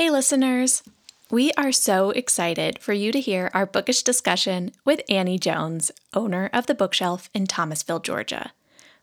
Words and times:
Hey, 0.00 0.08
listeners. 0.08 0.82
We 1.30 1.52
are 1.58 1.72
so 1.72 2.08
excited 2.08 2.78
for 2.78 2.94
you 2.94 3.12
to 3.12 3.20
hear 3.20 3.50
our 3.52 3.66
bookish 3.66 4.02
discussion 4.02 4.72
with 4.82 5.02
Annie 5.10 5.38
Jones, 5.38 5.92
owner 6.14 6.48
of 6.54 6.64
the 6.64 6.74
bookshelf 6.74 7.28
in 7.34 7.46
Thomasville, 7.46 8.00
Georgia. 8.00 8.52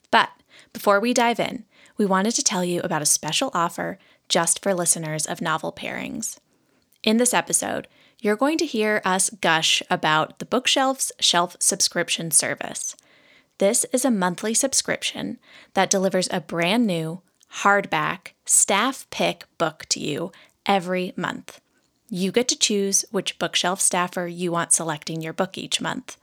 But 0.10 0.30
before 0.74 1.00
we 1.00 1.14
dive 1.14 1.40
in, 1.40 1.66
we 1.98 2.08
wanted 2.08 2.32
to 2.32 2.44
tell 2.44 2.66
you 2.66 2.82
about 2.82 3.04
a 3.04 3.06
special 3.06 3.52
offer 3.54 4.00
just 4.28 4.64
for 4.64 4.74
listeners 4.74 5.28
of 5.28 5.40
Novel 5.40 5.72
Pairings. 5.72 6.40
In 7.04 7.18
this 7.18 7.32
episode, 7.32 7.88
you're 8.20 8.36
going 8.36 8.58
to 8.58 8.66
hear 8.66 9.04
us 9.06 9.30
gush 9.30 9.84
about 9.92 10.40
the 10.40 10.46
bookshelf's 10.46 11.12
shelf 11.20 11.56
subscription 11.60 12.32
service. 12.32 12.96
This 13.60 13.86
is 13.94 14.04
a 14.04 14.10
monthly 14.10 14.56
subscription 14.56 15.38
that 15.76 15.92
delivers 15.92 16.28
a 16.32 16.42
brand 16.42 16.88
new, 16.88 17.22
hardback, 17.58 18.30
staff 18.46 19.06
pick 19.12 19.46
book 19.60 19.86
to 19.90 20.00
you 20.00 20.32
every 20.68 21.14
month. 21.16 21.60
You 22.10 22.32
get 22.32 22.48
to 22.50 22.58
choose 22.58 23.04
which 23.12 23.40
bookshelf 23.40 23.82
staffer 23.82 24.28
you 24.28 24.52
want 24.52 24.72
selecting 24.72 25.22
your 25.22 25.34
book 25.34 25.58
each 25.58 25.82
month. 25.82 26.18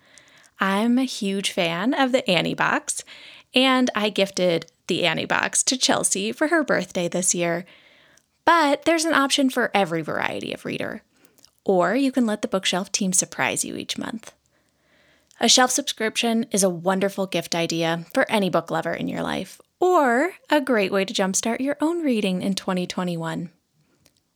I'm 0.60 0.98
a 0.98 1.04
huge 1.04 1.50
fan 1.50 1.92
of 1.94 2.12
the 2.12 2.28
Annie 2.30 2.54
box, 2.54 3.02
and 3.54 3.90
I 3.94 4.08
gifted 4.08 4.66
the 4.86 5.04
Annie 5.04 5.24
box 5.24 5.62
to 5.64 5.76
Chelsea 5.76 6.32
for 6.32 6.48
her 6.48 6.62
birthday 6.62 7.08
this 7.08 7.34
year. 7.34 7.64
But 8.44 8.84
there's 8.84 9.04
an 9.04 9.14
option 9.14 9.50
for 9.50 9.70
every 9.74 10.02
variety 10.02 10.52
of 10.52 10.64
reader. 10.64 11.02
Or 11.64 11.96
you 11.96 12.12
can 12.12 12.26
let 12.26 12.42
the 12.42 12.48
bookshelf 12.48 12.92
team 12.92 13.12
surprise 13.12 13.64
you 13.64 13.76
each 13.76 13.98
month. 13.98 14.32
A 15.40 15.48
shelf 15.48 15.70
subscription 15.70 16.46
is 16.52 16.62
a 16.62 16.70
wonderful 16.70 17.26
gift 17.26 17.54
idea 17.54 18.06
for 18.12 18.30
any 18.30 18.50
book 18.50 18.70
lover 18.70 18.94
in 18.94 19.08
your 19.08 19.22
life, 19.22 19.60
or 19.80 20.34
a 20.48 20.60
great 20.60 20.92
way 20.92 21.04
to 21.04 21.14
jumpstart 21.14 21.60
your 21.60 21.76
own 21.80 22.02
reading 22.02 22.40
in 22.40 22.54
2021. 22.54 23.50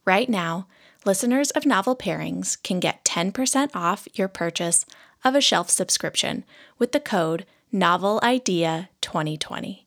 Right 0.09 0.31
now, 0.31 0.67
listeners 1.05 1.51
of 1.51 1.67
Novel 1.67 1.95
Pairings 1.95 2.57
can 2.63 2.81
get 2.81 3.05
10% 3.05 3.69
off 3.75 4.09
your 4.15 4.27
purchase 4.27 4.87
of 5.23 5.35
a 5.35 5.43
shelf 5.43 5.69
subscription 5.69 6.47
with 6.79 6.93
the 6.93 7.01
code 7.01 7.45
NOVELIDEA2020. 7.75 9.81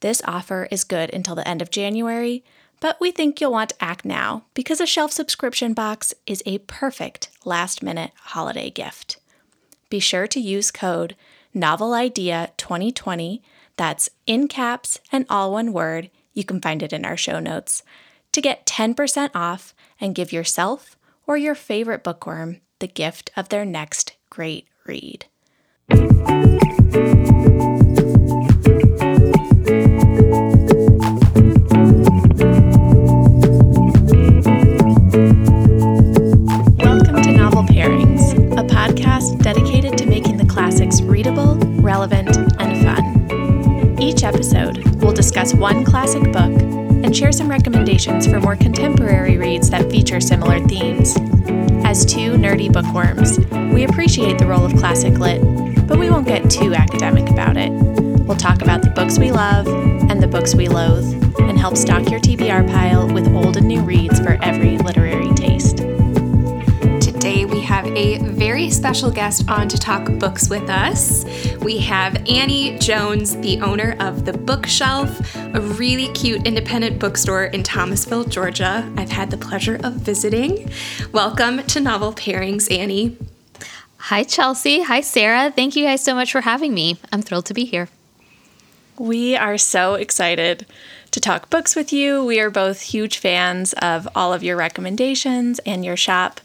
This 0.00 0.20
offer 0.26 0.68
is 0.70 0.84
good 0.84 1.08
until 1.14 1.36
the 1.36 1.48
end 1.48 1.62
of 1.62 1.70
January, 1.70 2.44
but 2.80 3.00
we 3.00 3.10
think 3.10 3.40
you'll 3.40 3.52
want 3.52 3.70
to 3.70 3.82
act 3.82 4.04
now 4.04 4.44
because 4.52 4.78
a 4.78 4.86
shelf 4.86 5.10
subscription 5.10 5.72
box 5.72 6.12
is 6.26 6.42
a 6.44 6.58
perfect 6.58 7.30
last 7.42 7.82
minute 7.82 8.10
holiday 8.16 8.68
gift. 8.68 9.20
Be 9.88 10.00
sure 10.00 10.26
to 10.26 10.38
use 10.38 10.70
code 10.70 11.16
NOVELIDEA2020, 11.56 13.40
that's 13.78 14.10
in 14.26 14.48
caps 14.48 14.98
and 15.10 15.24
all 15.30 15.52
one 15.52 15.72
word. 15.72 16.10
You 16.34 16.44
can 16.44 16.60
find 16.60 16.82
it 16.82 16.92
in 16.92 17.06
our 17.06 17.16
show 17.16 17.40
notes 17.40 17.82
to 18.32 18.40
get 18.40 18.66
10% 18.66 19.30
off 19.34 19.74
and 20.00 20.14
give 20.14 20.32
yourself 20.32 20.96
or 21.26 21.36
your 21.36 21.54
favorite 21.54 22.02
bookworm 22.02 22.60
the 22.78 22.86
gift 22.86 23.30
of 23.36 23.48
their 23.50 23.64
next 23.64 24.16
great 24.30 24.66
read. 24.86 25.26
Welcome 36.78 37.22
to 37.22 37.32
Novel 37.32 37.64
Pairings, 37.64 38.32
a 38.58 38.64
podcast 38.64 39.42
dedicated 39.42 39.98
to 39.98 40.06
making 40.06 40.36
the 40.38 40.46
classics 40.46 41.02
readable, 41.02 41.56
relevant, 41.82 42.36
and 42.58 42.82
fun. 42.82 44.00
Each 44.00 44.22
episode, 44.22 44.78
we'll 45.02 45.12
discuss 45.12 45.52
one 45.52 45.84
classic 45.84 46.22
book 46.32 46.89
and 47.04 47.16
share 47.16 47.32
some 47.32 47.48
recommendations 47.48 48.26
for 48.26 48.40
more 48.40 48.56
contemporary 48.56 49.36
reads 49.38 49.70
that 49.70 49.90
feature 49.90 50.20
similar 50.20 50.58
themes. 50.66 51.16
As 51.84 52.04
two 52.04 52.32
nerdy 52.32 52.72
bookworms, 52.72 53.38
we 53.74 53.84
appreciate 53.84 54.38
the 54.38 54.46
role 54.46 54.64
of 54.64 54.74
classic 54.76 55.18
lit, 55.18 55.40
but 55.88 55.98
we 55.98 56.10
won't 56.10 56.26
get 56.26 56.50
too 56.50 56.74
academic 56.74 57.28
about 57.30 57.56
it. 57.56 57.70
We'll 57.70 58.36
talk 58.36 58.62
about 58.62 58.82
the 58.82 58.90
books 58.90 59.18
we 59.18 59.32
love 59.32 59.66
and 59.66 60.22
the 60.22 60.28
books 60.28 60.54
we 60.54 60.68
loathe, 60.68 61.12
and 61.40 61.58
help 61.58 61.76
stock 61.76 62.08
your 62.10 62.20
TBR 62.20 62.70
pile 62.70 63.12
with 63.12 63.26
old 63.34 63.56
and 63.56 63.66
new 63.66 63.80
reads 63.80 64.20
for 64.20 64.38
every 64.42 64.78
literary 64.78 65.19
a 67.96 68.18
very 68.18 68.70
special 68.70 69.10
guest 69.10 69.50
on 69.50 69.68
to 69.68 69.76
talk 69.76 70.10
books 70.18 70.48
with 70.48 70.70
us. 70.70 71.24
We 71.56 71.78
have 71.78 72.16
Annie 72.28 72.78
Jones, 72.78 73.36
the 73.38 73.60
owner 73.60 73.96
of 73.98 74.24
The 74.24 74.32
Bookshelf, 74.32 75.36
a 75.36 75.60
really 75.60 76.08
cute 76.12 76.46
independent 76.46 77.00
bookstore 77.00 77.46
in 77.46 77.62
Thomasville, 77.62 78.24
Georgia. 78.24 78.90
I've 78.96 79.10
had 79.10 79.30
the 79.30 79.36
pleasure 79.36 79.80
of 79.82 79.94
visiting. 79.94 80.70
Welcome 81.12 81.64
to 81.64 81.80
Novel 81.80 82.12
Pairings, 82.12 82.70
Annie. 82.70 83.16
Hi, 83.96 84.22
Chelsea. 84.22 84.82
Hi, 84.82 85.00
Sarah. 85.00 85.50
Thank 85.50 85.74
you 85.74 85.84
guys 85.84 86.02
so 86.02 86.14
much 86.14 86.30
for 86.30 86.42
having 86.42 86.72
me. 86.72 86.98
I'm 87.12 87.22
thrilled 87.22 87.46
to 87.46 87.54
be 87.54 87.64
here. 87.64 87.88
We 88.98 89.36
are 89.36 89.58
so 89.58 89.94
excited 89.94 90.64
to 91.10 91.20
talk 91.20 91.50
books 91.50 91.74
with 91.74 91.92
you. 91.92 92.24
We 92.24 92.38
are 92.38 92.50
both 92.50 92.82
huge 92.82 93.18
fans 93.18 93.72
of 93.74 94.06
all 94.14 94.32
of 94.32 94.44
your 94.44 94.56
recommendations 94.56 95.58
and 95.60 95.84
your 95.84 95.96
shop. 95.96 96.40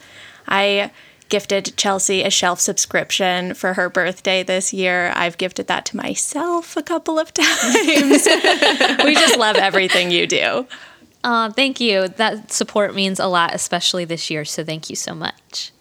I 0.47 0.91
gifted 1.29 1.75
Chelsea 1.77 2.23
a 2.23 2.29
shelf 2.29 2.59
subscription 2.59 3.53
for 3.53 3.73
her 3.73 3.89
birthday 3.89 4.43
this 4.43 4.73
year. 4.73 5.11
I've 5.15 5.37
gifted 5.37 5.67
that 5.67 5.85
to 5.87 5.97
myself 5.97 6.77
a 6.77 6.83
couple 6.83 7.19
of 7.19 7.33
times. 7.33 8.27
we 9.03 9.13
just 9.15 9.37
love 9.37 9.55
everything 9.55 10.11
you 10.11 10.27
do. 10.27 10.67
Uh, 11.23 11.51
thank 11.51 11.79
you. 11.79 12.07
That 12.07 12.51
support 12.51 12.93
means 12.93 13.19
a 13.19 13.25
lot, 13.27 13.55
especially 13.55 14.05
this 14.05 14.29
year. 14.29 14.45
So 14.45 14.63
thank 14.63 14.89
you 14.89 14.95
so 14.95 15.15
much. 15.15 15.71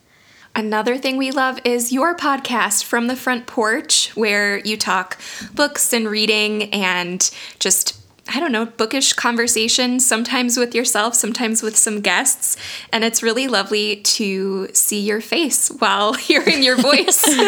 Another 0.56 0.96
thing 0.96 1.16
we 1.16 1.32
love 1.32 1.58
is 1.64 1.92
your 1.92 2.16
podcast, 2.16 2.84
From 2.84 3.08
the 3.08 3.16
Front 3.16 3.46
Porch, 3.46 4.12
where 4.14 4.58
you 4.58 4.76
talk 4.76 5.18
books 5.52 5.92
and 5.92 6.08
reading 6.08 6.72
and 6.72 7.28
just 7.58 8.00
I 8.26 8.40
don't 8.40 8.52
know, 8.52 8.64
bookish 8.66 9.12
conversation, 9.12 10.00
sometimes 10.00 10.56
with 10.56 10.74
yourself, 10.74 11.14
sometimes 11.14 11.62
with 11.62 11.76
some 11.76 12.00
guests. 12.00 12.56
And 12.92 13.04
it's 13.04 13.22
really 13.22 13.48
lovely 13.48 13.96
to 13.96 14.68
see 14.72 15.00
your 15.00 15.20
face 15.20 15.68
while 15.68 16.14
hearing 16.14 16.62
your 16.62 16.76
voice. 16.76 17.28
Yay. 17.36 17.44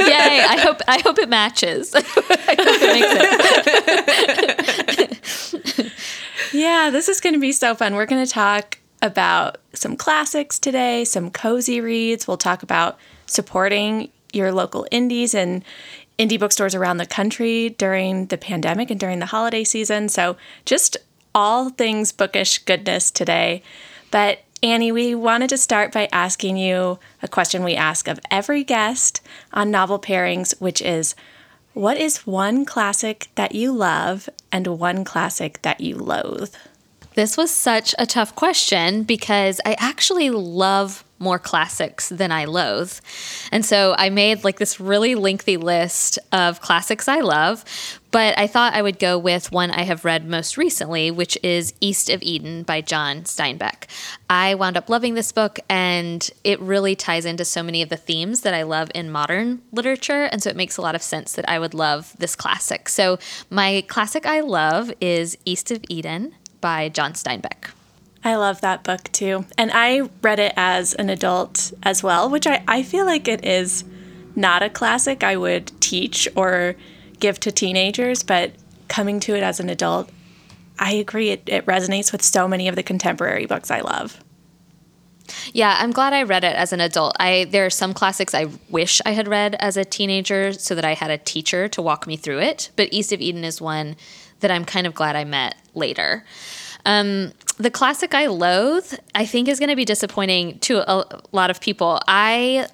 I 0.00 0.58
hope 0.60 0.80
I 0.86 1.00
hope 1.00 1.18
it 1.18 1.28
matches. 1.28 1.94
I 1.94 2.02
hope 2.02 2.82
it 2.82 2.92
makes 4.98 5.54
it. 5.78 5.92
yeah, 6.52 6.90
this 6.90 7.08
is 7.08 7.20
gonna 7.20 7.38
be 7.38 7.52
so 7.52 7.74
fun. 7.74 7.94
We're 7.94 8.06
gonna 8.06 8.26
talk 8.26 8.78
about 9.00 9.58
some 9.72 9.96
classics 9.96 10.58
today, 10.58 11.04
some 11.04 11.30
cozy 11.30 11.80
reads. 11.80 12.28
We'll 12.28 12.36
talk 12.36 12.62
about 12.62 12.98
supporting 13.26 14.10
your 14.32 14.52
local 14.52 14.86
indies 14.90 15.34
and 15.34 15.64
indie 16.18 16.38
bookstores 16.38 16.74
around 16.74 16.96
the 16.96 17.06
country 17.06 17.70
during 17.70 18.26
the 18.26 18.38
pandemic 18.38 18.90
and 18.90 18.98
during 18.98 19.18
the 19.20 19.26
holiday 19.26 19.64
season. 19.64 20.08
So, 20.08 20.36
just 20.64 20.96
all 21.34 21.70
things 21.70 22.12
bookish 22.12 22.58
goodness 22.58 23.10
today. 23.10 23.62
But, 24.10 24.40
Annie, 24.62 24.90
we 24.90 25.14
wanted 25.14 25.50
to 25.50 25.58
start 25.58 25.92
by 25.92 26.08
asking 26.10 26.56
you 26.56 26.98
a 27.22 27.28
question 27.28 27.62
we 27.62 27.76
ask 27.76 28.08
of 28.08 28.18
every 28.30 28.64
guest 28.64 29.20
on 29.52 29.70
Novel 29.70 30.00
Pairings, 30.00 30.60
which 30.60 30.82
is 30.82 31.14
what 31.74 31.96
is 31.96 32.26
one 32.26 32.64
classic 32.64 33.28
that 33.36 33.54
you 33.54 33.70
love 33.70 34.28
and 34.50 34.66
one 34.66 35.04
classic 35.04 35.62
that 35.62 35.80
you 35.80 35.96
loathe? 35.96 36.52
This 37.14 37.36
was 37.36 37.52
such 37.52 37.94
a 37.98 38.06
tough 38.06 38.34
question 38.34 39.04
because 39.04 39.60
I 39.64 39.76
actually 39.78 40.30
love 40.30 41.04
more 41.18 41.38
classics 41.38 42.08
than 42.08 42.30
I 42.32 42.44
loathe. 42.44 42.98
And 43.50 43.64
so 43.64 43.94
I 43.98 44.10
made 44.10 44.44
like 44.44 44.58
this 44.58 44.80
really 44.80 45.14
lengthy 45.14 45.56
list 45.56 46.18
of 46.32 46.60
classics 46.60 47.08
I 47.08 47.20
love, 47.20 47.64
but 48.10 48.38
I 48.38 48.46
thought 48.46 48.72
I 48.72 48.82
would 48.82 48.98
go 48.98 49.18
with 49.18 49.52
one 49.52 49.70
I 49.70 49.82
have 49.82 50.04
read 50.04 50.26
most 50.26 50.56
recently, 50.56 51.10
which 51.10 51.36
is 51.42 51.74
East 51.80 52.08
of 52.08 52.22
Eden 52.22 52.62
by 52.62 52.80
John 52.80 53.22
Steinbeck. 53.22 53.84
I 54.30 54.54
wound 54.54 54.76
up 54.76 54.88
loving 54.88 55.14
this 55.14 55.30
book, 55.30 55.58
and 55.68 56.30
it 56.42 56.58
really 56.60 56.96
ties 56.96 57.26
into 57.26 57.44
so 57.44 57.62
many 57.62 57.82
of 57.82 57.90
the 57.90 57.96
themes 57.96 58.40
that 58.42 58.54
I 58.54 58.62
love 58.62 58.90
in 58.94 59.10
modern 59.10 59.60
literature. 59.72 60.24
And 60.24 60.42
so 60.42 60.48
it 60.48 60.56
makes 60.56 60.78
a 60.78 60.82
lot 60.82 60.94
of 60.94 61.02
sense 61.02 61.32
that 61.32 61.48
I 61.48 61.58
would 61.58 61.74
love 61.74 62.14
this 62.18 62.34
classic. 62.34 62.88
So 62.88 63.18
my 63.50 63.84
classic 63.88 64.24
I 64.24 64.40
love 64.40 64.90
is 65.00 65.36
East 65.44 65.70
of 65.70 65.84
Eden 65.88 66.34
by 66.60 66.88
John 66.88 67.12
Steinbeck. 67.12 67.72
I 68.28 68.34
love 68.34 68.60
that 68.60 68.84
book 68.84 69.04
too. 69.10 69.46
And 69.56 69.70
I 69.72 70.02
read 70.20 70.38
it 70.38 70.52
as 70.54 70.92
an 70.92 71.08
adult 71.08 71.72
as 71.82 72.02
well, 72.02 72.28
which 72.28 72.46
I, 72.46 72.62
I 72.68 72.82
feel 72.82 73.06
like 73.06 73.26
it 73.26 73.42
is 73.42 73.84
not 74.36 74.62
a 74.62 74.68
classic 74.68 75.24
I 75.24 75.38
would 75.38 75.72
teach 75.80 76.28
or 76.36 76.76
give 77.20 77.40
to 77.40 77.50
teenagers, 77.50 78.22
but 78.22 78.52
coming 78.86 79.18
to 79.20 79.34
it 79.34 79.42
as 79.42 79.60
an 79.60 79.70
adult, 79.70 80.10
I 80.78 80.92
agree. 80.92 81.30
It, 81.30 81.44
it 81.46 81.64
resonates 81.64 82.12
with 82.12 82.20
so 82.20 82.46
many 82.46 82.68
of 82.68 82.76
the 82.76 82.82
contemporary 82.82 83.46
books 83.46 83.70
I 83.70 83.80
love. 83.80 84.22
Yeah, 85.54 85.78
I'm 85.78 85.92
glad 85.92 86.12
I 86.12 86.22
read 86.22 86.44
it 86.44 86.54
as 86.54 86.74
an 86.74 86.80
adult. 86.82 87.16
I 87.18 87.46
there 87.50 87.64
are 87.64 87.70
some 87.70 87.94
classics 87.94 88.34
I 88.34 88.48
wish 88.68 89.00
I 89.06 89.12
had 89.12 89.26
read 89.26 89.56
as 89.58 89.78
a 89.78 89.86
teenager 89.86 90.52
so 90.52 90.74
that 90.74 90.84
I 90.84 90.92
had 90.92 91.10
a 91.10 91.16
teacher 91.16 91.66
to 91.68 91.80
walk 91.80 92.06
me 92.06 92.18
through 92.18 92.40
it, 92.40 92.72
but 92.76 92.92
East 92.92 93.10
of 93.10 93.22
Eden 93.22 93.44
is 93.44 93.58
one 93.58 93.96
that 94.40 94.50
I'm 94.50 94.66
kind 94.66 94.86
of 94.86 94.94
glad 94.94 95.16
I 95.16 95.24
met 95.24 95.56
later. 95.74 96.24
Um, 96.84 97.32
the 97.58 97.70
classic 97.70 98.14
I 98.14 98.26
loathe, 98.26 98.94
I 99.14 99.26
think 99.26 99.48
is 99.48 99.58
going 99.58 99.70
to 99.70 99.76
be 99.76 99.84
disappointing 99.84 100.58
to 100.60 100.90
a 100.90 101.22
lot 101.32 101.50
of 101.50 101.60
people. 101.60 102.00
I 102.06 102.68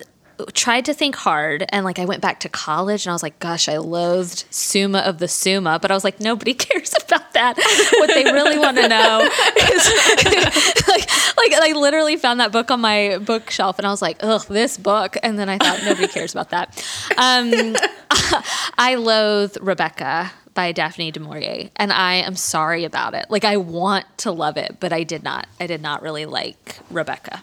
tried 0.52 0.84
to 0.84 0.94
think 0.94 1.14
hard 1.14 1.64
and 1.68 1.84
like 1.84 1.98
I 1.98 2.04
went 2.04 2.20
back 2.20 2.40
to 2.40 2.48
college 2.48 3.06
and 3.06 3.10
I 3.10 3.14
was 3.14 3.22
like, 3.22 3.38
gosh, 3.38 3.68
I 3.68 3.78
loathed 3.78 4.44
Summa 4.50 4.98
of 4.98 5.18
the 5.18 5.28
Summa, 5.28 5.78
but 5.80 5.90
I 5.90 5.94
was 5.94 6.04
like, 6.04 6.20
nobody 6.20 6.54
cares 6.54 6.92
about 7.04 7.32
that. 7.34 7.56
what 7.98 8.08
they 8.08 8.24
really 8.24 8.58
want 8.58 8.76
to 8.76 8.88
know 8.88 9.20
is 9.20 10.86
like, 10.88 11.08
like 11.36 11.52
I 11.52 11.72
literally 11.76 12.16
found 12.16 12.40
that 12.40 12.52
book 12.52 12.70
on 12.70 12.80
my 12.80 13.18
bookshelf 13.18 13.78
and 13.78 13.86
I 13.86 13.90
was 13.90 14.02
like, 14.02 14.18
ugh, 14.20 14.44
this 14.48 14.76
book. 14.76 15.16
And 15.22 15.38
then 15.38 15.48
I 15.48 15.58
thought 15.58 15.82
nobody 15.84 16.08
cares 16.08 16.32
about 16.34 16.50
that. 16.50 16.84
Um, 17.16 17.76
I 18.76 18.96
loathe 18.96 19.56
Rebecca 19.60 20.32
by 20.54 20.72
Daphne 20.72 21.10
du 21.10 21.20
Maurier, 21.20 21.70
and 21.76 21.92
I 21.92 22.14
am 22.14 22.36
sorry 22.36 22.84
about 22.84 23.14
it. 23.14 23.26
Like 23.28 23.44
I 23.44 23.56
want 23.56 24.06
to 24.18 24.30
love 24.30 24.56
it, 24.56 24.76
but 24.80 24.92
I 24.92 25.02
did 25.02 25.22
not. 25.22 25.46
I 25.60 25.66
did 25.66 25.82
not 25.82 26.02
really 26.02 26.26
like 26.26 26.78
Rebecca. 26.90 27.42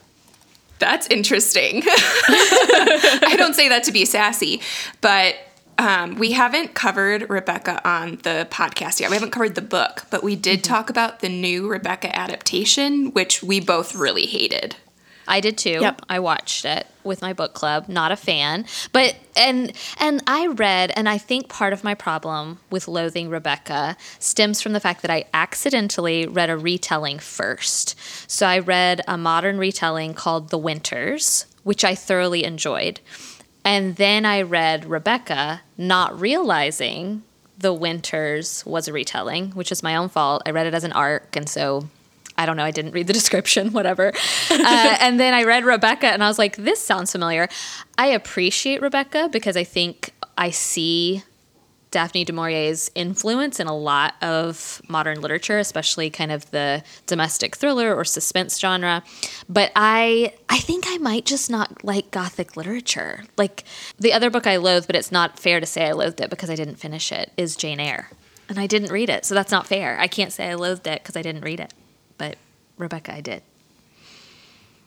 That's 0.79 1.07
interesting. 1.07 1.83
I 1.85 3.35
don't 3.37 3.53
say 3.53 3.69
that 3.69 3.83
to 3.83 3.91
be 3.91 4.03
sassy, 4.05 4.61
but 4.99 5.35
um, 5.77 6.15
we 6.15 6.31
haven't 6.31 6.73
covered 6.73 7.29
Rebecca 7.29 7.87
on 7.87 8.17
the 8.23 8.47
podcast 8.51 8.99
yet. 8.99 9.09
We 9.09 9.15
haven't 9.15 9.31
covered 9.31 9.55
the 9.55 9.61
book, 9.61 10.05
but 10.09 10.23
we 10.23 10.35
did 10.35 10.59
mm-hmm. 10.59 10.73
talk 10.73 10.89
about 10.89 11.19
the 11.19 11.29
new 11.29 11.67
Rebecca 11.67 12.15
adaptation, 12.15 13.11
which 13.13 13.41
we 13.41 13.59
both 13.59 13.95
really 13.95 14.25
hated. 14.25 14.75
I 15.27 15.39
did 15.39 15.57
too. 15.57 15.79
Yep. 15.81 16.01
I 16.09 16.19
watched 16.19 16.65
it 16.65 16.87
with 17.03 17.21
my 17.21 17.33
book 17.33 17.53
club. 17.53 17.87
Not 17.87 18.11
a 18.11 18.15
fan, 18.15 18.65
but 18.91 19.15
and 19.35 19.73
and 19.99 20.23
I 20.27 20.47
read, 20.47 20.91
and 20.95 21.07
I 21.07 21.17
think 21.17 21.49
part 21.49 21.73
of 21.73 21.83
my 21.83 21.93
problem 21.95 22.59
with 22.69 22.87
loathing 22.87 23.29
Rebecca 23.29 23.97
stems 24.19 24.61
from 24.61 24.73
the 24.73 24.79
fact 24.79 25.01
that 25.01 25.11
I 25.11 25.25
accidentally 25.33 26.27
read 26.27 26.49
a 26.49 26.57
retelling 26.57 27.19
first. 27.19 27.95
So 28.29 28.45
I 28.45 28.59
read 28.59 29.01
a 29.07 29.17
modern 29.17 29.57
retelling 29.57 30.13
called 30.13 30.49
The 30.49 30.57
Winters, 30.57 31.45
which 31.63 31.83
I 31.83 31.95
thoroughly 31.95 32.43
enjoyed, 32.43 32.99
and 33.63 33.95
then 33.95 34.25
I 34.25 34.41
read 34.41 34.85
Rebecca, 34.85 35.61
not 35.77 36.19
realizing 36.19 37.23
The 37.57 37.73
Winters 37.73 38.65
was 38.65 38.87
a 38.87 38.93
retelling, 38.93 39.51
which 39.51 39.71
is 39.71 39.83
my 39.83 39.95
own 39.95 40.09
fault. 40.09 40.41
I 40.45 40.51
read 40.51 40.67
it 40.67 40.73
as 40.73 40.83
an 40.83 40.93
arc, 40.93 41.35
and 41.35 41.47
so 41.47 41.87
I 42.41 42.45
don't 42.45 42.57
know, 42.57 42.63
I 42.63 42.71
didn't 42.71 42.91
read 42.91 43.07
the 43.07 43.13
description, 43.21 43.71
whatever. 43.71 44.13
Uh, 44.49 44.97
and 44.99 45.19
then 45.19 45.33
I 45.33 45.43
read 45.43 45.63
Rebecca 45.63 46.07
and 46.07 46.23
I 46.23 46.27
was 46.27 46.39
like, 46.39 46.55
this 46.55 46.81
sounds 46.81 47.11
familiar. 47.11 47.47
I 47.97 48.07
appreciate 48.07 48.81
Rebecca 48.81 49.29
because 49.31 49.55
I 49.55 49.63
think 49.63 50.13
I 50.37 50.49
see 50.49 51.23
Daphne 51.91 52.23
du 52.23 52.31
Maurier's 52.33 52.89
influence 52.95 53.59
in 53.59 53.67
a 53.67 53.75
lot 53.75 54.15
of 54.23 54.81
modern 54.87 55.19
literature, 55.21 55.59
especially 55.59 56.09
kind 56.09 56.31
of 56.31 56.49
the 56.51 56.83
domestic 57.05 57.55
thriller 57.55 57.93
or 57.93 58.05
suspense 58.05 58.57
genre. 58.57 59.03
But 59.49 59.71
I 59.75 60.33
I 60.49 60.59
think 60.59 60.85
I 60.87 60.97
might 60.97 61.25
just 61.25 61.49
not 61.49 61.83
like 61.83 62.09
gothic 62.09 62.55
literature. 62.55 63.25
Like 63.37 63.65
the 63.99 64.13
other 64.13 64.29
book 64.29 64.47
I 64.47 64.55
loathe, 64.55 64.87
but 64.87 64.95
it's 64.95 65.11
not 65.11 65.37
fair 65.37 65.59
to 65.59 65.65
say 65.65 65.85
I 65.87 65.91
loathed 65.91 66.21
it 66.21 66.29
because 66.29 66.49
I 66.49 66.55
didn't 66.55 66.77
finish 66.77 67.11
it, 67.11 67.33
is 67.35 67.57
Jane 67.57 67.79
Eyre. 67.79 68.09
And 68.47 68.57
I 68.57 68.67
didn't 68.67 68.91
read 68.91 69.09
it, 69.09 69.25
so 69.25 69.35
that's 69.35 69.51
not 69.51 69.67
fair. 69.67 69.97
I 69.99 70.07
can't 70.07 70.33
say 70.33 70.49
I 70.49 70.55
loathed 70.55 70.87
it 70.87 71.03
because 71.03 71.15
I 71.15 71.21
didn't 71.21 71.43
read 71.43 71.59
it 71.59 71.73
but 72.21 72.37
Rebecca, 72.77 73.15
I 73.15 73.21
did. 73.21 73.41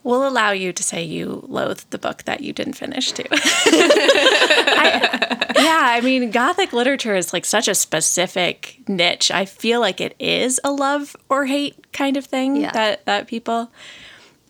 We'll 0.05 0.29
allow 0.29 0.53
you 0.53 0.73
to 0.73 0.83
say 0.85 1.03
you 1.03 1.45
loathed 1.49 1.91
the 1.91 1.99
book 1.99 2.23
that 2.25 2.43
you 2.43 2.53
didn't 2.53 2.75
finish 2.75 3.11
too. 3.11 3.25
I, 3.33 5.53
yeah, 5.57 5.81
I 5.83 6.01
mean, 6.01 6.31
Gothic 6.31 6.73
literature 6.73 7.17
is 7.17 7.33
like 7.33 7.45
such 7.45 7.67
a 7.67 7.75
specific 7.75 8.79
niche. 8.87 9.33
I 9.33 9.47
feel 9.47 9.81
like 9.81 10.01
it 10.01 10.15
is 10.21 10.61
a 10.63 10.71
love 10.71 11.17
or 11.29 11.47
hate 11.47 11.93
kind 11.93 12.17
of 12.17 12.25
thing 12.25 12.55
yeah. 12.55 12.71
that 12.71 13.05
that 13.07 13.27
people 13.27 13.73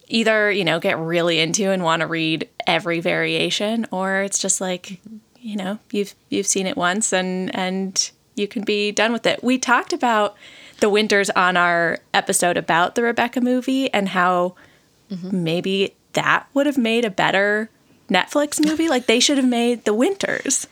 either 0.08 0.50
you 0.50 0.64
know 0.64 0.78
get 0.78 0.98
really 0.98 1.40
into 1.40 1.70
and 1.70 1.82
want 1.82 2.00
to 2.00 2.06
read 2.06 2.50
every 2.66 3.00
variation, 3.00 3.86
or 3.90 4.20
it's 4.20 4.38
just 4.38 4.60
like 4.60 5.00
you 5.40 5.56
know 5.56 5.78
you've 5.90 6.14
you've 6.28 6.46
seen 6.46 6.66
it 6.66 6.76
once 6.76 7.14
and 7.14 7.54
and 7.54 8.10
you 8.34 8.46
can 8.46 8.62
be 8.62 8.92
done 8.92 9.14
with 9.14 9.24
it. 9.24 9.42
We 9.42 9.56
talked 9.56 9.94
about 9.94 10.36
the 10.80 10.88
winters 10.88 11.30
on 11.30 11.56
our 11.56 11.98
episode 12.12 12.56
about 12.56 12.94
the 12.94 13.02
Rebecca 13.02 13.40
movie 13.40 13.92
and 13.92 14.08
how 14.08 14.54
mm-hmm. 15.10 15.44
maybe 15.44 15.94
that 16.12 16.46
would 16.54 16.66
have 16.66 16.78
made 16.78 17.04
a 17.04 17.10
better 17.10 17.70
Netflix 18.08 18.64
movie. 18.64 18.88
like 18.88 19.06
they 19.06 19.20
should 19.20 19.38
have 19.38 19.46
made 19.48 19.84
the 19.84 19.94
winters. 19.94 20.66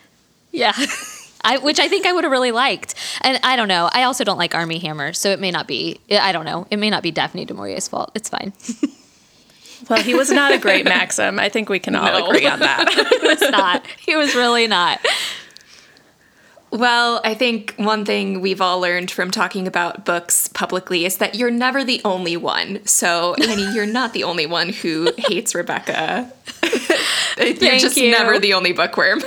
Yeah. 0.50 0.72
I, 1.44 1.58
which 1.58 1.80
I 1.80 1.88
think 1.88 2.06
I 2.06 2.12
would 2.12 2.24
have 2.24 2.30
really 2.30 2.52
liked. 2.52 2.94
And 3.22 3.38
I 3.42 3.56
don't 3.56 3.68
know. 3.68 3.90
I 3.92 4.04
also 4.04 4.22
don't 4.22 4.38
like 4.38 4.54
Armie 4.54 4.78
Hammer, 4.78 5.12
so 5.12 5.30
it 5.30 5.40
may 5.40 5.50
not 5.50 5.66
be. 5.66 6.00
I 6.10 6.30
don't 6.30 6.44
know. 6.44 6.66
It 6.70 6.76
may 6.76 6.88
not 6.88 7.02
be 7.02 7.10
Daphne 7.10 7.44
du 7.44 7.54
Maurier's 7.54 7.88
fault. 7.88 8.12
It's 8.14 8.28
fine. 8.28 8.52
well, 9.88 10.00
he 10.00 10.14
was 10.14 10.30
not 10.30 10.52
a 10.52 10.58
great 10.58 10.84
Maxim. 10.84 11.40
I 11.40 11.48
think 11.48 11.68
we 11.68 11.80
can 11.80 11.96
all 11.96 12.06
no. 12.06 12.26
agree 12.28 12.46
on 12.46 12.60
that. 12.60 12.88
he 13.20 13.26
was 13.26 13.40
not. 13.50 13.86
He 13.98 14.14
was 14.14 14.36
really 14.36 14.68
not. 14.68 15.04
Well, 16.72 17.20
I 17.22 17.34
think 17.34 17.74
one 17.76 18.06
thing 18.06 18.40
we've 18.40 18.62
all 18.62 18.80
learned 18.80 19.10
from 19.10 19.30
talking 19.30 19.66
about 19.66 20.06
books 20.06 20.48
publicly 20.48 21.04
is 21.04 21.18
that 21.18 21.34
you're 21.34 21.50
never 21.50 21.84
the 21.84 22.00
only 22.02 22.38
one. 22.38 22.84
So, 22.86 23.34
Annie, 23.34 23.70
you're 23.74 23.84
not 23.84 24.14
the 24.14 24.24
only 24.24 24.46
one 24.46 24.70
who 24.70 25.12
hates 25.18 25.54
Rebecca. 25.54 26.32
you're 27.38 27.78
just 27.78 27.98
you. 27.98 28.10
never 28.10 28.38
the 28.38 28.54
only 28.54 28.72
bookworm. 28.72 29.20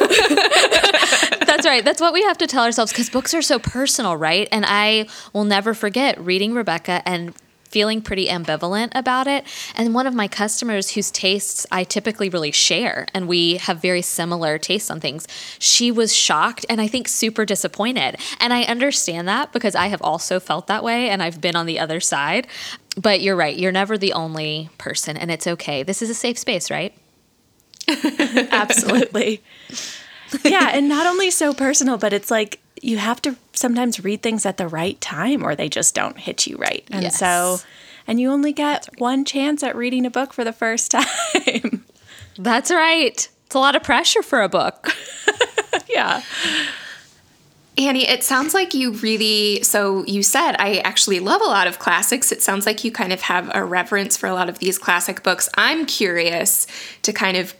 That's 1.46 1.68
right. 1.68 1.86
That's 1.86 2.02
what 2.02 2.14
we 2.14 2.24
have 2.24 2.40
to 2.40 2.48
tell 2.48 2.64
ourselves 2.64 2.92
because 2.92 3.12
books 3.12 3.36
are 3.36 3.44
so 3.44 3.60
personal, 3.60 4.18
right? 4.18 4.48
And 4.52 4.66
I 4.68 5.06
will 5.32 5.46
never 5.46 5.76
forget 5.76 6.20
reading 6.20 6.56
Rebecca 6.56 7.08
and 7.08 7.32
feeling 7.70 8.02
pretty 8.02 8.28
ambivalent 8.28 8.92
about 8.96 9.28
it. 9.28 9.46
And 9.76 9.94
one 9.94 10.08
of 10.08 10.14
my 10.14 10.28
customers 10.28 10.92
whose 10.92 11.12
tastes 11.12 11.66
I 11.72 11.84
typically 11.84 12.30
really 12.30 12.52
share, 12.52 13.08
and 13.14 13.28
we 13.28 13.58
have 13.58 13.82
very 13.82 14.02
similar 14.02 14.58
tastes 14.58 14.90
on 14.90 15.00
things, 15.00 15.28
she 15.60 15.92
was 15.92 16.16
shocked 16.16 16.66
and 16.70 16.80
I 16.80 16.88
think 16.88 17.08
super 17.08 17.46
disappointed. 17.46 18.18
And 18.40 18.54
I 18.54 18.64
understand 18.64 19.28
that 19.28 19.52
because 19.52 19.76
I 19.76 19.88
have 19.88 20.02
also 20.02 20.40
felt 20.40 20.68
that 20.68 20.84
way 20.84 21.10
and 21.10 21.22
I've 21.22 21.42
been 21.42 21.56
on 21.56 21.66
the 21.66 21.80
other 21.80 22.00
side. 22.00 22.48
But 22.98 23.22
you're 23.22 23.36
right, 23.36 23.58
you're 23.58 23.74
never 23.74 23.98
the 23.98 24.14
only 24.14 24.70
person, 24.78 25.18
and 25.18 25.30
it's 25.30 25.48
okay. 25.48 25.84
This 25.84 26.02
is 26.02 26.10
a 26.10 26.14
safe 26.14 26.38
space, 26.38 26.72
right? 26.72 26.98
Absolutely. 27.90 29.44
yeah, 30.44 30.70
and 30.74 30.88
not 30.88 31.06
only 31.06 31.30
so 31.30 31.54
personal, 31.54 31.98
but 31.98 32.14
it's 32.14 32.32
like 32.32 32.60
you 32.82 32.98
have 32.98 33.22
to 33.24 33.36
sometimes 33.54 34.04
read 34.04 34.22
things 34.22 34.46
at 34.46 34.58
the 34.58 34.68
right 34.68 35.00
time 35.02 35.44
or 35.44 35.56
they 35.56 35.70
just 35.70 35.96
don't 35.96 36.18
hit 36.18 36.46
you 36.46 36.58
right. 36.58 36.86
And 36.92 37.04
yes. 37.04 37.18
so, 37.18 37.60
and 38.08 38.20
you 38.20 38.30
only 38.32 38.54
get 38.54 38.88
right. 38.92 39.00
one 39.00 39.26
chance 39.26 39.64
at 39.64 39.76
reading 39.76 40.06
a 40.06 40.10
book 40.10 40.34
for 40.34 40.44
the 40.44 40.54
first 40.54 40.92
time. 40.92 41.86
That's 42.38 42.72
right. 42.72 43.30
It's 43.46 43.56
a 43.56 43.60
lot 43.60 43.76
of 43.76 43.84
pressure 43.84 44.22
for 44.22 44.42
a 44.42 44.50
book. 44.50 44.90
yeah. 45.90 46.22
Annie, 47.78 48.08
it 48.08 48.24
sounds 48.24 48.54
like 48.54 48.74
you 48.74 48.94
really, 48.94 49.62
so 49.64 50.06
you 50.06 50.24
said, 50.24 50.54
I 50.54 50.78
actually 50.78 51.20
love 51.20 51.42
a 51.42 51.46
lot 51.46 51.68
of 51.68 51.78
classics. 51.78 52.32
It 52.32 52.42
sounds 52.42 52.66
like 52.66 52.84
you 52.84 52.92
kind 52.92 53.12
of 53.12 53.22
have 53.22 53.52
a 53.54 53.64
reverence 53.64 54.16
for 54.16 54.28
a 54.28 54.34
lot 54.34 54.48
of 54.48 54.60
these 54.60 54.78
classic 54.78 55.24
books. 55.24 55.50
I'm 55.56 55.86
curious 55.86 56.68
to 57.02 57.12
kind 57.12 57.36
of 57.36 57.54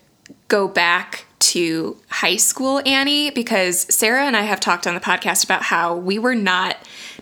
go 0.48 0.68
back 0.68 1.25
to 1.40 1.98
high 2.10 2.38
school 2.38 2.82
Annie 2.86 3.30
because 3.32 3.82
Sarah 3.94 4.26
and 4.26 4.36
I 4.36 4.42
have 4.42 4.60
talked 4.60 4.88
on 4.88 4.94
the 4.94 5.00
podcast 5.00 5.44
about 5.44 5.64
how 5.64 5.96
we 5.96 6.20
were 6.20 6.36
not 6.36 6.78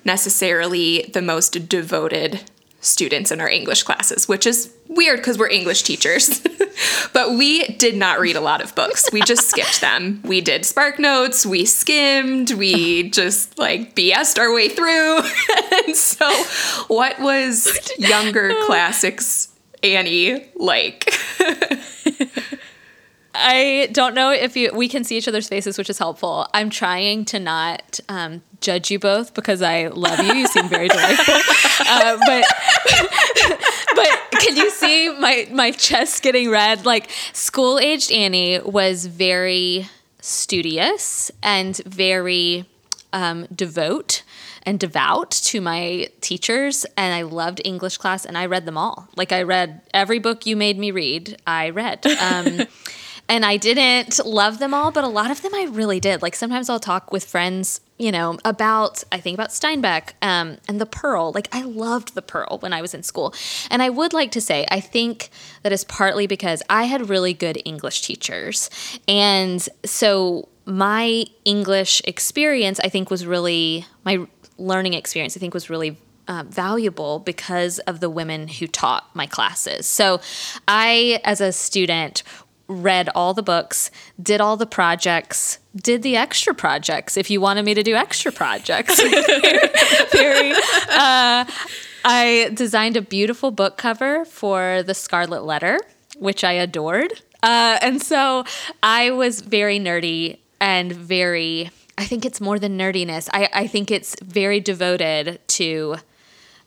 necessarily 0.05 1.10
the 1.13 1.22
most 1.22 1.67
devoted 1.67 2.41
students 2.84 3.32
in 3.32 3.39
our 3.39 3.50
English 3.50 3.84
classes, 3.84 4.27
which 4.27 4.46
is 4.46 4.74
weird 4.88 5.17
because 5.20 5.38
we're 5.38 5.50
English 5.50 5.84
teachers. 5.84 6.41
but 7.13 7.32
we 7.32 7.63
did 7.63 7.96
not 7.96 8.20
read 8.20 8.36
a 8.36 8.41
lot 8.41 8.62
of 8.62 8.75
books. 8.75 9.10
We 9.12 9.22
just 9.22 9.48
skipped 9.50 9.82
them. 9.82 10.22
We 10.24 10.41
did 10.41 10.65
Spark 10.65 11.00
Notes, 11.00 11.46
we 11.46 11.65
skimmed, 11.65 12.51
we 12.51 13.10
just 13.10 13.58
like 13.58 13.96
BS'd 13.96 14.38
our 14.38 14.53
way 14.53 14.70
through. 14.70 15.20
and 15.88 15.96
so, 15.96 16.29
what 16.88 17.20
was 17.20 17.70
younger 17.98 18.53
classics 18.65 19.50
Annie 19.82 20.46
like? 20.55 21.13
I 23.35 23.89
don't 23.91 24.13
know 24.13 24.31
if 24.31 24.55
you 24.55 24.71
we 24.73 24.87
can 24.87 25.03
see 25.03 25.17
each 25.17 25.27
other's 25.27 25.47
faces, 25.47 25.77
which 25.77 25.89
is 25.89 25.97
helpful. 25.97 26.47
I'm 26.53 26.69
trying 26.69 27.25
to 27.25 27.39
not 27.39 27.99
um, 28.07 28.43
judge 28.61 28.91
you 28.91 28.99
both 28.99 29.33
because 29.33 29.61
I 29.61 29.87
love 29.87 30.19
you. 30.19 30.33
You 30.33 30.47
seem 30.47 30.69
very 30.69 30.87
delightful, 30.89 31.33
uh, 31.87 32.17
but 32.25 32.45
but 33.95 34.39
can 34.39 34.55
you 34.55 34.69
see 34.69 35.09
my 35.17 35.47
my 35.51 35.71
chest 35.71 36.21
getting 36.21 36.49
red? 36.49 36.85
Like 36.85 37.09
school 37.33 37.79
aged 37.79 38.11
Annie 38.11 38.59
was 38.59 39.07
very 39.07 39.87
studious 40.19 41.31
and 41.41 41.77
very 41.85 42.65
um, 43.13 43.47
devout 43.53 44.23
and 44.65 44.79
devout 44.79 45.31
to 45.31 45.59
my 45.59 46.07
teachers 46.21 46.85
and 46.95 47.13
I 47.13 47.23
loved 47.23 47.61
English 47.65 47.97
class 47.97 48.25
and 48.25 48.37
I 48.37 48.45
read 48.45 48.65
them 48.65 48.77
all. 48.77 49.09
Like 49.15 49.31
I 49.31 49.43
read 49.43 49.81
every 49.93 50.19
book 50.19 50.45
you 50.45 50.55
made 50.55 50.77
me 50.77 50.91
read, 50.91 51.37
I 51.45 51.69
read. 51.69 52.05
Um, 52.05 52.61
and 53.29 53.45
I 53.45 53.57
didn't 53.57 54.25
love 54.25 54.59
them 54.59 54.73
all, 54.73 54.91
but 54.91 55.03
a 55.03 55.07
lot 55.07 55.31
of 55.31 55.41
them 55.41 55.53
I 55.55 55.67
really 55.69 55.99
did. 55.99 56.21
Like 56.21 56.35
sometimes 56.35 56.69
I'll 56.69 56.79
talk 56.79 57.11
with 57.11 57.25
friends 57.25 57.81
you 58.03 58.11
know, 58.11 58.37
about, 58.43 59.03
I 59.11 59.19
think 59.19 59.35
about 59.35 59.49
Steinbeck 59.49 60.13
um, 60.21 60.57
and 60.67 60.81
The 60.81 60.85
Pearl. 60.85 61.31
Like, 61.31 61.47
I 61.53 61.61
loved 61.61 62.15
The 62.15 62.21
Pearl 62.21 62.57
when 62.59 62.73
I 62.73 62.81
was 62.81 62.93
in 62.93 63.03
school. 63.03 63.33
And 63.69 63.81
I 63.81 63.89
would 63.89 64.13
like 64.13 64.31
to 64.31 64.41
say, 64.41 64.65
I 64.69 64.79
think 64.79 65.29
that 65.61 65.71
is 65.71 65.83
partly 65.83 66.27
because 66.27 66.61
I 66.69 66.83
had 66.83 67.09
really 67.09 67.33
good 67.33 67.61
English 67.65 68.01
teachers. 68.01 68.69
And 69.07 69.67
so 69.85 70.49
my 70.65 71.25
English 71.45 72.01
experience, 72.05 72.79
I 72.79 72.89
think, 72.89 73.09
was 73.09 73.25
really, 73.25 73.85
my 74.03 74.25
learning 74.57 74.95
experience, 74.95 75.37
I 75.37 75.39
think, 75.39 75.53
was 75.53 75.69
really 75.69 75.97
uh, 76.27 76.43
valuable 76.47 77.19
because 77.19 77.79
of 77.79 77.99
the 77.99 78.09
women 78.09 78.47
who 78.47 78.67
taught 78.67 79.13
my 79.15 79.27
classes. 79.27 79.85
So 79.85 80.19
I, 80.67 81.19
as 81.23 81.41
a 81.41 81.51
student, 81.51 82.23
read 82.81 83.09
all 83.15 83.33
the 83.33 83.43
books, 83.43 83.91
did 84.21 84.41
all 84.41 84.57
the 84.57 84.65
projects, 84.65 85.59
did 85.75 86.03
the 86.03 86.15
extra 86.15 86.53
projects 86.53 87.17
if 87.17 87.29
you 87.29 87.39
wanted 87.39 87.65
me 87.65 87.73
to 87.73 87.83
do 87.83 87.95
extra 87.95 88.31
projects. 88.31 89.01
very, 90.11 90.51
uh, 90.51 91.45
I 92.05 92.51
designed 92.53 92.97
a 92.97 93.01
beautiful 93.01 93.51
book 93.51 93.77
cover 93.77 94.25
for 94.25 94.83
The 94.83 94.93
Scarlet 94.93 95.43
Letter, 95.43 95.79
which 96.17 96.43
I 96.43 96.53
adored. 96.53 97.13
Uh, 97.41 97.77
and 97.81 98.01
so 98.01 98.45
I 98.81 99.11
was 99.11 99.41
very 99.41 99.79
nerdy 99.79 100.39
and 100.59 100.91
very, 100.93 101.69
I 101.97 102.05
think 102.05 102.25
it's 102.25 102.39
more 102.39 102.59
than 102.59 102.77
nerdiness. 102.77 103.29
I, 103.33 103.49
I 103.53 103.67
think 103.67 103.91
it's 103.91 104.15
very 104.21 104.59
devoted 104.59 105.39
to 105.49 105.97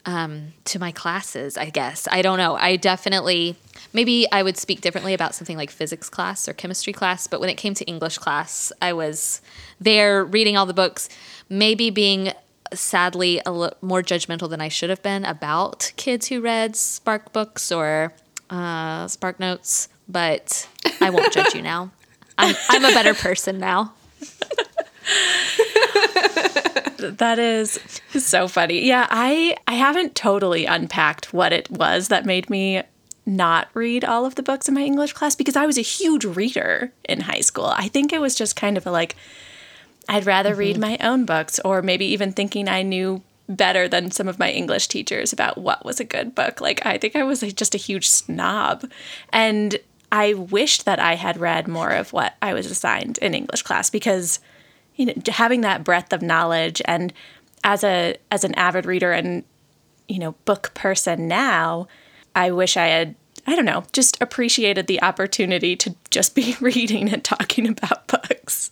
um, 0.06 0.52
to 0.64 0.78
my 0.78 0.92
classes, 0.92 1.58
I 1.58 1.70
guess. 1.70 2.06
I 2.10 2.22
don't 2.22 2.38
know. 2.38 2.54
I 2.54 2.76
definitely, 2.76 3.56
maybe 3.92 4.26
I 4.30 4.42
would 4.42 4.56
speak 4.56 4.80
differently 4.80 5.12
about 5.12 5.34
something 5.34 5.56
like 5.56 5.70
physics 5.70 6.08
class 6.08 6.48
or 6.48 6.52
chemistry 6.52 6.92
class, 6.92 7.26
but 7.26 7.40
when 7.40 7.50
it 7.50 7.56
came 7.56 7.74
to 7.74 7.84
English 7.84 8.18
class, 8.18 8.72
I 8.80 8.92
was 8.92 9.42
there 9.80 10.24
reading 10.24 10.56
all 10.56 10.64
the 10.64 10.72
books, 10.74 11.08
maybe 11.48 11.90
being 11.90 12.32
sadly 12.72 13.40
a 13.44 13.50
little 13.50 13.76
more 13.82 14.02
judgmental 14.02 14.48
than 14.48 14.60
I 14.60 14.68
should 14.68 14.90
have 14.90 15.02
been 15.02 15.24
about 15.24 15.92
kids 15.96 16.28
who 16.28 16.40
read 16.40 16.76
Spark 16.76 17.32
books 17.32 17.72
or 17.72 18.12
uh, 18.48 19.08
Spark 19.08 19.40
Notes, 19.40 19.88
but 20.08 20.68
I 21.00 21.10
won't 21.10 21.32
judge 21.32 21.54
you 21.54 21.62
now. 21.74 21.90
I'm, 22.38 22.54
I'm 22.68 22.84
a 22.84 22.90
better 22.90 23.14
person 23.14 23.58
now. 23.58 23.94
that 26.98 27.38
is 27.38 27.78
so 28.10 28.48
funny. 28.48 28.86
Yeah, 28.86 29.06
I 29.10 29.56
I 29.66 29.74
haven't 29.74 30.14
totally 30.14 30.66
unpacked 30.66 31.32
what 31.32 31.52
it 31.52 31.70
was 31.70 32.08
that 32.08 32.24
made 32.24 32.48
me 32.48 32.82
not 33.26 33.68
read 33.74 34.04
all 34.04 34.24
of 34.24 34.36
the 34.36 34.42
books 34.42 34.68
in 34.68 34.74
my 34.74 34.82
English 34.82 35.12
class 35.12 35.34
because 35.34 35.56
I 35.56 35.66
was 35.66 35.76
a 35.76 35.82
huge 35.82 36.24
reader 36.24 36.92
in 37.08 37.22
high 37.22 37.40
school. 37.40 37.66
I 37.66 37.88
think 37.88 38.12
it 38.12 38.20
was 38.20 38.34
just 38.34 38.56
kind 38.56 38.76
of 38.76 38.86
a 38.86 38.90
like 38.90 39.16
I'd 40.08 40.26
rather 40.26 40.50
mm-hmm. 40.50 40.60
read 40.60 40.78
my 40.78 40.96
own 41.00 41.24
books 41.24 41.58
or 41.64 41.82
maybe 41.82 42.06
even 42.06 42.32
thinking 42.32 42.68
I 42.68 42.82
knew 42.82 43.22
better 43.48 43.88
than 43.88 44.10
some 44.10 44.28
of 44.28 44.38
my 44.38 44.50
English 44.50 44.88
teachers 44.88 45.32
about 45.32 45.58
what 45.58 45.84
was 45.84 46.00
a 46.00 46.04
good 46.04 46.34
book. 46.34 46.60
Like 46.60 46.84
I 46.86 46.98
think 46.98 47.16
I 47.16 47.24
was 47.24 47.42
like 47.42 47.56
just 47.56 47.74
a 47.74 47.78
huge 47.78 48.08
snob. 48.08 48.88
And 49.32 49.78
I 50.12 50.34
wished 50.34 50.84
that 50.84 50.98
I 50.98 51.14
had 51.14 51.38
read 51.38 51.68
more 51.68 51.90
of 51.90 52.12
what 52.12 52.34
I 52.40 52.54
was 52.54 52.70
assigned 52.70 53.18
in 53.18 53.34
English 53.34 53.62
class 53.62 53.90
because 53.90 54.38
you 54.96 55.06
know 55.06 55.14
having 55.28 55.60
that 55.60 55.84
breadth 55.84 56.12
of 56.12 56.22
knowledge. 56.22 56.82
And 56.84 57.12
as 57.66 57.82
a 57.82 58.16
as 58.30 58.44
an 58.44 58.54
avid 58.54 58.86
reader 58.86 59.12
and 59.12 59.44
you 60.08 60.18
know 60.18 60.32
book 60.44 60.72
person 60.72 61.26
now 61.26 61.88
i 62.34 62.50
wish 62.50 62.76
i 62.76 62.86
had 62.86 63.14
i 63.46 63.56
don't 63.56 63.64
know 63.64 63.84
just 63.92 64.16
appreciated 64.22 64.86
the 64.86 65.02
opportunity 65.02 65.74
to 65.74 65.94
just 66.10 66.34
be 66.34 66.56
reading 66.60 67.12
and 67.12 67.24
talking 67.24 67.68
about 67.68 68.06
books 68.06 68.70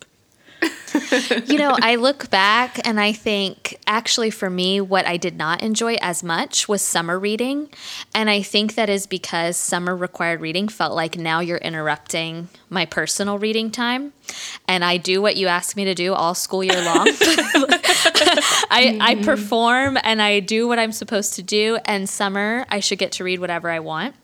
you 1.47 1.59
know, 1.59 1.77
I 1.81 1.97
look 1.97 2.31
back 2.31 2.87
and 2.87 3.01
I 3.01 3.13
think 3.13 3.79
actually 3.87 4.31
for 4.31 4.49
me, 4.49 4.81
what 4.81 5.07
I 5.07 5.17
did 5.17 5.37
not 5.37 5.63
enjoy 5.63 5.95
as 6.01 6.23
much 6.23 6.69
was 6.69 6.83
summer 6.83 7.19
reading. 7.19 7.69
And 8.15 8.31
I 8.31 8.43
think 8.43 8.75
that 8.75 8.89
is 8.89 9.07
because 9.07 9.57
summer 9.57 9.97
required 9.97 10.41
reading 10.41 10.69
felt 10.69 10.95
like 10.95 11.17
now 11.17 11.41
you're 11.41 11.59
interrupting 11.59 12.49
my 12.71 12.87
personal 12.87 13.39
reading 13.39 13.71
time. 13.71 14.13
And 14.69 14.85
I 14.85 14.97
do 14.97 15.21
what 15.21 15.37
you 15.37 15.49
ask 15.49 15.77
me 15.77 15.85
to 15.85 15.95
do 15.95 16.15
all 16.15 16.35
school 16.35 16.63
year 16.63 16.83
long. 16.83 17.07
I, 18.71 18.99
I 19.01 19.15
mm-hmm. 19.15 19.25
perform 19.25 19.99
and 20.03 20.23
I 20.23 20.41
do 20.41 20.69
what 20.69 20.79
I'm 20.79 20.93
supposed 20.93 21.35
to 21.35 21.43
do. 21.43 21.79
And 21.85 22.09
summer, 22.09 22.67
I 22.69 22.81
should 22.81 22.99
get 22.99 23.13
to 23.13 23.25
read 23.25 23.41
whatever 23.41 23.71
I 23.71 23.81
want. 23.81 24.15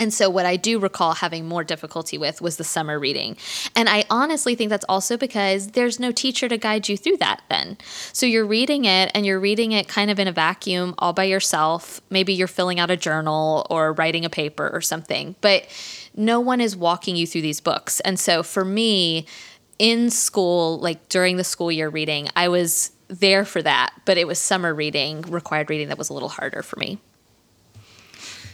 And 0.00 0.14
so, 0.14 0.30
what 0.30 0.46
I 0.46 0.56
do 0.56 0.78
recall 0.78 1.12
having 1.12 1.46
more 1.46 1.62
difficulty 1.62 2.16
with 2.16 2.40
was 2.40 2.56
the 2.56 2.64
summer 2.64 2.98
reading. 2.98 3.36
And 3.76 3.86
I 3.86 4.04
honestly 4.08 4.54
think 4.54 4.70
that's 4.70 4.86
also 4.88 5.18
because 5.18 5.72
there's 5.72 6.00
no 6.00 6.10
teacher 6.10 6.48
to 6.48 6.56
guide 6.56 6.88
you 6.88 6.96
through 6.96 7.18
that 7.18 7.42
then. 7.50 7.76
So, 8.14 8.24
you're 8.24 8.46
reading 8.46 8.86
it 8.86 9.10
and 9.14 9.26
you're 9.26 9.38
reading 9.38 9.72
it 9.72 9.88
kind 9.88 10.10
of 10.10 10.18
in 10.18 10.26
a 10.26 10.32
vacuum 10.32 10.94
all 10.98 11.12
by 11.12 11.24
yourself. 11.24 12.00
Maybe 12.08 12.32
you're 12.32 12.48
filling 12.48 12.80
out 12.80 12.90
a 12.90 12.96
journal 12.96 13.66
or 13.68 13.92
writing 13.92 14.24
a 14.24 14.30
paper 14.30 14.70
or 14.72 14.80
something, 14.80 15.36
but 15.42 15.66
no 16.16 16.40
one 16.40 16.62
is 16.62 16.74
walking 16.74 17.14
you 17.14 17.26
through 17.26 17.42
these 17.42 17.60
books. 17.60 18.00
And 18.00 18.18
so, 18.18 18.42
for 18.42 18.64
me, 18.64 19.26
in 19.78 20.08
school, 20.08 20.78
like 20.78 21.10
during 21.10 21.36
the 21.36 21.44
school 21.44 21.70
year 21.70 21.90
reading, 21.90 22.30
I 22.34 22.48
was 22.48 22.92
there 23.08 23.44
for 23.44 23.60
that, 23.60 23.92
but 24.06 24.16
it 24.16 24.26
was 24.26 24.38
summer 24.38 24.72
reading, 24.74 25.20
required 25.22 25.68
reading 25.68 25.88
that 25.88 25.98
was 25.98 26.08
a 26.08 26.14
little 26.14 26.30
harder 26.30 26.62
for 26.62 26.78
me. 26.78 26.98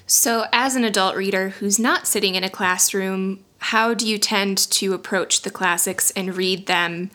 So, 0.07 0.47
as 0.53 0.77
an 0.77 0.85
adult 0.85 1.17
reader 1.17 1.51
who's 1.51 1.79
not 1.79 2.07
sitting 2.07 2.37
in 2.37 2.45
a 2.45 2.51
classroom, 2.51 3.45
how 3.59 3.93
do 3.93 4.07
you 4.07 4.19
tend 4.19 4.59
to 4.59 4.95
approach 4.95 5.43
the 5.43 5.51
classics 5.51 6.13
and 6.13 6.37
read 6.37 6.67
them 6.67 7.11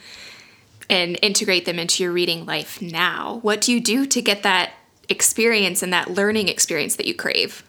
and 0.89 1.17
integrate 1.21 1.63
them 1.65 1.79
into 1.79 2.03
your 2.03 2.11
reading 2.11 2.45
life 2.45 2.81
now? 2.81 3.39
What 3.43 3.61
do 3.61 3.71
you 3.71 3.79
do 3.79 4.05
to 4.05 4.21
get 4.21 4.43
that 4.43 4.73
experience 5.07 5.81
and 5.81 5.93
that 5.93 6.11
learning 6.11 6.49
experience 6.49 6.97
that 6.97 7.05
you 7.05 7.15
crave? 7.15 7.63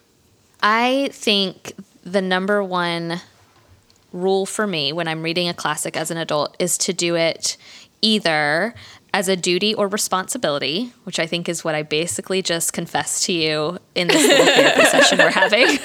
I 0.61 1.11
think 1.13 1.75
the 2.03 2.23
number 2.23 2.63
one 2.65 3.21
rule 4.13 4.45
for 4.45 4.67
me 4.67 4.93
when 4.93 5.07
I'm 5.07 5.23
reading 5.23 5.49
a 5.49 5.55
classic 5.55 5.97
as 5.97 6.11
an 6.11 6.17
adult 6.17 6.57
is 6.59 6.77
to 6.79 6.93
do 6.93 7.15
it 7.15 7.57
either 8.01 8.75
as 9.15 9.29
a 9.29 9.37
duty 9.37 9.75
or 9.75 9.89
responsibility, 9.89 10.93
which 11.05 11.19
I 11.19 11.27
think 11.27 11.49
is 11.49 11.63
what 11.65 11.75
I 11.75 11.83
basically 11.83 12.41
just 12.41 12.73
confessed 12.73 13.25
to 13.25 13.33
you 13.33 13.79
in 13.95 14.09
this 14.09 14.27
little 14.27 14.47
therapy 14.55 14.85
session 14.85 15.19
we're 15.19 15.31
having. 15.31 15.67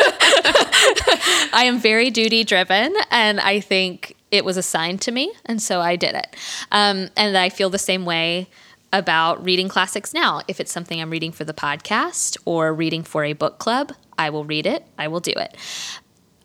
I 1.53 1.63
am 1.65 1.79
very 1.79 2.09
duty 2.09 2.43
driven, 2.43 2.95
and 3.11 3.39
I 3.39 3.59
think 3.59 4.15
it 4.31 4.45
was 4.45 4.57
assigned 4.57 5.01
to 5.01 5.11
me, 5.11 5.33
and 5.45 5.61
so 5.61 5.81
I 5.81 5.95
did 5.95 6.15
it. 6.15 6.35
Um, 6.71 7.09
and 7.17 7.37
I 7.37 7.49
feel 7.49 7.69
the 7.69 7.77
same 7.77 8.05
way 8.05 8.47
about 8.93 9.43
reading 9.43 9.67
classics 9.67 10.13
now. 10.13 10.41
If 10.47 10.59
it's 10.59 10.71
something 10.71 11.01
I'm 11.01 11.09
reading 11.09 11.33
for 11.33 11.43
the 11.43 11.53
podcast 11.53 12.37
or 12.45 12.73
reading 12.73 13.03
for 13.03 13.25
a 13.25 13.33
book 13.33 13.59
club, 13.59 13.93
I 14.17 14.29
will 14.29 14.45
read 14.45 14.65
it, 14.65 14.85
I 14.97 15.09
will 15.09 15.19
do 15.19 15.33
it. 15.35 15.55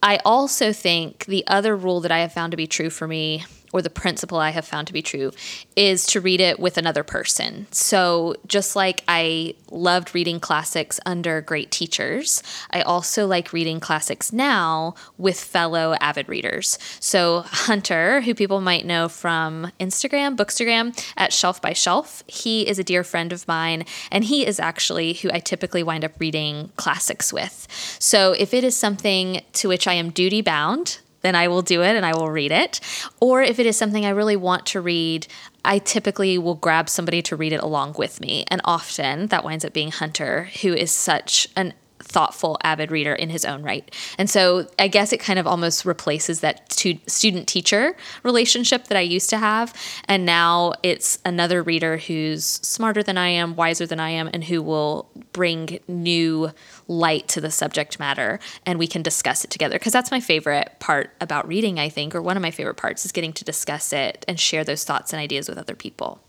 I 0.03 0.19
also 0.25 0.73
think 0.73 1.27
the 1.27 1.47
other 1.47 1.77
rule 1.77 2.01
that 2.01 2.11
I 2.11 2.19
have 2.19 2.33
found 2.33 2.51
to 2.51 2.57
be 2.57 2.67
true 2.67 2.91
for 2.91 3.07
me 3.07 3.45
or 3.73 3.83
the 3.83 3.91
principle 3.91 4.39
I 4.39 4.51
have 4.51 4.67
found 4.67 4.87
to 4.87 4.93
be 4.93 5.03
true 5.03 5.33
is 5.77 6.07
to 6.09 6.21
read 6.21 6.41
it 6.41 6.61
with 6.61 6.77
another 6.77 7.03
person. 7.03 7.67
So, 7.71 8.37
just 8.47 8.77
like 8.77 9.03
I 9.09 9.55
loved 9.71 10.15
reading 10.15 10.39
classics 10.39 11.01
under 11.07 11.41
great 11.41 11.71
teachers, 11.71 12.43
I 12.71 12.83
also 12.83 13.27
like 13.27 13.53
reading 13.53 13.81
classics 13.81 14.33
now 14.33 14.95
with 15.17 15.41
fellow 15.41 15.95
avid 16.01 16.29
readers. 16.29 16.79
So, 17.01 17.45
Hunter, 17.47 18.21
who 18.21 18.35
people 18.35 18.61
might 18.61 18.85
know 18.85 19.09
from 19.09 19.73
Instagram, 19.81 20.37
Bookstagram 20.37 20.99
at 21.17 21.33
Shelf 21.33 21.61
by 21.63 21.73
Shelf, 21.73 22.23
he 22.27 22.69
is 22.69 22.79
a 22.79 22.85
dear 22.85 23.03
friend 23.03 23.33
of 23.33 23.49
mine, 23.49 23.85
and 24.11 24.25
he 24.25 24.47
is 24.47 24.61
actually 24.61 25.15
who 25.15 25.31
I 25.33 25.39
typically 25.39 25.83
wind 25.83 26.05
up 26.05 26.13
reading 26.19 26.71
classics 26.77 27.33
with. 27.33 27.67
So, 27.99 28.33
if 28.33 28.53
it 28.53 28.65
is 28.65 28.77
something 28.77 29.43
to 29.55 29.69
which 29.69 29.87
I 29.87 29.95
am 29.95 30.11
duty 30.11 30.43
bound, 30.43 30.99
then 31.23 31.35
I 31.35 31.49
will 31.49 31.63
do 31.63 31.83
it 31.83 31.97
and 31.97 32.05
I 32.05 32.15
will 32.15 32.31
read 32.31 32.53
it. 32.53 32.81
Or 33.21 33.43
if 33.43 33.59
it 33.59 33.67
is 33.67 33.77
something 33.77 34.05
I 34.05 34.11
really 34.11 34.37
want 34.37 34.67
to 34.67 34.81
read, 34.81 35.27
I 35.65 35.79
typically 35.79 36.39
will 36.39 36.55
grab 36.55 36.89
somebody 36.89 37.23
to 37.23 37.37
read 37.37 37.53
it 37.53 37.63
along 37.63 37.95
with 37.97 38.21
me. 38.21 38.45
And 38.49 38.61
often 38.65 39.29
that 39.29 39.45
winds 39.45 39.65
up 39.65 39.73
being 39.73 39.93
Hunter, 39.93 40.51
who 40.63 40.75
is 40.75 40.91
such 40.91 41.49
an 41.57 41.75
thoughtful, 42.13 42.59
avid 42.63 42.91
reader 42.91 43.15
in 43.15 43.31
his 43.31 43.45
own 43.45 43.63
right. 43.63 43.93
And 44.19 44.31
so 44.31 44.69
I 44.79 44.89
guess 44.89 45.13
it 45.13 45.19
kind 45.19 45.39
of 45.39 45.47
almost 45.47 45.85
replaces 45.85 46.41
that 46.41 46.73
student 46.73 47.49
teacher 47.49 47.97
relationship 48.23 48.89
that 48.89 48.99
I 48.99 49.01
used 49.01 49.31
to 49.31 49.39
have. 49.39 49.75
And 50.05 50.25
now 50.25 50.75
it's 50.83 51.19
another 51.25 51.63
reader 51.63 51.97
who's 51.97 52.45
smarter 52.45 53.03
than 53.03 53.19
I 53.19 53.29
am, 53.29 53.57
wiser 53.57 53.87
than 53.87 53.99
I 53.99 54.11
am, 54.11 54.29
and 54.33 54.45
who 54.45 54.63
will 54.63 55.11
bring 55.33 55.81
new 55.89 56.53
light 56.87 57.29
to 57.29 57.41
the 57.41 57.51
subject 57.51 57.99
matter 57.99 58.39
and 58.67 58.79
we 58.79 58.87
can 58.87 59.03
discuss 59.03 59.45
it 59.45 59.51
together. 59.51 59.79
Because 59.79 59.93
that's 59.93 60.11
my 60.11 60.21
favorite 60.21 60.77
part 60.79 61.11
about 61.21 61.49
reading, 61.49 61.81
I 61.81 61.89
think, 61.89 62.15
or 62.15 62.23
one 62.23 62.37
of 62.37 62.43
my 62.43 62.51
favorite 62.51 62.77
parts 62.77 63.05
is 63.05 63.13
getting 63.13 63.33
to 63.33 63.45
discuss 63.45 63.93
it 63.93 64.25
and 64.29 64.39
share 64.39 64.65
those 64.65 64.85
thoughts 64.85 65.13
and 65.13 65.21
ideas 65.21 65.49
with 65.49 65.59
other 65.59 65.75
people. 65.75 66.21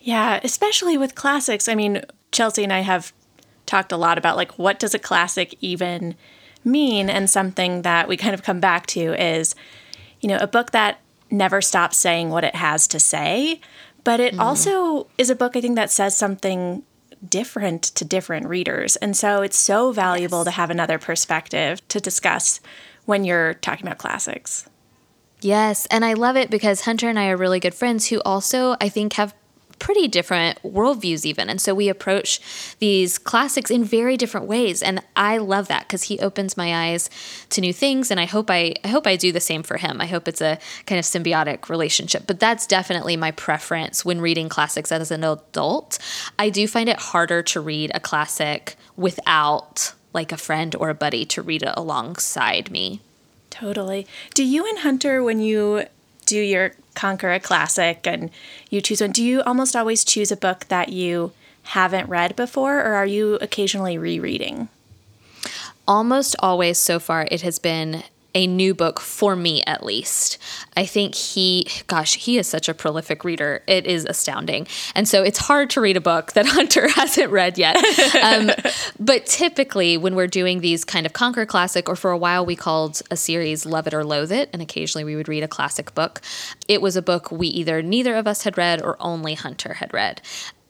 Yeah, 0.00 0.38
especially 0.44 0.96
with 0.96 1.14
classics. 1.16 1.68
I 1.68 1.74
mean, 1.74 2.02
Chelsea 2.30 2.62
and 2.62 2.72
I 2.72 2.80
have 2.80 3.12
talked 3.66 3.92
a 3.92 3.96
lot 3.96 4.18
about 4.18 4.36
like 4.36 4.58
what 4.58 4.78
does 4.78 4.94
a 4.94 4.98
classic 4.98 5.54
even 5.60 6.14
mean 6.64 7.08
and 7.10 7.28
something 7.28 7.82
that 7.82 8.08
we 8.08 8.16
kind 8.16 8.34
of 8.34 8.42
come 8.42 8.60
back 8.60 8.86
to 8.86 9.14
is 9.22 9.54
you 10.20 10.28
know 10.28 10.38
a 10.40 10.46
book 10.46 10.72
that 10.72 11.00
never 11.30 11.60
stops 11.60 11.96
saying 11.96 12.30
what 12.30 12.44
it 12.44 12.54
has 12.54 12.86
to 12.86 12.98
say 12.98 13.60
but 14.04 14.20
it 14.20 14.34
mm. 14.34 14.40
also 14.40 15.08
is 15.18 15.30
a 15.30 15.36
book 15.36 15.56
I 15.56 15.60
think 15.60 15.76
that 15.76 15.90
says 15.90 16.16
something 16.16 16.84
different 17.28 17.82
to 17.82 18.04
different 18.04 18.46
readers. 18.46 18.96
And 18.96 19.16
so 19.16 19.42
it's 19.42 19.58
so 19.58 19.92
valuable 19.92 20.40
yes. 20.40 20.46
to 20.46 20.50
have 20.52 20.70
another 20.70 20.98
perspective 20.98 21.86
to 21.88 22.00
discuss 22.00 22.60
when 23.04 23.24
you're 23.24 23.54
talking 23.54 23.86
about 23.86 23.98
classics. 23.98 24.68
Yes, 25.40 25.86
and 25.86 26.04
I 26.04 26.14
love 26.14 26.36
it 26.36 26.50
because 26.50 26.82
Hunter 26.82 27.08
and 27.08 27.18
I 27.18 27.28
are 27.28 27.36
really 27.36 27.60
good 27.60 27.74
friends 27.74 28.08
who 28.08 28.20
also, 28.24 28.76
I 28.80 28.88
think, 28.88 29.14
have 29.14 29.34
pretty 29.78 30.08
different 30.08 30.62
worldviews 30.62 31.24
even. 31.24 31.48
And 31.48 31.60
so 31.60 31.74
we 31.74 31.88
approach 31.88 32.40
these 32.78 33.18
classics 33.18 33.70
in 33.70 33.84
very 33.84 34.16
different 34.16 34.46
ways. 34.46 34.82
And 34.82 35.02
i 35.14 35.38
love 35.38 35.68
that 35.68 35.86
because 35.86 36.04
he 36.04 36.18
opens 36.20 36.56
my 36.56 36.88
eyes 36.88 37.08
to 37.50 37.60
new 37.60 37.72
things 37.72 38.10
and 38.10 38.18
i 38.18 38.24
hope 38.24 38.50
I, 38.50 38.74
I 38.84 38.88
hope 38.88 39.06
i 39.06 39.16
do 39.16 39.32
the 39.32 39.40
same 39.40 39.62
for 39.62 39.76
him. 39.76 40.00
I 40.00 40.06
hope 40.06 40.28
it's 40.28 40.40
a 40.40 40.58
kind 40.86 40.98
of 40.98 41.04
symbiotic 41.04 41.68
relationship. 41.68 42.24
But 42.26 42.40
that's 42.40 42.66
definitely 42.66 43.16
my 43.16 43.30
preference 43.32 44.04
when 44.04 44.20
reading 44.20 44.48
classics 44.48 44.92
as 44.92 45.10
an 45.10 45.24
adult. 45.24 45.98
I 46.38 46.50
do 46.50 46.66
find 46.66 46.88
it 46.88 46.98
harder 46.98 47.42
to 47.44 47.60
read 47.60 47.90
a 47.94 48.00
classic 48.00 48.76
without 48.96 49.94
like 50.12 50.32
a 50.32 50.36
friend 50.36 50.74
or 50.74 50.88
a 50.88 50.94
buddy 50.94 51.24
to 51.26 51.42
read 51.42 51.62
it 51.62 51.74
alongside 51.76 52.70
me. 52.70 53.00
Totally. 53.50 54.06
Do 54.34 54.44
you 54.44 54.66
and 54.66 54.80
hunter 54.80 55.22
when 55.22 55.40
you 55.40 55.86
do 56.26 56.38
your 56.38 56.72
conquer 56.94 57.32
a 57.32 57.40
classic 57.40 58.06
and 58.06 58.30
you 58.68 58.80
choose 58.80 59.00
one, 59.00 59.12
do 59.12 59.24
you 59.24 59.42
almost 59.42 59.74
always 59.74 60.04
choose 60.04 60.30
a 60.30 60.36
book 60.36 60.66
that 60.68 60.90
you 60.90 61.32
haven't 61.62 62.08
read 62.08 62.36
before, 62.36 62.78
or 62.78 62.94
are 62.94 63.06
you 63.06 63.34
occasionally 63.40 63.96
rereading? 63.96 64.68
Almost 65.88 66.36
always 66.40 66.78
so 66.78 66.98
far, 66.98 67.26
it 67.30 67.42
has 67.42 67.58
been 67.58 68.02
a 68.36 68.46
new 68.46 68.74
book 68.74 69.00
for 69.00 69.34
me 69.34 69.62
at 69.66 69.82
least. 69.82 70.36
I 70.76 70.84
think 70.84 71.14
he, 71.14 71.66
gosh, 71.86 72.16
he 72.16 72.36
is 72.36 72.46
such 72.46 72.68
a 72.68 72.74
prolific 72.74 73.24
reader. 73.24 73.62
It 73.66 73.86
is 73.86 74.04
astounding. 74.04 74.66
And 74.94 75.08
so 75.08 75.22
it's 75.22 75.38
hard 75.38 75.70
to 75.70 75.80
read 75.80 75.96
a 75.96 76.02
book 76.02 76.34
that 76.34 76.44
Hunter 76.56 76.86
hasn't 76.86 77.32
read 77.32 77.56
yet. 77.56 77.76
Um, 78.22 78.50
but 79.00 79.24
typically, 79.24 79.96
when 79.96 80.14
we're 80.14 80.26
doing 80.26 80.60
these 80.60 80.84
kind 80.84 81.06
of 81.06 81.14
Conquer 81.14 81.46
Classic, 81.46 81.88
or 81.88 81.96
for 81.96 82.10
a 82.10 82.18
while 82.18 82.44
we 82.44 82.54
called 82.54 83.00
a 83.10 83.16
series 83.16 83.64
Love 83.64 83.86
It 83.86 83.94
or 83.94 84.04
Loathe 84.04 84.32
It, 84.32 84.50
and 84.52 84.60
occasionally 84.60 85.04
we 85.04 85.16
would 85.16 85.28
read 85.28 85.42
a 85.42 85.48
classic 85.48 85.94
book, 85.94 86.20
it 86.68 86.82
was 86.82 86.94
a 86.94 87.02
book 87.02 87.32
we 87.32 87.48
either 87.48 87.80
neither 87.80 88.14
of 88.16 88.26
us 88.26 88.42
had 88.42 88.58
read 88.58 88.82
or 88.82 88.98
only 89.00 89.32
Hunter 89.32 89.74
had 89.74 89.94
read. 89.94 90.20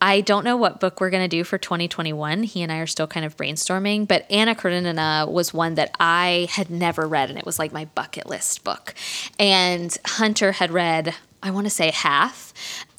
I 0.00 0.21
don't 0.21 0.45
know 0.45 0.57
what 0.57 0.81
book 0.81 1.00
we're 1.00 1.11
going 1.11 1.25
to 1.25 1.37
do 1.37 1.43
for 1.43 1.59
2021. 1.59 2.43
He 2.43 2.62
and 2.62 2.71
I 2.71 2.79
are 2.79 2.87
still 2.87 3.07
kind 3.07 3.25
of 3.25 3.37
brainstorming, 3.37 4.07
but 4.07 4.31
Anna 4.31 4.55
Karenina 4.55 5.26
was 5.31 5.55
one 5.55 5.75
that 5.76 5.95
I 5.99 6.49
had 6.50 6.71
never 6.71 7.07
read, 7.07 7.31
and 7.31 7.38
it 7.38 7.47
was 7.47 7.59
like 7.59 7.73
my 7.73 7.87
bucket 7.87 8.26
list 8.26 8.62
book. 8.62 8.95
And 9.38 9.97
Hunter 10.05 10.53
had 10.53 10.71
read, 10.71 11.15
I 11.43 11.50
want 11.50 11.67
to 11.67 11.71
say 11.71 11.91
half, 11.91 12.53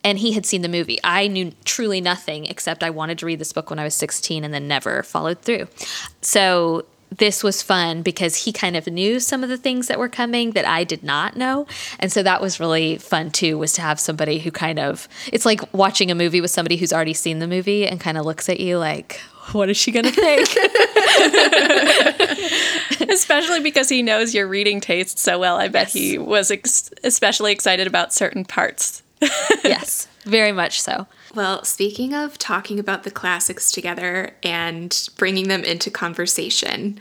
and 0.03 0.17
he 0.17 0.31
had 0.33 0.45
seen 0.45 0.61
the 0.61 0.69
movie. 0.69 0.99
I 1.03 1.27
knew 1.27 1.51
truly 1.65 2.01
nothing 2.01 2.45
except 2.45 2.81
I 2.81 2.89
wanted 2.89 3.19
to 3.19 3.25
read 3.25 3.39
this 3.39 3.53
book 3.53 3.69
when 3.69 3.77
I 3.77 3.83
was 3.83 3.93
16 3.95 4.43
and 4.43 4.53
then 4.53 4.67
never 4.67 5.03
followed 5.03 5.41
through. 5.41 5.67
So 6.21 6.85
this 7.15 7.43
was 7.43 7.61
fun 7.61 8.01
because 8.01 8.35
he 8.35 8.51
kind 8.51 8.75
of 8.75 8.87
knew 8.87 9.19
some 9.19 9.43
of 9.43 9.49
the 9.49 9.57
things 9.57 9.87
that 9.87 9.97
were 9.97 10.09
coming 10.09 10.51
that 10.51 10.65
I 10.65 10.83
did 10.83 11.03
not 11.03 11.35
know. 11.35 11.65
And 11.99 12.11
so 12.11 12.21
that 12.23 12.41
was 12.41 12.59
really 12.59 12.97
fun 12.97 13.31
too, 13.31 13.57
was 13.57 13.73
to 13.73 13.81
have 13.81 13.99
somebody 13.99 14.39
who 14.39 14.51
kind 14.51 14.79
of, 14.79 15.07
it's 15.31 15.45
like 15.45 15.73
watching 15.73 16.11
a 16.11 16.15
movie 16.15 16.41
with 16.41 16.51
somebody 16.51 16.77
who's 16.77 16.93
already 16.93 17.13
seen 17.13 17.39
the 17.39 17.47
movie 17.47 17.87
and 17.87 17.99
kind 17.99 18.17
of 18.17 18.25
looks 18.25 18.49
at 18.49 18.59
you 18.59 18.77
like, 18.77 19.21
what 19.53 19.69
is 19.69 19.77
she 19.77 19.91
going 19.91 20.05
to 20.05 20.11
think? 20.11 20.49
Especially 23.09 23.61
because 23.61 23.87
he 23.87 24.01
knows 24.01 24.35
your 24.35 24.47
reading 24.47 24.81
taste 24.81 25.19
so 25.19 25.39
well. 25.39 25.57
I 25.57 25.69
bet 25.69 25.85
yes. 25.85 25.93
he 25.93 26.17
was 26.17 26.51
ex- 26.51 26.91
especially 27.03 27.53
excited 27.53 27.87
about 27.87 28.13
certain 28.13 28.43
parts. 28.43 29.03
yes, 29.63 30.07
very 30.25 30.51
much 30.51 30.81
so. 30.81 31.07
Well, 31.35 31.63
speaking 31.65 32.13
of 32.13 32.37
talking 32.37 32.79
about 32.79 33.03
the 33.03 33.11
classics 33.11 33.71
together 33.71 34.35
and 34.43 35.09
bringing 35.17 35.49
them 35.49 35.63
into 35.63 35.91
conversation, 35.91 36.99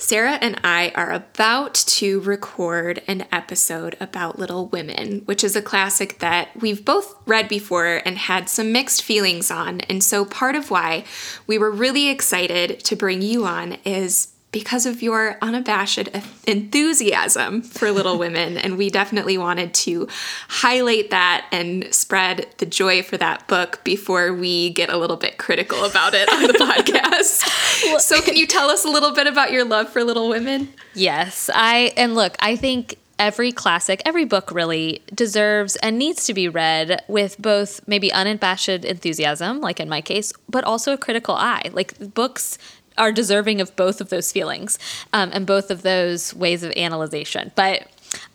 Sarah 0.00 0.38
and 0.40 0.58
I 0.64 0.92
are 0.94 1.12
about 1.12 1.74
to 1.74 2.20
record 2.20 3.02
an 3.06 3.26
episode 3.30 3.98
about 4.00 4.38
Little 4.38 4.68
Women, 4.68 5.20
which 5.26 5.44
is 5.44 5.54
a 5.54 5.60
classic 5.60 6.20
that 6.20 6.48
we've 6.58 6.86
both 6.86 7.14
read 7.26 7.48
before 7.48 8.00
and 8.06 8.16
had 8.16 8.48
some 8.48 8.72
mixed 8.72 9.02
feelings 9.02 9.50
on. 9.50 9.80
And 9.82 10.02
so, 10.02 10.24
part 10.24 10.54
of 10.54 10.70
why 10.70 11.04
we 11.46 11.58
were 11.58 11.70
really 11.70 12.08
excited 12.08 12.80
to 12.80 12.96
bring 12.96 13.20
you 13.20 13.44
on 13.44 13.76
is 13.84 14.28
because 14.52 14.84
of 14.86 15.02
your 15.02 15.36
unabashed 15.40 16.08
enthusiasm 16.46 17.62
for 17.62 17.90
Little 17.90 18.18
Women. 18.18 18.56
And 18.56 18.76
we 18.76 18.90
definitely 18.90 19.38
wanted 19.38 19.72
to 19.74 20.08
highlight 20.48 21.10
that 21.10 21.46
and 21.52 21.92
spread 21.94 22.46
the 22.58 22.66
joy 22.66 23.02
for 23.02 23.16
that 23.16 23.46
book 23.46 23.80
before 23.84 24.32
we 24.32 24.70
get 24.70 24.90
a 24.90 24.96
little 24.96 25.16
bit 25.16 25.38
critical 25.38 25.84
about 25.84 26.14
it 26.14 26.28
on 26.28 26.42
the 26.42 26.52
podcast. 26.54 28.00
so, 28.00 28.20
can 28.20 28.36
you 28.36 28.46
tell 28.46 28.70
us 28.70 28.84
a 28.84 28.88
little 28.88 29.12
bit 29.12 29.26
about 29.26 29.52
your 29.52 29.64
love 29.64 29.88
for 29.88 30.02
Little 30.02 30.28
Women? 30.28 30.68
Yes. 30.94 31.48
I, 31.54 31.92
and 31.96 32.14
look, 32.14 32.36
I 32.40 32.56
think 32.56 32.96
every 33.20 33.52
classic, 33.52 34.00
every 34.06 34.24
book 34.24 34.50
really 34.50 35.02
deserves 35.14 35.76
and 35.76 35.98
needs 35.98 36.24
to 36.24 36.32
be 36.32 36.48
read 36.48 37.04
with 37.06 37.40
both 37.40 37.86
maybe 37.86 38.10
unabashed 38.10 38.68
enthusiasm, 38.68 39.60
like 39.60 39.78
in 39.78 39.88
my 39.88 40.00
case, 40.00 40.32
but 40.48 40.64
also 40.64 40.94
a 40.94 40.98
critical 40.98 41.34
eye. 41.34 41.70
Like 41.72 42.14
books 42.14 42.56
are 43.00 43.10
deserving 43.10 43.60
of 43.60 43.74
both 43.74 44.00
of 44.00 44.10
those 44.10 44.30
feelings 44.30 44.78
um, 45.12 45.30
and 45.32 45.46
both 45.46 45.70
of 45.70 45.82
those 45.82 46.34
ways 46.34 46.62
of 46.62 46.70
analyzation. 46.76 47.50
But 47.56 47.88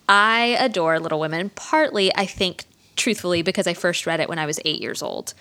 I 0.08 0.56
adore 0.58 0.98
Little 0.98 1.20
Women, 1.20 1.50
partly, 1.50 2.14
I 2.14 2.26
think, 2.26 2.64
truthfully, 2.96 3.42
because 3.42 3.66
I 3.66 3.74
first 3.74 4.06
read 4.06 4.20
it 4.20 4.28
when 4.28 4.38
I 4.38 4.46
was 4.46 4.58
eight 4.64 4.82
years 4.82 5.02
old. 5.02 5.34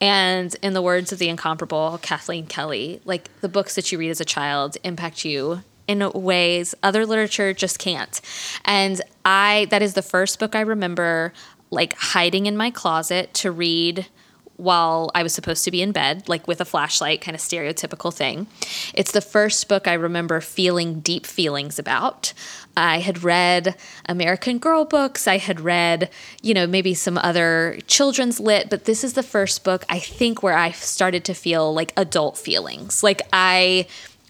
And 0.00 0.54
in 0.62 0.74
the 0.74 0.82
words 0.82 1.12
of 1.12 1.18
the 1.18 1.28
incomparable 1.28 1.98
Kathleen 2.02 2.46
Kelly, 2.46 3.00
like 3.04 3.30
the 3.40 3.48
books 3.48 3.76
that 3.76 3.92
you 3.92 3.98
read 3.98 4.10
as 4.10 4.20
a 4.20 4.24
child 4.24 4.76
impact 4.82 5.24
you 5.24 5.62
in 5.86 6.10
ways 6.12 6.74
other 6.82 7.06
literature 7.06 7.52
just 7.52 7.78
can't. 7.78 8.20
And 8.64 9.00
I, 9.24 9.68
that 9.70 9.82
is 9.82 9.94
the 9.94 10.02
first 10.02 10.40
book 10.40 10.56
I 10.56 10.60
remember 10.60 11.32
like 11.70 11.94
hiding 11.94 12.46
in 12.46 12.56
my 12.56 12.70
closet 12.70 13.32
to 13.34 13.52
read 13.52 14.06
while 14.56 15.10
I 15.14 15.22
was 15.22 15.34
supposed 15.34 15.64
to 15.64 15.70
be 15.70 15.82
in 15.82 15.92
bed, 15.92 16.28
like 16.28 16.48
with 16.48 16.60
a 16.60 16.64
flashlight, 16.64 17.20
kind 17.20 17.34
of 17.34 17.40
stereotypical 17.40 18.12
thing. 18.12 18.46
It's 18.94 19.12
the 19.12 19.20
first 19.20 19.68
book 19.68 19.86
I 19.86 19.94
remember 19.94 20.40
feeling 20.40 21.00
deep 21.00 21.26
feelings 21.26 21.78
about. 21.78 22.32
I 22.76 22.98
had 22.98 23.22
read 23.22 23.76
American 24.06 24.58
Girl 24.58 24.84
books, 24.84 25.26
I 25.26 25.38
had 25.38 25.60
read, 25.60 26.10
you 26.42 26.54
know, 26.54 26.66
maybe 26.66 26.94
some 26.94 27.18
other 27.18 27.78
children's 27.86 28.40
lit, 28.40 28.70
but 28.70 28.84
this 28.84 29.04
is 29.04 29.14
the 29.14 29.22
first 29.22 29.64
book 29.64 29.84
I 29.88 29.98
think 29.98 30.42
where 30.42 30.56
I 30.56 30.70
started 30.70 31.24
to 31.26 31.34
feel 31.34 31.74
like 31.74 31.92
adult 31.96 32.38
feelings. 32.38 33.02
Like 33.02 33.22
I 33.32 33.86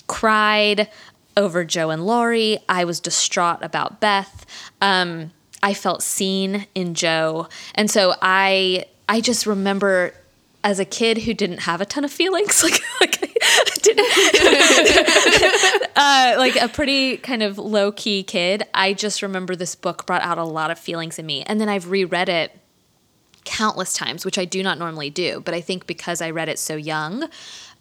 cried 0.07 0.89
over 1.37 1.65
Jo 1.65 1.91
and 1.91 2.07
Laurie, 2.07 2.59
I 2.69 2.85
was 2.85 2.99
distraught 2.99 3.63
about 3.63 4.01
Beth. 4.01 4.47
Um, 4.81 5.33
I 5.63 5.75
felt 5.75 6.03
seen 6.03 6.67
in 6.75 6.95
Jo. 6.95 7.49
And 7.75 7.91
so 7.91 8.15
I 8.23 8.87
I 9.09 9.21
just 9.21 9.47
remember 9.47 10.13
as 10.65 10.81
a 10.81 10.85
kid 10.85 11.19
who 11.19 11.33
didn't 11.33 11.61
have 11.61 11.81
a 11.81 11.85
ton 11.85 12.05
of 12.05 12.11
feelings, 12.11 12.63
like 12.65 12.81
like 13.01 13.21
didn't 13.83 14.07
uh, 15.97 16.35
like 16.39 16.57
a 16.57 16.69
pretty 16.69 17.17
kind 17.19 17.43
of 17.43 17.59
low 17.59 17.93
key 17.93 18.23
kid. 18.23 18.65
I 18.75 18.93
just 18.93 19.23
remember 19.23 19.55
this 19.55 19.75
book 19.75 20.07
brought 20.07 20.23
out 20.23 20.39
a 20.39 20.45
lot 20.45 20.71
of 20.71 20.79
feelings 20.79 21.19
in 21.19 21.27
me, 21.27 21.43
and 21.45 21.61
then 21.61 21.69
I've 21.69 21.91
reread 21.91 22.29
it 22.29 22.59
countless 23.45 23.95
times, 23.95 24.25
which 24.25 24.39
I 24.39 24.45
do 24.45 24.63
not 24.63 24.79
normally 24.79 25.09
do. 25.09 25.41
But 25.45 25.55
I 25.55 25.61
think 25.61 25.87
because 25.87 26.21
I 26.21 26.31
read 26.31 26.49
it 26.49 26.59
so 26.59 26.75
young, 26.75 27.29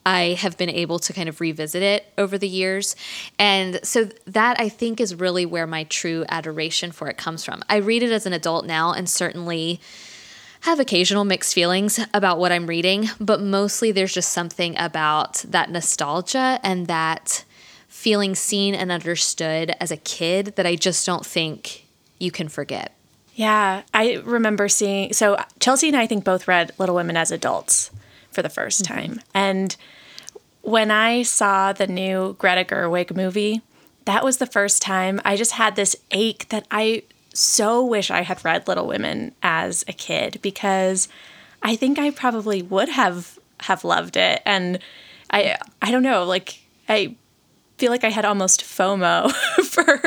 I 0.05 0.37
have 0.39 0.57
been 0.57 0.69
able 0.69 0.99
to 0.99 1.13
kind 1.13 1.27
of 1.27 1.41
revisit 1.41 1.81
it 1.81 2.05
over 2.17 2.37
the 2.37 2.47
years. 2.47 2.95
And 3.39 3.79
so 3.83 4.09
that 4.27 4.59
I 4.59 4.69
think 4.69 5.01
is 5.01 5.15
really 5.15 5.47
where 5.47 5.65
my 5.65 5.85
true 5.85 6.23
adoration 6.29 6.91
for 6.91 7.07
it 7.07 7.17
comes 7.17 7.43
from. 7.43 7.63
I 7.67 7.77
read 7.77 8.03
it 8.03 8.11
as 8.11 8.27
an 8.27 8.33
adult 8.33 8.65
now, 8.65 8.93
and 8.93 9.09
certainly 9.09 9.81
have 10.65 10.79
occasional 10.79 11.25
mixed 11.25 11.53
feelings 11.53 11.99
about 12.11 12.39
what 12.39 12.51
I'm 12.51 12.65
reading, 12.65 13.09
but 13.19 13.39
mostly 13.39 13.91
there's 13.91 14.13
just 14.13 14.33
something 14.33 14.75
about 14.79 15.35
that 15.47 15.69
nostalgia 15.69 16.59
and 16.63 16.87
that 16.87 17.45
feeling 17.87 18.33
seen 18.33 18.73
and 18.73 18.91
understood 18.91 19.75
as 19.79 19.91
a 19.91 19.97
kid 19.97 20.53
that 20.55 20.65
I 20.65 20.75
just 20.75 21.05
don't 21.05 21.23
think 21.23 21.85
you 22.17 22.31
can 22.31 22.49
forget. 22.49 22.95
Yeah, 23.35 23.83
I 23.93 24.15
remember 24.25 24.67
seeing. 24.67 25.13
So 25.13 25.37
Chelsea 25.59 25.89
and 25.89 25.97
I, 25.97 26.01
I 26.01 26.07
think 26.07 26.23
both 26.23 26.47
read 26.47 26.71
Little 26.79 26.95
Women 26.95 27.15
as 27.15 27.29
adults 27.29 27.91
for 28.31 28.41
the 28.41 28.49
1st 28.49 28.81
mm-hmm. 28.81 28.93
time. 28.93 29.21
And 29.35 29.75
when 30.63 30.89
I 30.89 31.21
saw 31.21 31.73
the 31.73 31.85
new 31.85 32.35
Greta 32.39 32.65
Gerwig 32.65 33.15
movie, 33.15 33.61
that 34.05 34.23
was 34.23 34.37
the 34.37 34.47
first 34.47 34.81
time 34.81 35.21
I 35.23 35.35
just 35.35 35.51
had 35.51 35.75
this 35.75 35.95
ache 36.09 36.49
that 36.49 36.65
I 36.71 37.03
so 37.35 37.83
wish 37.83 38.09
I 38.11 38.21
had 38.21 38.43
read 38.43 38.67
Little 38.67 38.87
Women 38.87 39.33
as 39.43 39.83
a 39.87 39.93
kid 39.93 40.39
because 40.41 41.07
I 41.61 41.75
think 41.75 41.99
I 41.99 42.11
probably 42.11 42.61
would 42.61 42.89
have 42.89 43.39
have 43.61 43.83
loved 43.83 44.17
it 44.17 44.41
and 44.45 44.79
I 45.31 45.57
I 45.81 45.91
don't 45.91 46.03
know 46.03 46.25
like 46.25 46.59
I 46.87 47.15
feel 47.77 47.91
like 47.91 48.03
I 48.03 48.09
had 48.09 48.25
almost 48.25 48.61
FOMO 48.61 49.31
for 49.65 50.01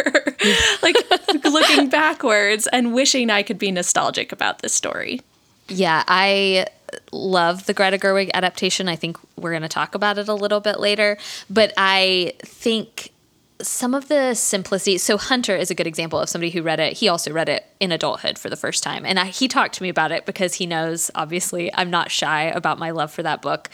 like 0.83 0.97
looking 1.45 1.89
backwards 1.91 2.67
and 2.69 2.95
wishing 2.95 3.31
I 3.31 3.43
could 3.43 3.59
be 3.59 3.71
nostalgic 3.71 4.33
about 4.33 4.63
this 4.63 4.73
story. 4.73 5.21
Yeah, 5.69 6.03
I 6.09 6.67
love 7.13 7.67
the 7.67 7.75
Greta 7.75 7.99
Gerwig 7.99 8.31
adaptation. 8.33 8.89
I 8.89 8.97
think 8.97 9.19
we're 9.37 9.51
going 9.51 9.63
to 9.63 9.69
talk 9.69 9.95
about 9.95 10.17
it 10.17 10.29
a 10.29 10.35
little 10.35 10.61
bit 10.61 10.81
later, 10.81 11.19
but 11.51 11.75
I 11.77 12.33
think 12.39 13.13
some 13.61 13.95
of 13.95 14.09
the 14.09 14.35
simplicity. 14.35 14.99
So 14.99 15.17
Hunter 15.17 15.57
is 15.57 15.71
a 15.71 15.75
good 15.75 15.87
example 15.87 16.19
of 16.19 16.29
somebody 16.29 16.51
who 16.51 16.63
read 16.63 16.79
it. 16.79 16.95
He 16.95 17.09
also 17.09 17.33
read 17.33 17.49
it 17.49 17.67
in 17.81 17.91
adulthood 17.91 18.39
for 18.39 18.49
the 18.49 18.57
first 18.57 18.83
time, 18.83 19.05
and 19.05 19.19
I, 19.19 19.27
he 19.27 19.49
talked 19.49 19.75
to 19.75 19.83
me 19.83 19.89
about 19.89 20.13
it 20.13 20.27
because 20.27 20.55
he 20.55 20.67
knows, 20.67 21.11
obviously, 21.15 21.73
I'm 21.75 21.91
not 21.91 22.11
shy 22.11 22.45
about 22.45 22.79
my 22.79 22.91
love 22.91 23.11
for 23.11 23.23
that 23.23 23.43
book. 23.43 23.69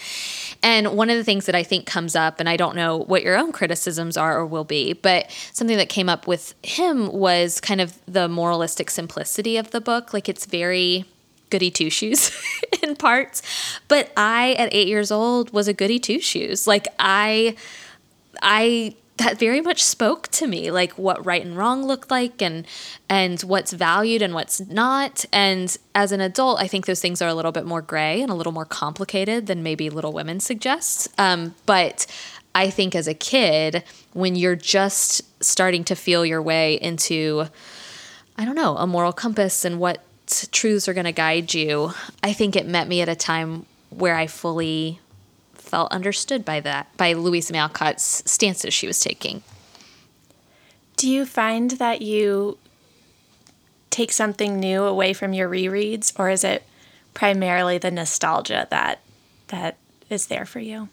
And 0.63 0.97
one 0.97 1.11
of 1.11 1.17
the 1.17 1.25
things 1.25 1.47
that 1.47 1.55
I 1.55 1.63
think 1.63 1.87
comes 1.87 2.17
up, 2.17 2.41
and 2.41 2.49
I 2.49 2.57
don't 2.57 2.77
know 2.77 2.97
what 2.97 3.23
your 3.23 3.37
own 3.37 3.53
criticisms 3.53 4.17
are 4.17 4.39
or 4.39 4.47
will 4.47 4.65
be, 4.65 4.95
but 4.95 5.31
something 5.53 5.77
that 5.77 5.89
came 5.89 6.09
up 6.09 6.27
with 6.27 6.55
him 6.63 7.13
was 7.13 7.61
kind 7.61 7.81
of 7.81 7.99
the 8.07 8.29
moralistic 8.29 8.91
simplicity 8.91 9.57
of 9.57 9.71
the 9.71 9.81
book. 9.81 10.15
Like 10.15 10.29
it's 10.29 10.47
very 10.47 11.05
goody 11.51 11.71
two 11.71 11.91
shoes 11.91 12.31
in 12.83 12.97
parts. 12.97 13.43
But 13.89 14.11
I, 14.17 14.55
at 14.55 14.73
eight 14.73 14.89
years 14.89 15.11
old, 15.13 15.53
was 15.53 15.69
a 15.69 15.73
goody 15.75 15.99
two 15.99 16.21
shoes. 16.21 16.67
Like 16.67 16.89
I, 16.99 17.57
I 18.43 18.97
that 19.17 19.39
very 19.39 19.61
much 19.61 19.83
spoke 19.83 20.29
to 20.29 20.47
me 20.47 20.71
like 20.71 20.93
what 20.93 21.25
right 21.25 21.45
and 21.45 21.57
wrong 21.57 21.85
looked 21.85 22.11
like 22.11 22.43
and 22.43 22.67
and 23.09 23.41
what's 23.43 23.73
valued 23.73 24.23
and 24.23 24.35
what's 24.35 24.61
not. 24.61 25.25
And 25.33 25.77
as 25.95 26.13
an 26.13 26.21
adult 26.21 26.61
i 26.61 26.67
think 26.67 26.87
those 26.87 27.01
things 27.01 27.23
are 27.23 27.29
a 27.29 27.35
little 27.35 27.53
bit 27.53 27.65
more 27.65 27.81
gray 27.81 28.21
and 28.21 28.31
a 28.31 28.35
little 28.35 28.53
more 28.53 28.65
complicated 28.65 29.47
than 29.47 29.63
maybe 29.63 29.89
little 29.91 30.13
women 30.13 30.41
suggests 30.41 31.09
um, 31.19 31.55
but 31.67 32.07
i 32.55 32.69
think 32.69 32.95
as 32.95 33.07
a 33.07 33.15
kid 33.15 33.85
when 34.13 34.35
you're 34.35 34.57
just 34.57 35.23
starting 35.43 35.85
to 35.85 35.95
feel 35.95 36.27
your 36.27 36.43
way 36.43 36.75
into 36.75 37.45
i 38.37 38.45
don't 38.45 38.57
know 38.57 38.77
a 38.77 38.87
moral 38.87 39.13
compass 39.13 39.65
and 39.65 39.79
what 39.79 40.03
truths 40.51 40.89
are 40.89 40.95
going 40.95 41.05
to 41.05 41.13
guide 41.13 41.55
you 41.55 41.93
i 42.23 42.33
think 42.33 42.57
it 42.57 42.67
met 42.67 42.89
me 42.89 43.01
at 43.01 43.09
a 43.09 43.17
time 43.17 43.65
where 43.91 44.17
i 44.17 44.27
fully 44.27 45.01
felt 45.75 45.91
understood 45.91 46.45
by 46.45 46.61
that, 46.61 46.87
by 46.97 47.15
Louisa 47.15 47.53
May 47.53 47.59
Alcott's 47.59 48.23
stances 48.31 48.73
she 48.73 48.87
was 48.87 49.01
taking. 49.01 49.43
Do 50.97 51.11
you 51.11 51.27
find 51.27 51.73
that 51.73 52.01
you 52.01 52.59
take 53.91 54.13
something 54.13 54.61
new 54.61 54.85
away 54.85 55.13
from 55.15 55.33
your 55.33 55.49
rereads, 55.49 56.13
or 56.17 56.31
is 56.31 56.45
it 56.45 56.63
primarily 57.13 57.77
the 57.79 57.91
nostalgia 57.91 58.69
that 58.71 59.01
that 59.49 59.77
is 60.09 60.29
there 60.29 60.47
for 60.47 60.61
you? 60.61 60.91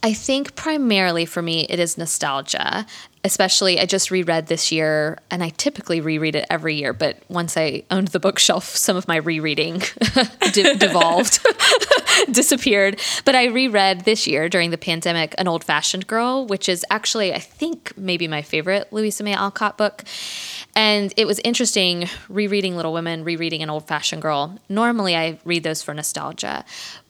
I 0.00 0.12
think 0.12 0.54
primarily 0.54 1.26
for 1.26 1.42
me, 1.42 1.66
it 1.68 1.80
is 1.80 1.98
nostalgia. 1.98 2.86
Especially, 3.28 3.78
I 3.78 3.84
just 3.84 4.10
reread 4.10 4.46
this 4.46 4.72
year, 4.72 5.18
and 5.30 5.42
I 5.42 5.50
typically 5.50 6.00
reread 6.00 6.34
it 6.34 6.46
every 6.48 6.76
year. 6.76 6.94
But 6.94 7.18
once 7.28 7.58
I 7.58 7.82
owned 7.90 8.08
the 8.08 8.18
bookshelf, 8.18 8.64
some 8.64 8.96
of 8.96 9.06
my 9.06 9.16
rereading 9.16 9.82
de- 10.52 10.76
devolved, 10.76 11.46
disappeared. 12.30 12.98
But 13.26 13.34
I 13.34 13.48
reread 13.48 14.06
this 14.06 14.26
year 14.26 14.48
during 14.48 14.70
the 14.70 14.78
pandemic 14.78 15.34
An 15.36 15.46
Old 15.46 15.62
Fashioned 15.62 16.06
Girl, 16.06 16.46
which 16.46 16.70
is 16.70 16.86
actually, 16.88 17.34
I 17.34 17.38
think, 17.38 17.92
maybe 17.98 18.26
my 18.28 18.40
favorite 18.40 18.90
Louisa 18.94 19.22
May 19.22 19.34
Alcott 19.34 19.76
book. 19.76 20.04
And 20.74 21.12
it 21.18 21.26
was 21.26 21.38
interesting 21.40 22.08
rereading 22.30 22.76
Little 22.76 22.94
Women, 22.94 23.24
rereading 23.24 23.62
An 23.62 23.68
Old 23.68 23.86
Fashioned 23.86 24.22
Girl. 24.22 24.58
Normally, 24.70 25.14
I 25.14 25.38
read 25.44 25.64
those 25.64 25.82
for 25.82 25.92
nostalgia. 25.92 26.64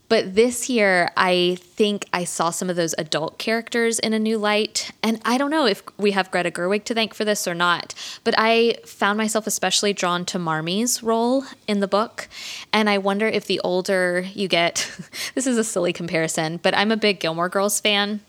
But 0.09 0.35
this 0.35 0.71
year, 0.71 1.11
I 1.17 1.59
think 1.61 2.07
I 2.13 2.25
saw 2.25 2.51
some 2.51 2.71
of 2.71 2.77
those 2.77 2.95
adult 2.97 3.39
characters 3.39 3.99
in 3.99 4.15
a 4.15 4.19
new 4.19 4.39
light. 4.39 4.91
And 5.03 5.21
I 5.25 5.37
don't 5.37 5.51
know 5.51 5.67
if 5.67 5.83
we 5.99 6.13
have 6.13 6.31
Greta 6.31 6.51
Gerwig 6.51 6.85
to 6.85 6.95
thank 6.95 7.15
for 7.15 7.25
this 7.25 7.47
or 7.47 7.55
not, 7.55 7.95
but 8.25 8.35
I 8.39 8.77
found 8.87 9.19
myself 9.19 9.47
especially 9.47 9.93
drawn 9.93 10.25
to 10.27 10.39
Marmee's 10.39 11.03
role 11.03 11.45
in 11.67 11.81
the 11.81 11.89
book. 11.89 12.29
And 12.73 12.89
I 12.89 12.99
wonder 12.99 13.27
if 13.27 13.47
the 13.47 13.61
older 13.61 14.25
you 14.35 14.49
get, 14.49 14.91
this 15.35 15.47
is 15.47 15.59
a 15.59 15.65
silly 15.65 15.93
comparison, 15.93 16.59
but 16.63 16.75
I'm 16.75 16.91
a 16.91 16.97
big 16.97 17.21
Gilmore 17.21 17.49
Girls 17.49 17.81
fan 17.81 18.21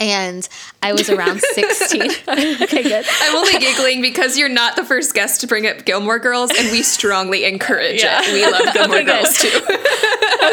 and 0.00 0.48
I 0.82 0.92
was 0.92 1.08
around 1.08 1.40
16. 1.54 2.02
okay, 2.02 2.82
good. 2.82 3.04
I'm 3.20 3.36
only 3.36 3.58
giggling 3.58 4.02
because 4.02 4.36
you're 4.36 4.48
not 4.48 4.76
the 4.76 4.84
first 4.84 5.14
guest 5.14 5.40
to 5.42 5.46
bring 5.46 5.66
up 5.66 5.84
Gilmore 5.84 6.18
Girls, 6.18 6.50
and 6.56 6.70
we 6.70 6.82
strongly 6.82 7.44
encourage 7.44 8.02
yeah. 8.02 8.20
it. 8.22 8.32
We 8.32 8.44
love 8.46 8.74
Gilmore 8.74 8.98
okay, 8.98 9.06
Girls 9.06 9.38
too. 9.38 9.60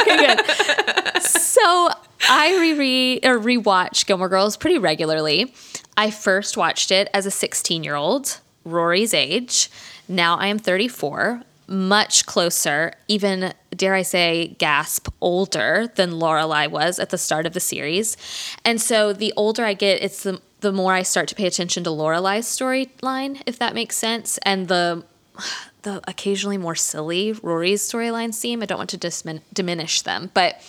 okay, 0.01 0.17
good. 0.17 0.41
So 1.21 1.89
I 2.27 2.57
reread 2.59 3.25
or 3.25 3.37
rewatch 3.37 4.07
Gilmore 4.07 4.29
Girls 4.29 4.57
pretty 4.57 4.79
regularly. 4.79 5.53
I 5.95 6.09
first 6.09 6.57
watched 6.57 6.89
it 6.89 7.07
as 7.13 7.25
a 7.25 7.31
16 7.31 7.83
year 7.83 7.95
old, 7.95 8.39
Rory's 8.65 9.13
age. 9.13 9.69
Now 10.07 10.37
I 10.37 10.47
am 10.47 10.57
34 10.57 11.43
much 11.71 12.25
closer, 12.25 12.93
even 13.07 13.53
dare 13.75 13.93
I 13.93 14.01
say, 14.01 14.55
gasp, 14.59 15.07
older 15.21 15.91
than 15.95 16.11
Lorelai 16.11 16.69
was 16.69 16.99
at 16.99 17.09
the 17.09 17.17
start 17.17 17.45
of 17.45 17.53
the 17.53 17.59
series. 17.59 18.17
And 18.65 18.81
so 18.81 19.13
the 19.13 19.33
older 19.35 19.65
I 19.65 19.73
get, 19.73 20.01
it's 20.01 20.23
the 20.23 20.41
the 20.61 20.71
more 20.71 20.93
I 20.93 21.01
start 21.01 21.27
to 21.29 21.35
pay 21.35 21.47
attention 21.47 21.83
to 21.85 21.89
Lorelai's 21.89 22.45
storyline, 22.45 23.41
if 23.47 23.57
that 23.57 23.73
makes 23.73 23.95
sense, 23.95 24.37
and 24.43 24.67
the 24.67 25.03
the 25.81 26.01
occasionally 26.07 26.57
more 26.57 26.75
silly 26.75 27.33
Rory's 27.33 27.81
storyline 27.81 28.33
seem. 28.33 28.61
I 28.61 28.65
don't 28.65 28.77
want 28.77 28.91
to 28.91 28.97
dismin- 28.97 29.41
diminish 29.53 30.01
them, 30.03 30.29
but 30.33 30.61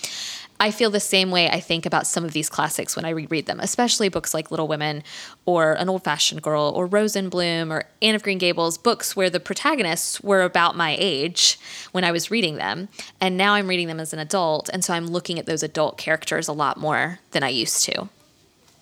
I 0.62 0.70
feel 0.70 0.90
the 0.90 1.00
same 1.00 1.32
way 1.32 1.50
I 1.50 1.58
think 1.58 1.86
about 1.86 2.06
some 2.06 2.24
of 2.24 2.34
these 2.34 2.48
classics 2.48 2.94
when 2.94 3.04
I 3.04 3.10
reread 3.10 3.46
them, 3.46 3.58
especially 3.58 4.08
books 4.08 4.32
like 4.32 4.52
Little 4.52 4.68
Women 4.68 5.02
or 5.44 5.72
An 5.72 5.88
Old 5.88 6.04
Fashioned 6.04 6.40
Girl 6.40 6.72
or 6.76 6.86
Rose 6.86 7.16
in 7.16 7.30
Bloom 7.30 7.72
or 7.72 7.86
Anne 8.00 8.14
of 8.14 8.22
Green 8.22 8.38
Gables, 8.38 8.78
books 8.78 9.16
where 9.16 9.28
the 9.28 9.40
protagonists 9.40 10.20
were 10.20 10.42
about 10.42 10.76
my 10.76 10.94
age 11.00 11.58
when 11.90 12.04
I 12.04 12.12
was 12.12 12.30
reading 12.30 12.58
them. 12.58 12.88
And 13.20 13.36
now 13.36 13.54
I'm 13.54 13.66
reading 13.66 13.88
them 13.88 13.98
as 13.98 14.12
an 14.12 14.20
adult. 14.20 14.70
And 14.72 14.84
so 14.84 14.94
I'm 14.94 15.08
looking 15.08 15.36
at 15.36 15.46
those 15.46 15.64
adult 15.64 15.98
characters 15.98 16.46
a 16.46 16.52
lot 16.52 16.76
more 16.76 17.18
than 17.32 17.42
I 17.42 17.48
used 17.48 17.84
to. 17.86 18.08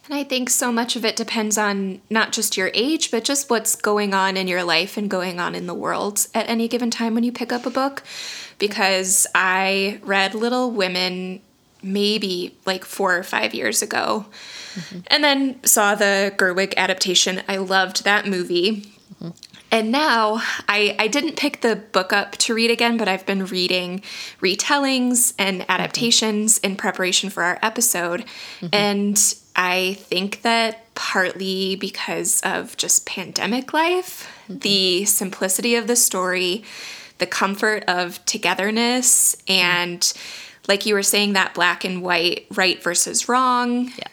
And 0.05 0.15
I 0.19 0.23
think 0.23 0.51
so 0.51 0.71
much 0.71 0.97
of 0.97 1.07
it 1.07 1.17
depends 1.17 1.57
on 1.57 2.03
not 2.11 2.33
just 2.33 2.59
your 2.59 2.71
age, 2.75 3.11
but 3.11 3.25
just 3.25 3.49
what's 3.49 3.75
going 3.75 4.13
on 4.13 4.37
in 4.37 4.49
your 4.49 4.65
life 4.65 4.99
and 4.99 5.09
going 5.09 5.41
on 5.41 5.55
in 5.55 5.67
the 5.67 5.73
world 5.73 6.27
at 6.35 6.47
any 6.47 6.69
given 6.69 6.91
time 6.91 7.15
when 7.15 7.25
you 7.25 7.33
pick 7.33 7.53
up 7.53 7.65
a 7.65 7.71
book. 7.71 8.03
Because 8.59 9.27
I 9.35 9.99
read 10.03 10.35
Little 10.35 10.71
Women 10.71 11.41
maybe 11.83 12.57
like 12.67 12.85
four 12.85 13.17
or 13.17 13.23
five 13.23 13.55
years 13.55 13.83
ago. 13.83 14.27
Mm-hmm. 14.75 14.99
And 15.09 15.25
then 15.25 15.65
saw 15.65 15.95
the 15.95 16.33
Gerwig 16.37 16.75
adaptation. 16.77 17.43
I 17.49 17.57
loved 17.57 18.05
that 18.05 18.27
movie. 18.27 18.83
Mm-hmm. 19.15 19.31
And 19.73 19.93
now 19.93 20.43
I, 20.69 20.97
I 20.99 21.07
didn't 21.07 21.37
pick 21.37 21.61
the 21.61 21.77
book 21.77 22.13
up 22.13 22.33
to 22.39 22.55
read 22.55 22.73
again, 22.73 22.97
but 22.97 23.07
I've 23.07 23.25
been 23.25 23.47
reading 23.47 24.03
retellings 24.41 25.33
and 25.39 25.65
adaptations 25.69 26.59
mm-hmm. 26.59 26.73
in 26.73 26.77
preparation 26.77 27.31
for 27.31 27.45
our 27.45 27.59
episode. 27.63 28.25
And 28.73 29.35
I 29.55 29.95
think 29.95 30.43
that 30.43 30.93
partly 30.95 31.77
because 31.77 32.41
of 32.43 32.77
just 32.77 33.07
pandemic 33.07 33.73
life, 33.73 34.29
the 34.49 35.05
simplicity 35.05 35.77
of 35.77 35.87
the 35.87 35.97
story, 35.97 36.65
the 37.19 37.27
comfort 37.27 37.85
of 37.87 38.25
togetherness, 38.27 39.37
and 39.47 40.13
like 40.69 40.87
you 40.87 40.95
were 40.95 41.03
saying 41.03 41.35
that 41.35 41.55
black 41.55 41.85
and 41.85 42.03
white 42.03 42.47
right 42.55 42.83
versus 42.83 43.29
wrong 43.29 43.91
yeah. 43.97 44.05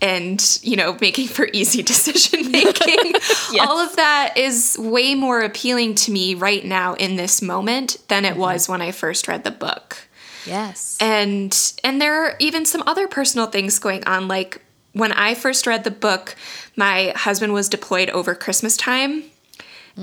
and 0.00 0.58
you 0.62 0.76
know 0.76 0.96
making 1.00 1.28
for 1.28 1.48
easy 1.52 1.82
decision 1.82 2.50
making. 2.52 3.12
Yes. 3.52 3.68
all 3.68 3.78
of 3.78 3.96
that 3.96 4.34
is 4.36 4.76
way 4.78 5.14
more 5.14 5.40
appealing 5.40 5.94
to 5.96 6.12
me 6.12 6.34
right 6.34 6.64
now 6.64 6.94
in 6.94 7.16
this 7.16 7.42
moment 7.42 7.96
than 8.08 8.24
it 8.24 8.32
mm-hmm. 8.32 8.40
was 8.40 8.68
when 8.68 8.82
i 8.82 8.92
first 8.92 9.28
read 9.28 9.44
the 9.44 9.50
book. 9.50 10.08
Yes. 10.44 10.98
And 11.00 11.56
and 11.84 12.02
there 12.02 12.24
are 12.24 12.36
even 12.40 12.64
some 12.64 12.82
other 12.86 13.06
personal 13.06 13.46
things 13.46 13.78
going 13.78 14.04
on 14.04 14.28
like 14.28 14.60
when 14.92 15.12
i 15.12 15.34
first 15.34 15.66
read 15.66 15.84
the 15.84 15.90
book 15.90 16.36
my 16.76 17.12
husband 17.16 17.52
was 17.52 17.68
deployed 17.68 18.10
over 18.10 18.34
christmas 18.34 18.76
time 18.76 19.24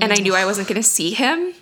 and 0.00 0.12
i 0.12 0.16
knew 0.16 0.34
i 0.34 0.44
wasn't 0.44 0.66
going 0.66 0.80
to 0.80 0.86
see 0.86 1.12
him 1.12 1.54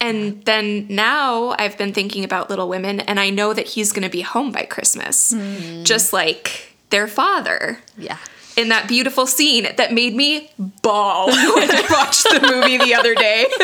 and 0.00 0.44
then 0.44 0.86
now 0.88 1.54
I've 1.58 1.78
been 1.78 1.92
thinking 1.92 2.24
about 2.24 2.50
Little 2.50 2.68
Women, 2.68 3.00
and 3.00 3.18
I 3.18 3.30
know 3.30 3.54
that 3.54 3.68
he's 3.68 3.92
going 3.92 4.02
to 4.02 4.10
be 4.10 4.20
home 4.20 4.52
by 4.52 4.64
Christmas, 4.64 5.32
mm. 5.32 5.84
just 5.84 6.12
like 6.12 6.76
their 6.90 7.08
father. 7.08 7.78
Yeah. 7.96 8.18
In 8.56 8.68
that 8.68 8.86
beautiful 8.86 9.26
scene 9.26 9.66
that 9.76 9.92
made 9.92 10.14
me 10.14 10.50
bawl 10.82 11.26
when 11.28 11.70
I 11.70 11.86
watched 11.90 12.24
the 12.24 12.40
movie 12.40 12.78
the 12.78 12.94
other 12.94 13.14
day. 13.14 13.46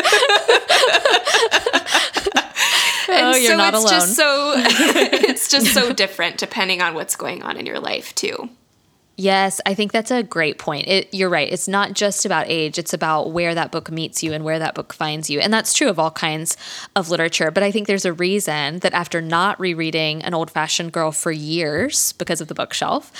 and 3.11 3.27
oh, 3.27 3.35
you're 3.37 3.51
so 3.51 3.57
not 3.57 3.73
it's 3.73 3.83
alone. 3.83 3.93
just 3.93 4.15
so 4.15 4.53
it's 4.57 5.49
just 5.49 5.67
so 5.67 5.93
different 5.93 6.37
depending 6.37 6.81
on 6.81 6.93
what's 6.93 7.15
going 7.15 7.43
on 7.43 7.57
in 7.57 7.65
your 7.65 7.79
life 7.79 8.13
too. 8.15 8.49
Yes, 9.21 9.61
I 9.67 9.75
think 9.75 9.91
that's 9.91 10.09
a 10.09 10.23
great 10.23 10.57
point. 10.57 10.87
It, 10.87 11.13
you're 11.13 11.29
right. 11.29 11.53
It's 11.53 11.67
not 11.67 11.93
just 11.93 12.25
about 12.25 12.47
age, 12.49 12.79
it's 12.79 12.91
about 12.91 13.29
where 13.29 13.53
that 13.53 13.71
book 13.71 13.91
meets 13.91 14.23
you 14.23 14.33
and 14.33 14.43
where 14.43 14.57
that 14.57 14.73
book 14.73 14.93
finds 14.93 15.29
you. 15.29 15.39
And 15.39 15.53
that's 15.53 15.75
true 15.75 15.89
of 15.89 15.99
all 15.99 16.09
kinds 16.09 16.57
of 16.95 17.11
literature. 17.11 17.51
But 17.51 17.61
I 17.61 17.69
think 17.69 17.85
there's 17.85 18.03
a 18.03 18.13
reason 18.13 18.79
that 18.79 18.95
after 18.95 19.21
not 19.21 19.59
rereading 19.59 20.23
An 20.23 20.33
Old 20.33 20.49
Fashioned 20.49 20.91
Girl 20.91 21.11
for 21.11 21.31
years 21.31 22.13
because 22.13 22.41
of 22.41 22.47
the 22.47 22.55
bookshelf, 22.55 23.11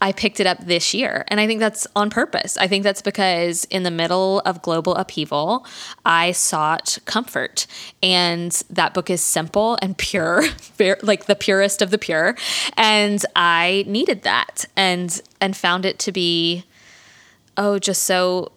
I 0.00 0.12
picked 0.12 0.40
it 0.40 0.46
up 0.46 0.58
this 0.64 0.94
year. 0.94 1.24
And 1.28 1.40
I 1.40 1.46
think 1.46 1.60
that's 1.60 1.86
on 1.94 2.10
purpose. 2.10 2.56
I 2.56 2.66
think 2.66 2.84
that's 2.84 3.02
because 3.02 3.64
in 3.66 3.82
the 3.82 3.90
middle 3.90 4.40
of 4.40 4.62
global 4.62 4.94
upheaval, 4.94 5.66
I 6.04 6.32
sought 6.32 6.98
comfort. 7.04 7.66
And 8.02 8.52
that 8.70 8.94
book 8.94 9.10
is 9.10 9.22
simple 9.22 9.78
and 9.80 9.96
pure, 9.98 10.44
like 11.02 11.26
the 11.26 11.36
purest 11.36 11.82
of 11.82 11.90
the 11.90 11.98
pure. 11.98 12.36
And 12.76 13.24
I 13.36 13.84
needed 13.86 14.22
that 14.22 14.66
and 14.76 15.20
and 15.40 15.56
found 15.56 15.84
it 15.84 15.98
to 16.00 16.12
be 16.12 16.64
oh, 17.56 17.78
just 17.78 18.02
so 18.02 18.52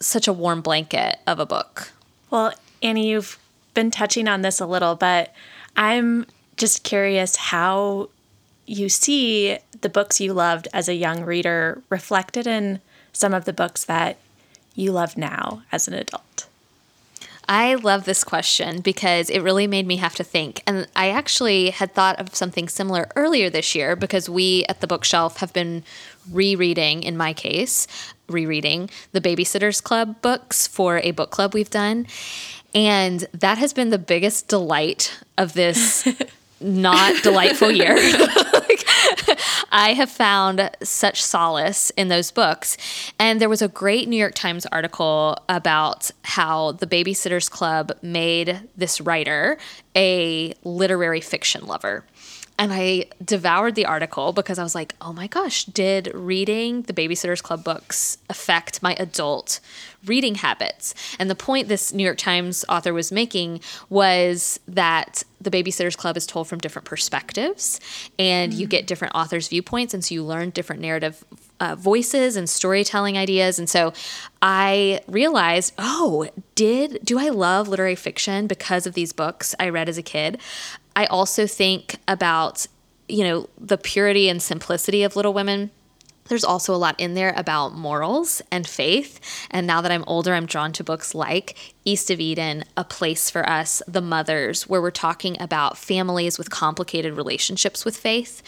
such 0.00 0.26
a 0.26 0.32
warm 0.32 0.60
blanket 0.60 1.18
of 1.26 1.38
a 1.38 1.46
book. 1.46 1.92
Well, 2.30 2.52
Annie, 2.82 3.10
you've 3.10 3.38
been 3.74 3.90
touching 3.90 4.28
on 4.28 4.42
this 4.42 4.60
a 4.60 4.66
little, 4.66 4.94
but 4.94 5.34
I'm 5.76 6.26
just 6.56 6.82
curious 6.82 7.36
how 7.36 8.08
you 8.66 8.88
see 8.88 9.58
the 9.80 9.88
books 9.88 10.20
you 10.20 10.32
loved 10.32 10.68
as 10.72 10.88
a 10.88 10.94
young 10.94 11.24
reader 11.24 11.82
reflected 11.88 12.46
in 12.46 12.80
some 13.12 13.34
of 13.34 13.44
the 13.44 13.52
books 13.52 13.84
that 13.84 14.18
you 14.74 14.92
love 14.92 15.16
now 15.16 15.62
as 15.72 15.88
an 15.88 15.94
adult. 15.94 16.46
I 17.48 17.74
love 17.74 18.04
this 18.04 18.22
question 18.22 18.80
because 18.80 19.28
it 19.28 19.40
really 19.40 19.66
made 19.66 19.84
me 19.84 19.96
have 19.96 20.14
to 20.14 20.24
think. 20.24 20.62
And 20.68 20.86
I 20.94 21.10
actually 21.10 21.70
had 21.70 21.92
thought 21.92 22.20
of 22.20 22.32
something 22.36 22.68
similar 22.68 23.08
earlier 23.16 23.50
this 23.50 23.74
year 23.74 23.96
because 23.96 24.30
we 24.30 24.64
at 24.68 24.80
the 24.80 24.86
bookshelf 24.86 25.38
have 25.38 25.52
been 25.52 25.82
rereading, 26.30 27.02
in 27.02 27.16
my 27.16 27.32
case, 27.32 27.88
rereading 28.28 28.88
the 29.10 29.20
Babysitters 29.20 29.82
Club 29.82 30.22
books 30.22 30.68
for 30.68 30.98
a 30.98 31.10
book 31.10 31.32
club 31.32 31.52
we've 31.52 31.70
done. 31.70 32.06
And 32.72 33.26
that 33.34 33.58
has 33.58 33.72
been 33.72 33.90
the 33.90 33.98
biggest 33.98 34.46
delight 34.46 35.18
of 35.36 35.54
this 35.54 36.06
not 36.60 37.20
delightful 37.24 37.72
year. 37.72 37.96
like, 38.54 38.84
I 39.70 39.92
have 39.94 40.10
found 40.10 40.70
such 40.82 41.22
solace 41.22 41.90
in 41.90 42.08
those 42.08 42.30
books. 42.30 42.76
And 43.18 43.40
there 43.40 43.48
was 43.48 43.62
a 43.62 43.68
great 43.68 44.08
New 44.08 44.16
York 44.16 44.34
Times 44.34 44.66
article 44.66 45.36
about 45.48 46.10
how 46.24 46.72
the 46.72 46.86
Babysitters 46.86 47.50
Club 47.50 47.92
made 48.02 48.68
this 48.76 49.00
writer 49.00 49.58
a 49.96 50.54
literary 50.64 51.20
fiction 51.20 51.66
lover. 51.66 52.04
And 52.60 52.74
I 52.74 53.06
devoured 53.24 53.74
the 53.74 53.86
article 53.86 54.34
because 54.34 54.58
I 54.58 54.62
was 54.62 54.74
like, 54.74 54.94
oh 55.00 55.14
my 55.14 55.26
gosh, 55.26 55.64
did 55.64 56.10
reading 56.12 56.82
the 56.82 56.92
Babysitters 56.92 57.42
Club 57.42 57.64
books 57.64 58.18
affect 58.28 58.82
my 58.82 58.94
adult 58.98 59.60
reading 60.04 60.34
habits? 60.34 60.94
And 61.18 61.30
the 61.30 61.34
point 61.34 61.68
this 61.68 61.94
New 61.94 62.04
York 62.04 62.18
Times 62.18 62.66
author 62.68 62.92
was 62.92 63.10
making 63.10 63.62
was 63.88 64.60
that 64.68 65.24
the 65.40 65.50
Babysitters 65.50 65.96
Club 65.96 66.18
is 66.18 66.26
told 66.26 66.48
from 66.48 66.58
different 66.58 66.84
perspectives 66.84 67.80
and 68.18 68.52
mm-hmm. 68.52 68.60
you 68.60 68.66
get 68.66 68.86
different 68.86 69.14
authors' 69.14 69.48
viewpoints. 69.48 69.94
And 69.94 70.04
so 70.04 70.14
you 70.14 70.22
learn 70.22 70.50
different 70.50 70.82
narrative 70.82 71.24
uh, 71.60 71.76
voices 71.76 72.36
and 72.36 72.48
storytelling 72.48 73.16
ideas. 73.16 73.58
And 73.58 73.68
so 73.68 73.92
I 74.42 75.00
realized, 75.06 75.74
oh, 75.78 76.28
did 76.54 77.00
do 77.04 77.18
I 77.18 77.28
love 77.28 77.68
literary 77.68 77.94
fiction 77.94 78.46
because 78.46 78.86
of 78.86 78.94
these 78.94 79.12
books 79.12 79.54
I 79.60 79.68
read 79.68 79.88
as 79.88 79.98
a 79.98 80.02
kid? 80.02 80.40
I 80.96 81.06
also 81.06 81.46
think 81.46 81.96
about, 82.06 82.66
you 83.08 83.24
know, 83.24 83.48
the 83.58 83.78
purity 83.78 84.28
and 84.28 84.42
simplicity 84.42 85.02
of 85.02 85.16
Little 85.16 85.32
Women. 85.32 85.70
There's 86.28 86.44
also 86.44 86.72
a 86.72 86.76
lot 86.76 86.94
in 87.00 87.14
there 87.14 87.34
about 87.36 87.74
morals 87.74 88.40
and 88.52 88.64
faith. 88.64 89.18
And 89.50 89.66
now 89.66 89.80
that 89.80 89.90
I'm 89.90 90.04
older, 90.06 90.32
I'm 90.34 90.46
drawn 90.46 90.72
to 90.74 90.84
books 90.84 91.12
like 91.12 91.74
East 91.84 92.08
of 92.08 92.20
Eden, 92.20 92.64
A 92.76 92.84
Place 92.84 93.28
for 93.28 93.48
Us, 93.48 93.82
The 93.88 94.00
Mothers, 94.00 94.68
where 94.68 94.80
we're 94.80 94.92
talking 94.92 95.36
about 95.42 95.76
families 95.76 96.38
with 96.38 96.48
complicated 96.48 97.14
relationships 97.14 97.84
with 97.84 97.96
faith. 97.96 98.42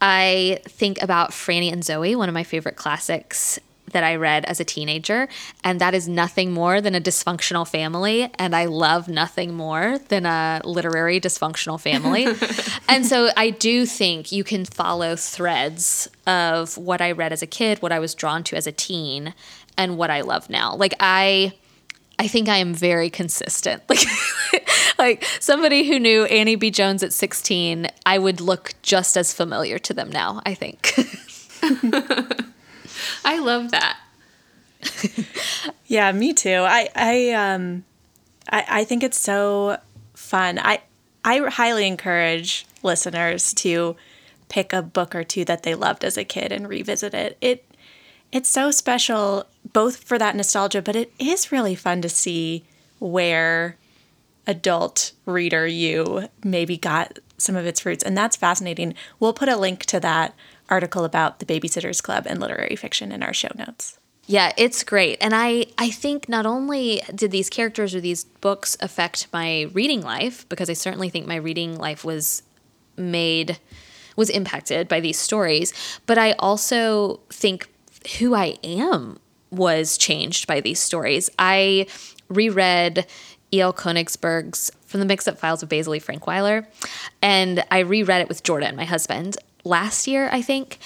I 0.00 0.60
think 0.68 1.02
about 1.02 1.32
Franny 1.32 1.72
and 1.72 1.82
Zooey, 1.82 2.16
one 2.16 2.28
of 2.28 2.34
my 2.34 2.44
favorite 2.44 2.76
classics 2.76 3.58
that 3.92 4.04
I 4.04 4.16
read 4.16 4.44
as 4.44 4.60
a 4.60 4.64
teenager, 4.64 5.28
and 5.64 5.80
that 5.80 5.94
is 5.94 6.08
nothing 6.08 6.52
more 6.52 6.80
than 6.80 6.94
a 6.94 7.00
dysfunctional 7.00 7.66
family. 7.66 8.30
And 8.38 8.54
I 8.54 8.66
love 8.66 9.08
nothing 9.08 9.54
more 9.54 9.98
than 10.08 10.26
a 10.26 10.60
literary 10.64 11.20
dysfunctional 11.20 11.80
family. 11.80 12.26
and 12.88 13.06
so 13.06 13.30
I 13.36 13.50
do 13.50 13.86
think 13.86 14.32
you 14.32 14.44
can 14.44 14.64
follow 14.64 15.16
threads 15.16 16.08
of 16.26 16.76
what 16.76 17.00
I 17.00 17.12
read 17.12 17.32
as 17.32 17.42
a 17.42 17.46
kid, 17.46 17.80
what 17.80 17.92
I 17.92 17.98
was 17.98 18.14
drawn 18.14 18.42
to 18.44 18.56
as 18.56 18.66
a 18.66 18.72
teen, 18.72 19.34
and 19.78 19.96
what 19.96 20.10
I 20.10 20.22
love 20.22 20.50
now. 20.50 20.74
Like, 20.74 20.94
I. 21.00 21.52
I 22.18 22.28
think 22.28 22.48
I 22.48 22.56
am 22.56 22.72
very 22.72 23.10
consistent. 23.10 23.82
Like, 24.48 24.68
like 24.98 25.24
somebody 25.40 25.86
who 25.86 25.98
knew 25.98 26.24
Annie 26.24 26.56
B. 26.56 26.70
Jones 26.70 27.02
at 27.02 27.12
16, 27.12 27.88
I 28.06 28.16
would 28.16 28.40
look 28.40 28.72
just 28.80 29.18
as 29.18 29.34
familiar 29.34 29.78
to 29.80 29.92
them 29.92 30.08
now, 30.10 30.40
I 30.46 30.54
think. 30.54 30.94
I 33.24 33.38
love 33.38 33.70
that. 33.70 33.98
yeah, 35.86 36.12
me 36.12 36.32
too. 36.32 36.64
I 36.66 36.88
I 36.94 37.30
um 37.30 37.84
I, 38.48 38.64
I 38.68 38.84
think 38.84 39.02
it's 39.02 39.18
so 39.20 39.78
fun. 40.14 40.58
I 40.58 40.80
I 41.24 41.38
highly 41.38 41.86
encourage 41.86 42.66
listeners 42.82 43.52
to 43.54 43.96
pick 44.48 44.72
a 44.72 44.82
book 44.82 45.14
or 45.14 45.24
two 45.24 45.44
that 45.44 45.64
they 45.64 45.74
loved 45.74 46.04
as 46.04 46.16
a 46.16 46.24
kid 46.24 46.52
and 46.52 46.68
revisit 46.68 47.14
it. 47.14 47.36
It 47.40 47.64
it's 48.32 48.48
so 48.48 48.70
special 48.70 49.46
both 49.72 49.96
for 49.96 50.18
that 50.18 50.36
nostalgia, 50.36 50.82
but 50.82 50.96
it 50.96 51.12
is 51.18 51.52
really 51.52 51.74
fun 51.74 52.02
to 52.02 52.08
see 52.08 52.64
where 52.98 53.76
adult 54.46 55.12
reader 55.24 55.66
you 55.66 56.28
maybe 56.44 56.76
got 56.76 57.18
some 57.38 57.56
of 57.56 57.66
its 57.66 57.84
roots. 57.84 58.04
And 58.04 58.16
that's 58.16 58.36
fascinating. 58.36 58.94
We'll 59.18 59.32
put 59.32 59.48
a 59.48 59.56
link 59.56 59.84
to 59.86 60.00
that 60.00 60.34
article 60.68 61.04
about 61.04 61.38
the 61.38 61.46
Babysitters 61.46 62.02
Club 62.02 62.26
and 62.28 62.40
literary 62.40 62.76
fiction 62.76 63.12
in 63.12 63.22
our 63.22 63.32
show 63.32 63.50
notes. 63.56 63.98
Yeah, 64.26 64.52
it's 64.56 64.82
great. 64.82 65.18
And 65.20 65.34
I, 65.34 65.66
I 65.78 65.90
think 65.90 66.28
not 66.28 66.46
only 66.46 67.00
did 67.14 67.30
these 67.30 67.48
characters 67.48 67.94
or 67.94 68.00
these 68.00 68.24
books 68.24 68.76
affect 68.80 69.28
my 69.32 69.70
reading 69.72 70.02
life, 70.02 70.48
because 70.48 70.68
I 70.68 70.72
certainly 70.72 71.10
think 71.10 71.26
my 71.26 71.36
reading 71.36 71.78
life 71.78 72.04
was 72.04 72.42
made, 72.96 73.58
was 74.16 74.28
impacted 74.28 74.88
by 74.88 74.98
these 74.98 75.18
stories, 75.18 75.72
but 76.06 76.18
I 76.18 76.32
also 76.32 77.20
think 77.30 77.68
who 78.18 78.34
I 78.34 78.58
am 78.64 79.20
was 79.50 79.96
changed 79.96 80.48
by 80.48 80.60
these 80.60 80.80
stories. 80.80 81.30
I 81.38 81.86
reread 82.28 83.06
E.L. 83.52 83.72
Konigsburg's 83.72 84.72
From 84.86 84.98
the 84.98 85.06
Mix 85.06 85.28
Up 85.28 85.38
Files 85.38 85.62
of 85.62 85.68
Basil 85.68 85.94
E. 85.94 86.00
Frankweiler, 86.00 86.66
and 87.22 87.64
I 87.70 87.80
reread 87.80 88.22
it 88.22 88.28
with 88.28 88.42
Jordan, 88.42 88.74
my 88.74 88.84
husband 88.84 89.36
last 89.66 90.06
year, 90.06 90.28
I 90.32 90.40
think, 90.40 90.78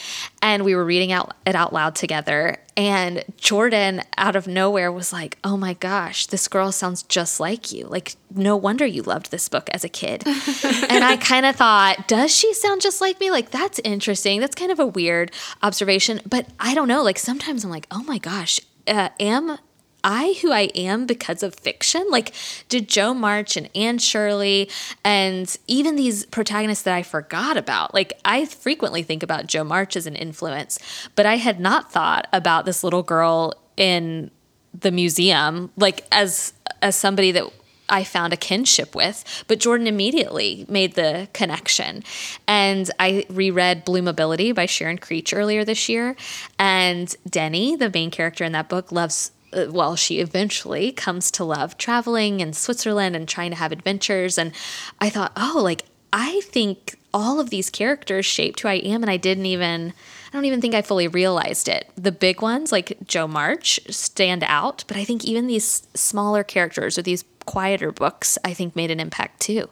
and 0.43 0.65
we 0.65 0.75
were 0.75 0.85
reading 0.85 1.13
out 1.13 1.37
it 1.47 1.55
out 1.55 1.73
loud 1.73 1.95
together. 1.95 2.57
And 2.77 3.25
Jordan, 3.37 4.03
out 4.17 4.37
of 4.37 4.47
nowhere, 4.47 4.91
was 4.91 5.13
like, 5.13 5.39
"Oh 5.45 5.57
my 5.57 5.75
gosh, 5.75 6.27
this 6.27 6.49
girl 6.49 6.73
sounds 6.73 7.03
just 7.03 7.39
like 7.39 7.73
you! 7.73 7.87
Like, 7.87 8.17
no 8.35 8.57
wonder 8.57 8.87
you 8.87 9.03
loved 9.03 9.31
this 9.31 9.49
book 9.49 9.69
as 9.71 9.85
a 9.85 9.89
kid." 9.89 10.25
and 10.27 11.05
I 11.05 11.17
kind 11.21 11.47
of 11.47 11.57
thought, 11.57 12.09
"Does 12.09 12.35
she 12.35 12.55
sound 12.55 12.81
just 12.81 13.01
like 13.01 13.21
me? 13.21 13.31
Like, 13.31 13.51
that's 13.51 13.79
interesting. 13.85 14.41
That's 14.41 14.55
kind 14.55 14.73
of 14.73 14.81
a 14.81 14.87
weird 14.87 15.31
observation." 15.63 16.21
But 16.29 16.47
I 16.59 16.75
don't 16.75 16.89
know. 16.89 17.03
Like, 17.03 17.19
sometimes 17.19 17.65
I'm 17.65 17.71
like, 17.71 17.87
"Oh 17.91 18.03
my 18.03 18.19
gosh." 18.19 18.61
Uh, 18.87 19.11
am 19.21 19.59
I 20.03 20.37
who 20.43 20.53
I 20.53 20.71
am 20.75 21.07
because 21.07 21.43
of 21.43 21.55
fiction? 21.55 22.05
Like, 22.11 22.33
did 22.69 22.89
Jo 22.89 23.15
March 23.15 23.57
and 23.57 23.69
Anne 23.75 23.99
Shirley 23.99 24.69
and 25.05 25.57
even 25.67 25.97
these 25.97 26.27
protagonists 26.27 26.85
that 26.85 26.95
I 26.95 27.03
forgot 27.03 27.57
about? 27.57 27.95
Like, 27.95 28.19
I 28.25 28.45
frequently 28.45 29.03
think 29.03 29.23
about 29.23 29.47
Jo 29.47 29.65
March 29.65 29.97
as 29.97 30.07
an 30.07 30.17
influence, 30.17 30.79
but 31.15 31.27
I 31.27 31.37
had 31.37 31.61
not 31.61 31.93
thought 31.93 32.27
about 32.33 32.65
this 32.65 32.85
little 32.85 33.03
girl 33.03 33.55
in 33.77 34.31
the 34.79 34.91
museum, 34.91 35.71
like 35.77 36.07
as 36.13 36.53
as 36.83 36.97
somebody 36.97 37.33
that 37.33 37.45
I 37.91 38.05
found 38.05 38.33
a 38.33 38.37
kinship 38.37 38.95
with, 38.95 39.45
but 39.49 39.59
Jordan 39.59 39.87
immediately 39.87 40.65
made 40.69 40.95
the 40.95 41.29
connection. 41.33 42.05
And 42.47 42.91
I 42.99 43.27
reread 43.29 43.85
Bloomability 43.85 44.55
by 44.55 44.67
Sharon 44.67 44.99
Creech 44.99 45.35
earlier 45.35 45.65
this 45.65 45.89
year. 45.89 46.17
And 46.59 47.15
Dinnie, 47.29 47.77
the 47.77 47.91
main 47.91 48.11
character 48.11 48.45
in 48.45 48.53
that 48.53 48.69
book, 48.69 48.93
loves 48.93 49.33
well, 49.53 49.97
she 49.97 50.21
eventually 50.21 50.93
comes 50.93 51.31
to 51.33 51.45
love 51.45 51.77
traveling 51.79 52.41
in 52.41 52.53
Switzerland 52.53 53.17
and 53.17 53.29
trying 53.29 53.51
to 53.51 53.57
have 53.57 53.73
adventures. 53.73 54.39
And 54.39 54.53
I 55.01 55.11
thought, 55.11 55.33
oh, 55.37 55.61
like, 55.63 55.85
I 56.13 56.41
think 56.45 56.99
all 57.13 57.41
of 57.41 57.51
these 57.51 57.71
characters 57.71 58.27
shaped 58.27 58.61
who 58.61 58.69
I 58.69 58.75
am, 58.75 59.03
and 59.03 59.11
I 59.11 59.17
didn't 59.17 59.47
even. 59.47 59.93
I 60.29 60.37
don't 60.37 60.45
even 60.45 60.61
think 60.61 60.77
I 60.77 60.83
fully 60.83 61.09
realized 61.09 61.69
it. 61.69 61.91
The 61.97 62.13
big 62.13 62.41
ones, 62.41 62.71
like 62.71 62.97
Jo 63.05 63.27
March, 63.27 63.81
stand 63.91 64.45
out, 64.45 64.85
but 64.87 64.97
I 64.97 65.03
think 65.05 65.25
even 65.25 65.49
these 65.49 65.89
smaller 65.95 66.45
characters 66.45 66.97
or 66.97 67.03
these 67.03 67.25
quieter 67.47 67.91
books, 67.91 68.39
I 68.45 68.55
think 68.55 68.77
made 68.77 68.93
an 68.93 69.01
impact 69.01 69.41
too. 69.41 69.69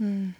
Mm. 0.00 0.34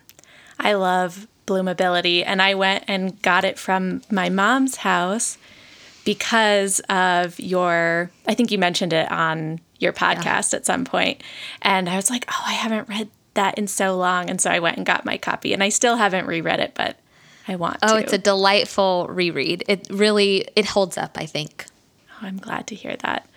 I 0.61 0.75
love 0.75 1.27
Bloomability, 1.45 2.23
and 2.25 2.41
I 2.41 2.55
went 2.55 2.85
and 2.87 3.21
got 3.21 3.45
it 3.45 3.59
from 3.59 4.03
my 4.13 4.29
mom's 4.29 4.77
house 4.77 5.39
because 6.07 6.79
of 6.89 7.39
your, 7.41 8.11
I 8.27 8.35
think 8.35 8.53
you 8.53 8.59
mentioned 8.59 8.93
it 8.93 9.11
on 9.11 9.61
your 9.81 9.93
podcast 9.93 10.53
yeah. 10.53 10.59
at 10.59 10.65
some 10.65 10.85
point, 10.85 11.21
And 11.61 11.89
I 11.91 11.97
was 11.97 12.09
like, 12.09 12.25
oh, 12.29 12.43
I 12.47 12.53
haven't 12.53 12.89
read 12.89 13.11
that 13.35 13.59
in 13.59 13.67
so 13.67 13.97
long. 13.97 14.31
And 14.31 14.41
so 14.41 14.49
I 14.49 14.61
went 14.61 14.77
and 14.77 14.87
got 14.87 15.05
my 15.05 15.19
copy. 15.19 15.53
And 15.53 15.65
I 15.65 15.69
still 15.69 15.97
haven't 15.97 16.27
reread 16.27 16.61
it, 16.61 16.73
but 16.75 16.97
I 17.49 17.57
want 17.57 17.83
to. 17.83 17.91
Oh, 17.91 17.97
to. 17.97 18.03
it's 18.03 18.13
a 18.13 18.19
delightful 18.19 19.09
reread. 19.11 19.65
It 19.69 19.89
really 19.91 20.47
it 20.55 20.65
holds 20.67 20.97
up, 20.97 21.19
I 21.19 21.27
think. 21.27 21.67
Oh, 22.11 22.27
I'm 22.27 22.39
glad 22.39 22.69
to 22.69 22.77
hear 22.77 22.97
that. 22.99 23.29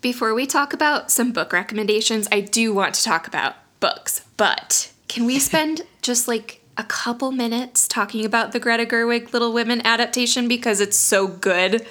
Before 0.00 0.34
we 0.34 0.46
talk 0.46 0.72
about 0.72 1.12
some 1.12 1.32
book 1.32 1.52
recommendations, 1.52 2.26
I 2.32 2.40
do 2.40 2.74
want 2.74 2.94
to 2.94 3.04
talk 3.04 3.28
about 3.28 3.54
books, 3.78 4.26
but 4.36 4.92
can 5.06 5.26
we 5.26 5.38
spend 5.50 5.82
just 6.02 6.26
like 6.26 6.60
a 6.76 6.84
couple 6.84 7.30
minutes 7.32 7.86
talking 7.86 8.24
about 8.24 8.52
the 8.52 8.60
Greta 8.60 8.84
Gerwig 8.84 9.32
Little 9.32 9.52
Women 9.52 9.80
adaptation 9.86 10.48
because 10.48 10.80
it's 10.80 10.96
so 10.96 11.26
good? 11.26 11.86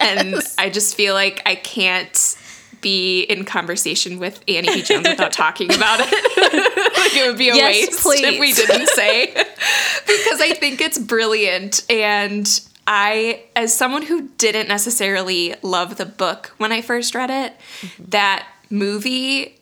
And 0.00 0.36
I 0.58 0.70
just 0.70 0.94
feel 0.94 1.14
like 1.14 1.42
I 1.46 1.54
can't 1.54 2.36
be 2.80 3.22
in 3.22 3.44
conversation 3.44 4.18
with 4.18 4.42
Annie 4.48 4.68
B. 4.68 4.82
Jones 4.82 5.08
without 5.08 5.32
talking 5.32 5.72
about 5.72 6.00
it. 6.02 6.06
like 6.98 7.16
it 7.16 7.28
would 7.28 7.38
be 7.38 7.48
a 7.50 7.54
Yes, 7.54 7.88
waste 7.88 8.02
please. 8.02 8.22
if 8.24 8.40
we 8.40 8.52
didn't 8.52 8.88
say. 8.88 9.26
because 9.26 10.40
I 10.40 10.54
think 10.58 10.80
it's 10.80 10.98
brilliant 10.98 11.84
and 11.88 12.48
I 12.86 13.44
as 13.54 13.72
someone 13.72 14.02
who 14.02 14.28
didn't 14.38 14.66
necessarily 14.68 15.54
love 15.62 15.96
the 15.96 16.06
book 16.06 16.52
when 16.58 16.72
I 16.72 16.80
first 16.80 17.14
read 17.14 17.30
it, 17.30 17.52
mm-hmm. 17.80 18.04
that 18.08 18.48
movie 18.70 19.60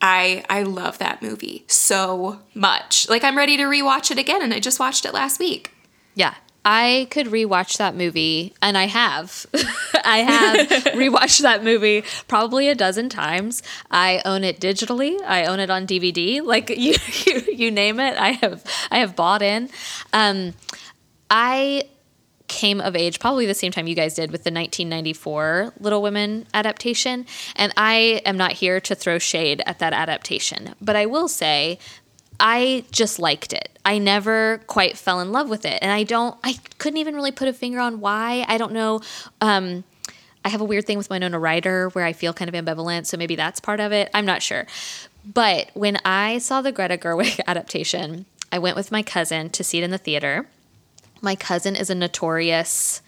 I 0.00 0.44
I 0.48 0.62
love 0.62 0.98
that 0.98 1.22
movie 1.22 1.64
so 1.66 2.40
much. 2.54 3.08
Like 3.08 3.24
I'm 3.24 3.36
ready 3.36 3.56
to 3.56 3.64
rewatch 3.64 4.10
it 4.10 4.18
again 4.18 4.42
and 4.42 4.54
I 4.54 4.60
just 4.60 4.78
watched 4.78 5.04
it 5.04 5.12
last 5.12 5.38
week. 5.38 5.72
Yeah. 6.14 6.34
I 6.64 7.06
could 7.10 7.28
rewatch 7.28 7.78
that 7.78 7.94
movie, 7.94 8.52
and 8.60 8.76
I 8.76 8.88
have. 8.88 9.46
I 10.04 10.18
have 10.18 10.68
rewatched 10.94 11.40
that 11.40 11.64
movie 11.64 12.04
probably 12.26 12.68
a 12.68 12.74
dozen 12.74 13.08
times. 13.08 13.62
I 13.90 14.20
own 14.26 14.44
it 14.44 14.60
digitally. 14.60 15.18
I 15.22 15.44
own 15.44 15.60
it 15.60 15.70
on 15.70 15.86
DVD. 15.86 16.42
Like 16.42 16.68
you, 16.68 16.96
you, 17.26 17.42
you 17.50 17.70
name 17.70 17.98
it, 18.00 18.18
I 18.18 18.32
have. 18.32 18.64
I 18.90 18.98
have 18.98 19.16
bought 19.16 19.40
in. 19.40 19.70
Um, 20.12 20.52
I 21.30 21.84
came 22.48 22.80
of 22.80 22.96
age 22.96 23.20
probably 23.20 23.46
the 23.46 23.54
same 23.54 23.70
time 23.70 23.86
you 23.86 23.94
guys 23.94 24.14
did 24.14 24.30
with 24.32 24.42
the 24.42 24.50
1994 24.50 25.74
Little 25.78 26.02
Women 26.02 26.46
adaptation. 26.54 27.26
And 27.54 27.72
I 27.76 28.22
am 28.24 28.36
not 28.36 28.52
here 28.52 28.80
to 28.80 28.94
throw 28.94 29.18
shade 29.18 29.62
at 29.66 29.78
that 29.78 29.92
adaptation, 29.92 30.74
but 30.80 30.96
I 30.96 31.06
will 31.06 31.28
say 31.28 31.78
I 32.40 32.84
just 32.90 33.18
liked 33.18 33.52
it. 33.52 33.78
I 33.84 33.98
never 33.98 34.60
quite 34.66 34.96
fell 34.96 35.20
in 35.20 35.32
love 35.32 35.48
with 35.48 35.64
it. 35.64 35.78
And 35.82 35.90
I 35.90 36.04
don't, 36.04 36.36
I 36.44 36.58
couldn't 36.78 36.98
even 36.98 37.14
really 37.14 37.32
put 37.32 37.48
a 37.48 37.52
finger 37.52 37.80
on 37.80 38.00
why. 38.00 38.44
I 38.48 38.58
don't 38.58 38.72
know. 38.72 39.00
Um, 39.40 39.84
I 40.44 40.50
have 40.50 40.60
a 40.60 40.64
weird 40.64 40.86
thing 40.86 40.98
with 40.98 41.10
Winona 41.10 41.38
Ryder 41.38 41.88
where 41.90 42.04
I 42.04 42.12
feel 42.12 42.32
kind 42.32 42.48
of 42.48 42.54
ambivalent. 42.54 43.06
So 43.06 43.16
maybe 43.16 43.34
that's 43.34 43.60
part 43.60 43.80
of 43.80 43.92
it. 43.92 44.08
I'm 44.14 44.24
not 44.24 44.42
sure. 44.42 44.66
But 45.24 45.70
when 45.74 45.98
I 46.04 46.38
saw 46.38 46.62
the 46.62 46.72
Greta 46.72 46.96
Gerwig 46.96 47.40
adaptation, 47.46 48.26
I 48.52 48.58
went 48.58 48.76
with 48.76 48.92
my 48.92 49.02
cousin 49.02 49.50
to 49.50 49.64
see 49.64 49.78
it 49.78 49.84
in 49.84 49.90
the 49.90 49.98
theater. 49.98 50.46
My 51.20 51.34
cousin 51.34 51.76
is 51.76 51.90
a 51.90 51.94
notorious 51.94 53.02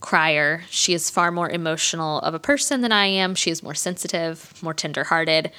crier. 0.00 0.64
She 0.68 0.92
is 0.92 1.08
far 1.08 1.30
more 1.30 1.48
emotional 1.48 2.20
of 2.20 2.34
a 2.34 2.38
person 2.38 2.82
than 2.82 2.92
I 2.92 3.06
am. 3.06 3.34
She 3.34 3.50
is 3.50 3.62
more 3.62 3.74
sensitive, 3.74 4.52
more 4.62 4.74
tenderhearted. 4.74 5.50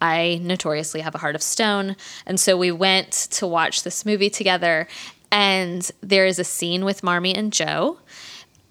I 0.00 0.40
notoriously 0.42 1.00
have 1.00 1.14
a 1.14 1.18
heart 1.18 1.34
of 1.34 1.42
stone. 1.42 1.96
And 2.26 2.40
so 2.40 2.56
we 2.56 2.72
went 2.72 3.12
to 3.32 3.46
watch 3.46 3.82
this 3.82 4.06
movie 4.06 4.30
together. 4.30 4.88
And 5.30 5.90
there 6.00 6.26
is 6.26 6.38
a 6.38 6.44
scene 6.44 6.84
with 6.84 7.02
Marmee 7.02 7.34
and 7.34 7.52
Jo 7.52 7.98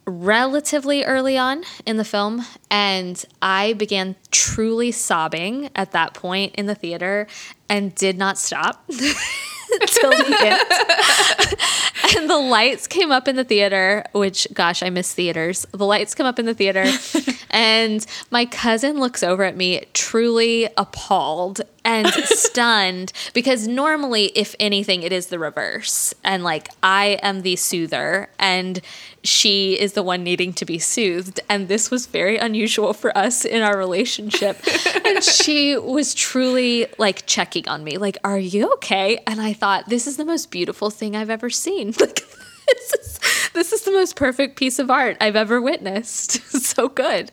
relatively 0.05 1.03
early 1.03 1.37
on 1.37 1.63
in 1.85 1.97
the 1.97 2.05
film. 2.05 2.45
And 2.69 3.23
I 3.41 3.73
began 3.73 4.15
truly 4.31 4.91
sobbing 4.91 5.69
at 5.75 5.91
that 5.91 6.13
point 6.13 6.55
in 6.55 6.65
the 6.65 6.75
theater 6.75 7.27
and 7.69 7.93
did 7.95 8.17
not 8.17 8.37
stop. 8.37 8.83
Till 9.87 10.09
the 10.11 10.37
end. 10.39 12.17
and 12.17 12.29
the 12.29 12.37
lights 12.37 12.87
came 12.87 13.11
up 13.11 13.27
in 13.27 13.35
the 13.35 13.43
theater, 13.43 14.03
which, 14.13 14.47
gosh, 14.53 14.83
I 14.83 14.89
miss 14.89 15.13
theaters. 15.13 15.65
The 15.71 15.85
lights 15.85 16.15
come 16.15 16.25
up 16.25 16.39
in 16.39 16.45
the 16.45 16.53
theater, 16.53 16.83
and 17.53 18.05
my 18.31 18.45
cousin 18.45 18.99
looks 18.99 19.21
over 19.21 19.43
at 19.43 19.55
me, 19.55 19.85
truly 19.93 20.67
appalled 20.75 21.61
and 21.85 22.07
stunned, 22.25 23.13
because 23.33 23.67
normally, 23.67 24.25
if 24.35 24.55
anything, 24.59 25.03
it 25.03 25.11
is 25.11 25.27
the 25.27 25.37
reverse. 25.37 26.13
And 26.23 26.43
like, 26.43 26.69
I 26.81 27.19
am 27.21 27.41
the 27.41 27.55
soother, 27.55 28.29
and 28.39 28.81
she 29.23 29.79
is 29.79 29.93
the 29.93 30.01
one 30.01 30.23
needing 30.23 30.51
to 30.53 30.65
be 30.65 30.79
soothed. 30.79 31.39
And 31.47 31.67
this 31.67 31.91
was 31.91 32.07
very 32.07 32.37
unusual 32.37 32.93
for 32.93 33.15
us 33.15 33.45
in 33.45 33.61
our 33.61 33.77
relationship. 33.77 34.59
and 35.05 35.23
she 35.23 35.77
was 35.77 36.15
truly 36.15 36.87
like 36.97 37.25
checking 37.27 37.67
on 37.69 37.83
me, 37.83 37.97
like, 37.97 38.17
Are 38.23 38.39
you 38.39 38.73
okay? 38.73 39.19
And 39.27 39.39
I 39.39 39.53
thought, 39.53 39.89
This 39.89 40.07
is 40.07 40.17
the 40.17 40.25
most 40.25 40.49
beautiful 40.49 40.89
thing 40.89 41.15
I've 41.15 41.29
ever 41.29 41.49
seen. 41.49 41.93
Like, 42.03 42.25
this 42.65 42.93
is, 42.93 43.19
this 43.53 43.71
is 43.71 43.83
the 43.83 43.91
most 43.91 44.15
perfect 44.15 44.55
piece 44.55 44.79
of 44.79 44.89
art 44.89 45.17
I've 45.21 45.35
ever 45.35 45.61
witnessed. 45.61 46.31
so 46.49 46.89
good. 46.89 47.31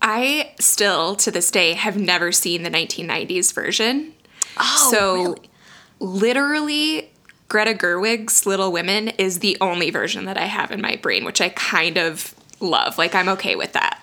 I 0.00 0.52
still 0.58 1.14
to 1.16 1.30
this 1.30 1.50
day 1.50 1.74
have 1.74 1.96
never 1.96 2.32
seen 2.32 2.62
the 2.62 2.70
1990s 2.70 3.52
version. 3.54 4.14
Oh, 4.58 4.88
so 4.90 5.14
really? 5.14 5.50
literally 6.00 7.10
Greta 7.48 7.74
Gerwig's 7.74 8.46
Little 8.46 8.72
Women 8.72 9.08
is 9.08 9.38
the 9.38 9.56
only 9.60 9.90
version 9.90 10.24
that 10.24 10.38
I 10.38 10.46
have 10.46 10.70
in 10.70 10.80
my 10.80 10.96
brain, 10.96 11.24
which 11.24 11.40
I 11.40 11.50
kind 11.50 11.98
of 11.98 12.34
love. 12.60 12.98
Like 12.98 13.14
I'm 13.14 13.28
okay 13.30 13.56
with 13.56 13.72
that. 13.74 14.00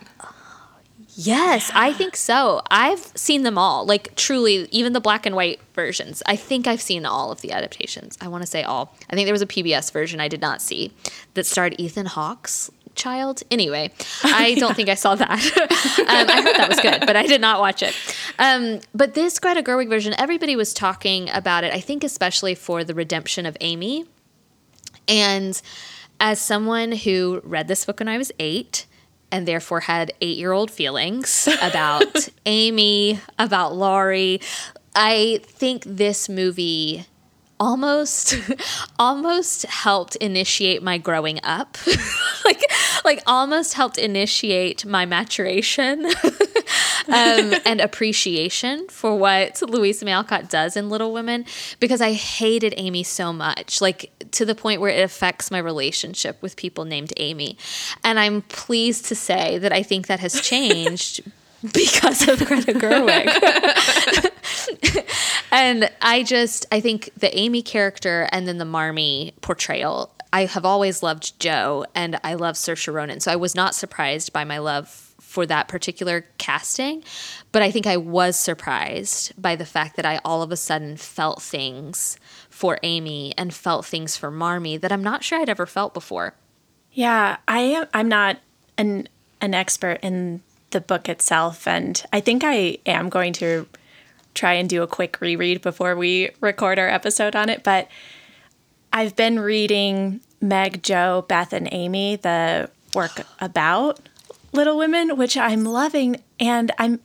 Yes, 1.22 1.70
I 1.76 1.92
think 1.92 2.16
so. 2.16 2.62
I've 2.72 3.12
seen 3.14 3.44
them 3.44 3.58
all. 3.58 3.86
Like 3.86 4.16
truly, 4.16 4.70
even 4.72 4.94
the 4.94 5.02
black 5.02 5.26
and 5.26 5.36
white 5.36 5.60
versions. 5.74 6.24
I 6.26 6.38
think 6.38 6.66
I've 6.66 6.80
seen 6.80 7.06
all 7.06 7.30
of 7.30 7.42
the 7.42 7.52
adaptations. 7.52 8.18
I 8.22 8.30
want 8.30 8.42
to 8.44 8.48
say 8.48 8.64
all. 8.64 8.96
I 9.10 9.16
think 9.16 9.26
there 9.26 9.34
was 9.34 9.42
a 9.42 9.46
PBS 9.46 9.92
version 9.92 10.22
I 10.22 10.30
did 10.30 10.40
not 10.40 10.62
see 10.62 10.94
that 11.34 11.46
starred 11.46 11.76
Ethan 11.78 12.06
Hawke's 12.06 12.72
child. 12.96 13.44
Anyway, 13.52 13.92
I 14.24 14.56
don't 14.56 14.78
think 14.78 14.88
I 14.88 14.96
saw 14.96 15.16
that. 15.16 15.30
um, 16.00 16.30
I 16.30 16.42
heard 16.42 16.56
that 16.56 16.70
was 16.70 16.80
good, 16.80 17.02
but 17.06 17.18
I 17.18 17.28
did 17.28 17.42
not 17.42 17.60
watch 17.60 17.84
it. 17.84 17.94
Um, 18.40 18.80
but 18.96 19.14
this 19.14 19.40
Greta 19.40 19.62
Gerwig 19.62 19.90
version, 19.90 20.16
everybody 20.18 20.56
was 20.56 20.74
talking 20.74 21.30
about 21.32 21.66
it. 21.66 21.74
I 21.74 21.82
think 21.82 22.06
especially 22.06 22.56
for 22.56 22.86
the 22.86 22.94
redemption 22.94 23.46
of 23.46 23.58
Amy. 23.60 24.06
And 25.10 25.62
as 26.22 26.40
someone 26.40 26.94
who 26.94 27.42
read 27.44 27.68
this 27.68 27.84
book 27.84 28.00
when 28.00 28.08
I 28.08 28.18
was 28.18 28.32
eight, 28.40 28.86
and 29.32 29.48
therefore 29.48 29.82
had 29.82 30.14
eight 30.22 30.38
year 30.38 30.52
old 30.52 30.72
feelings 30.72 31.48
about 31.62 32.30
Amy, 32.46 33.20
about 33.38 33.76
Laurie. 33.76 34.42
I 34.96 35.42
think 35.44 35.84
this 35.86 36.30
movie 36.30 37.06
almost 37.60 38.36
almost 39.00 39.66
helped 39.66 40.16
initiate 40.18 40.82
my 40.82 40.98
growing 40.98 41.40
up 41.44 41.78
like 42.46 42.62
like 43.04 43.22
almost 43.28 43.74
helped 43.74 43.98
initiate 43.98 44.86
my 44.86 45.06
maturation 45.06 46.06
um, 47.10 47.54
and 47.66 47.82
appreciation 47.82 48.88
for 48.88 49.16
what 49.16 49.62
Louisa 49.62 50.06
May 50.06 50.12
Alcott 50.12 50.50
does 50.50 50.78
in 50.78 50.90
Little 50.90 51.12
Women 51.14 51.46
because 51.80 52.02
I 52.02 52.14
hated 52.14 52.74
Amy 52.78 53.04
so 53.04 53.34
much, 53.34 53.82
like 53.82 54.12
to 54.32 54.46
the 54.46 54.56
point 54.56 54.82
where 54.82 54.92
it 54.92 55.04
affects 55.04 55.52
my 55.52 55.58
relationship 55.58 56.42
with 56.42 56.56
people 56.56 56.86
named 56.86 57.14
Amy. 57.18 57.58
And 58.04 58.20
I'm 58.20 58.44
pleased 58.44 59.06
to 59.06 59.16
say 59.16 59.58
that 59.58 59.74
I 59.74 59.84
think 59.84 60.08
that 60.08 60.20
has 60.20 60.42
changed 60.50 61.22
because 61.74 62.28
of 62.28 62.46
Greta 62.46 62.74
Gerwig. 62.74 63.28
and 65.52 65.90
I 66.02 66.24
just, 66.24 66.66
I 66.72 66.80
think 66.80 67.10
the 67.18 67.38
Amy 67.38 67.62
character 67.62 68.30
and 68.32 68.48
then 68.48 68.58
the 68.58 68.66
Marmee 68.66 69.34
portrayal. 69.42 70.12
I 70.32 70.46
have 70.46 70.64
always 70.64 71.02
loved 71.02 71.40
Jo 71.40 71.86
and 71.96 72.20
I 72.24 72.36
love 72.36 72.56
Saoirse 72.56 72.94
Ronan. 72.94 73.20
So 73.20 73.32
I 73.32 73.36
was 73.36 73.56
not 73.56 73.76
surprised 73.76 74.32
by 74.32 74.44
my 74.44 74.60
love 74.60 75.09
for 75.30 75.46
that 75.46 75.68
particular 75.68 76.26
casting, 76.40 77.04
but 77.52 77.62
I 77.62 77.70
think 77.70 77.86
I 77.86 77.98
was 77.98 78.36
surprised 78.36 79.40
by 79.40 79.56
the 79.56 79.66
fact 79.66 79.96
that 79.96 80.06
I 80.06 80.20
all 80.26 80.42
of 80.42 80.52
a 80.52 80.58
sudden 80.58 80.98
felt 80.98 81.40
things 81.40 82.18
for 82.50 82.80
Amy 82.82 83.36
and 83.38 83.54
felt 83.54 83.86
things 83.86 84.18
for 84.18 84.32
Marmee 84.32 84.78
that 84.78 84.92
I'm 84.92 85.04
not 85.04 85.24
sure 85.24 85.40
I'd 85.40 85.48
ever 85.48 85.68
felt 85.68 85.94
before. 85.94 86.34
Yeah, 86.94 87.38
I 87.48 87.60
am. 87.60 87.86
I'm 87.94 88.10
not 88.10 88.40
an 88.76 89.08
an 89.40 89.54
expert 89.54 90.00
in 90.02 90.42
the 90.72 90.82
book 90.82 91.08
itself, 91.08 91.68
and 91.68 92.04
I 92.12 92.22
think 92.22 92.42
I 92.44 92.80
am 92.88 93.10
going 93.10 93.34
to 93.34 93.68
try 94.34 94.54
and 94.54 94.68
do 94.68 94.82
a 94.82 94.88
quick 94.88 95.22
reread 95.22 95.62
before 95.62 95.96
we 95.96 96.32
record 96.42 96.80
our 96.80 96.90
episode 96.90 97.36
on 97.36 97.50
it. 97.50 97.64
But 97.64 97.88
I've 98.92 99.16
been 99.16 99.40
reading 99.40 100.22
Meg, 100.42 100.82
Jo, 100.82 101.24
Beth, 101.28 101.54
and 101.54 101.70
Amy, 101.72 102.16
the 102.16 102.72
work 102.96 103.22
about 103.40 104.09
Little 104.52 104.78
Women, 104.78 105.18
which 105.18 105.38
I'm 105.38 105.64
loving, 105.64 106.22
and 106.40 106.72
I'm 106.78 107.00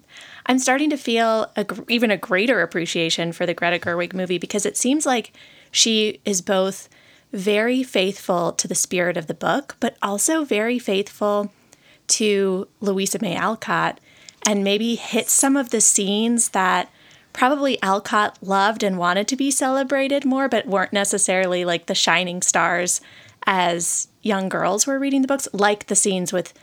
I'm 0.46 0.58
starting 0.58 0.90
to 0.90 0.96
feel 0.96 1.50
a, 1.56 1.66
even 1.88 2.10
a 2.10 2.16
greater 2.16 2.60
appreciation 2.60 3.32
for 3.32 3.46
the 3.46 3.54
Greta 3.54 3.78
Gerwig 3.78 4.12
movie 4.12 4.38
because 4.38 4.66
it 4.66 4.76
seems 4.76 5.06
like 5.06 5.32
she 5.70 6.20
is 6.24 6.42
both 6.42 6.88
very 7.32 7.82
faithful 7.82 8.52
to 8.52 8.68
the 8.68 8.74
spirit 8.74 9.16
of 9.16 9.26
the 9.26 9.34
book, 9.34 9.76
but 9.80 9.96
also 10.02 10.44
very 10.44 10.78
faithful 10.78 11.50
to 12.06 12.68
Louisa 12.80 13.18
May 13.20 13.36
Alcott 13.36 13.98
and 14.46 14.62
maybe 14.62 14.94
hit 14.94 15.28
some 15.28 15.56
of 15.56 15.70
the 15.70 15.80
scenes 15.80 16.50
that 16.50 16.90
probably 17.32 17.82
Alcott 17.82 18.38
loved 18.42 18.82
and 18.82 18.98
wanted 18.98 19.26
to 19.28 19.36
be 19.36 19.50
celebrated 19.50 20.24
more, 20.24 20.48
but 20.48 20.66
weren't 20.66 20.92
necessarily 20.92 21.64
like 21.64 21.86
the 21.86 21.94
shining 21.94 22.42
stars 22.42 23.00
as 23.46 24.08
young 24.22 24.48
girls 24.48 24.86
were 24.86 24.98
reading 24.98 25.22
the 25.22 25.28
books, 25.28 25.48
like 25.52 25.86
the 25.86 25.96
scenes 25.96 26.32
with 26.32 26.54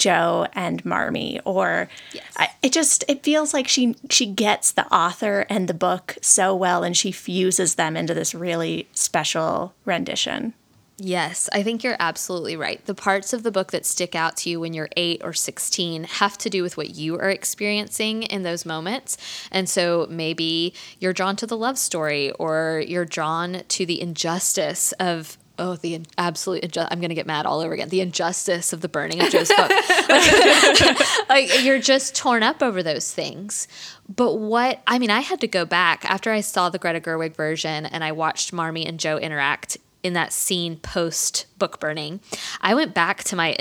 Jo 0.00 0.46
and 0.54 0.84
Marmee 0.84 1.40
or 1.44 1.88
yes. 2.12 2.24
I, 2.36 2.48
it 2.62 2.72
just 2.72 3.04
it 3.06 3.22
feels 3.22 3.54
like 3.54 3.68
she 3.68 3.94
she 4.08 4.26
gets 4.26 4.72
the 4.72 4.92
author 4.92 5.46
and 5.48 5.68
the 5.68 5.74
book 5.74 6.16
so 6.22 6.56
well 6.56 6.82
and 6.82 6.96
she 6.96 7.12
fuses 7.12 7.76
them 7.76 7.96
into 7.96 8.14
this 8.14 8.34
really 8.34 8.88
special 8.92 9.74
rendition. 9.84 10.54
Yes, 11.02 11.48
I 11.50 11.62
think 11.62 11.82
you're 11.82 11.96
absolutely 11.98 12.56
right. 12.56 12.84
The 12.84 12.94
parts 12.94 13.32
of 13.32 13.42
the 13.42 13.50
book 13.50 13.70
that 13.70 13.86
stick 13.86 14.14
out 14.14 14.36
to 14.38 14.50
you 14.50 14.60
when 14.60 14.74
you're 14.74 14.90
8 14.98 15.22
or 15.24 15.32
16 15.32 16.04
have 16.04 16.36
to 16.36 16.50
do 16.50 16.62
with 16.62 16.76
what 16.76 16.90
you 16.90 17.18
are 17.18 17.30
experiencing 17.30 18.24
in 18.24 18.42
those 18.42 18.66
moments. 18.66 19.16
And 19.50 19.66
so 19.66 20.06
maybe 20.10 20.74
you're 20.98 21.14
drawn 21.14 21.36
to 21.36 21.46
the 21.46 21.56
love 21.56 21.78
story 21.78 22.32
or 22.32 22.84
you're 22.86 23.06
drawn 23.06 23.62
to 23.66 23.86
the 23.86 23.98
injustice 23.98 24.92
of 25.00 25.38
oh 25.60 25.76
the 25.76 26.00
absolute 26.18 26.62
inju- 26.62 26.88
i'm 26.90 26.98
going 26.98 27.10
to 27.10 27.14
get 27.14 27.26
mad 27.26 27.46
all 27.46 27.60
over 27.60 27.72
again. 27.74 27.88
The 27.88 28.00
injustice 28.00 28.72
of 28.72 28.80
the 28.80 28.88
burning 28.88 29.20
of 29.20 29.30
jo's 29.30 29.48
book. 29.48 29.70
Like, 30.08 31.28
like, 31.28 31.64
you're 31.64 31.78
just 31.78 32.16
torn 32.16 32.42
up 32.42 32.62
over 32.62 32.82
those 32.82 33.12
things. 33.12 33.68
But 34.14 34.36
what 34.36 34.80
i 34.86 34.98
mean 34.98 35.10
i 35.10 35.20
had 35.20 35.40
to 35.40 35.48
go 35.48 35.64
back 35.64 36.04
after 36.04 36.32
i 36.32 36.40
saw 36.40 36.68
the 36.70 36.78
greta 36.78 37.00
gerwig 37.00 37.36
version 37.36 37.86
and 37.86 38.02
i 38.02 38.10
watched 38.10 38.52
marmee 38.52 38.86
and 38.86 38.98
Jo 38.98 39.18
interact 39.18 39.76
in 40.02 40.14
that 40.14 40.32
scene 40.32 40.76
post 40.76 41.46
book 41.58 41.78
burning. 41.78 42.20
I 42.60 42.74
went 42.74 42.94
back 42.94 43.22
to 43.24 43.36
my 43.36 43.54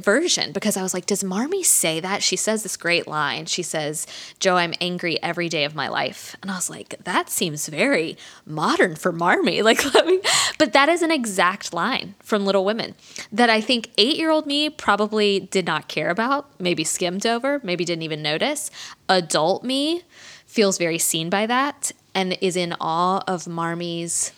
version 0.00 0.52
because 0.52 0.76
I 0.76 0.82
was 0.82 0.94
like, 0.94 1.06
does 1.06 1.22
Marmee 1.22 1.62
say 1.62 2.00
that? 2.00 2.22
She 2.22 2.36
says 2.36 2.62
this 2.62 2.76
great 2.76 3.06
line. 3.06 3.46
She 3.46 3.62
says, 3.62 4.06
Jo, 4.38 4.56
I'm 4.56 4.74
angry 4.80 5.22
every 5.22 5.48
day 5.48 5.64
of 5.64 5.74
my 5.74 5.88
life. 5.88 6.36
And 6.42 6.50
I 6.50 6.54
was 6.54 6.70
like, 6.70 6.96
that 7.04 7.30
seems 7.30 7.68
very 7.68 8.16
modern 8.46 8.96
for 8.96 9.12
Marmee. 9.12 9.62
Like, 9.70 9.94
let 9.94 10.04
me, 10.04 10.20
but 10.58 10.72
that 10.72 10.88
is 10.88 11.00
an 11.00 11.12
exact 11.12 11.72
line 11.72 12.16
from 12.20 12.44
Little 12.44 12.64
Women 12.64 12.96
that 13.30 13.50
I 13.50 13.60
think 13.60 13.90
eight 13.98 14.16
year 14.16 14.30
old 14.30 14.46
me 14.46 14.68
probably 14.68 15.38
did 15.38 15.64
not 15.64 15.86
care 15.86 16.10
about, 16.10 16.50
maybe 16.58 16.82
skimmed 16.82 17.24
over, 17.24 17.60
maybe 17.62 17.84
didn't 17.84 18.02
even 18.02 18.20
notice. 18.20 18.70
Adult 19.08 19.62
me 19.62 20.02
feels 20.46 20.76
very 20.76 20.98
seen 20.98 21.30
by 21.30 21.46
that 21.46 21.92
and 22.14 22.36
is 22.40 22.56
in 22.56 22.74
awe 22.80 23.22
of 23.28 23.46
Marmee's 23.46 24.32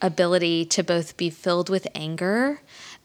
ability 0.00 0.64
to 0.64 0.82
both 0.82 1.16
be 1.16 1.30
filled 1.30 1.68
with 1.68 1.86
anger 1.94 2.60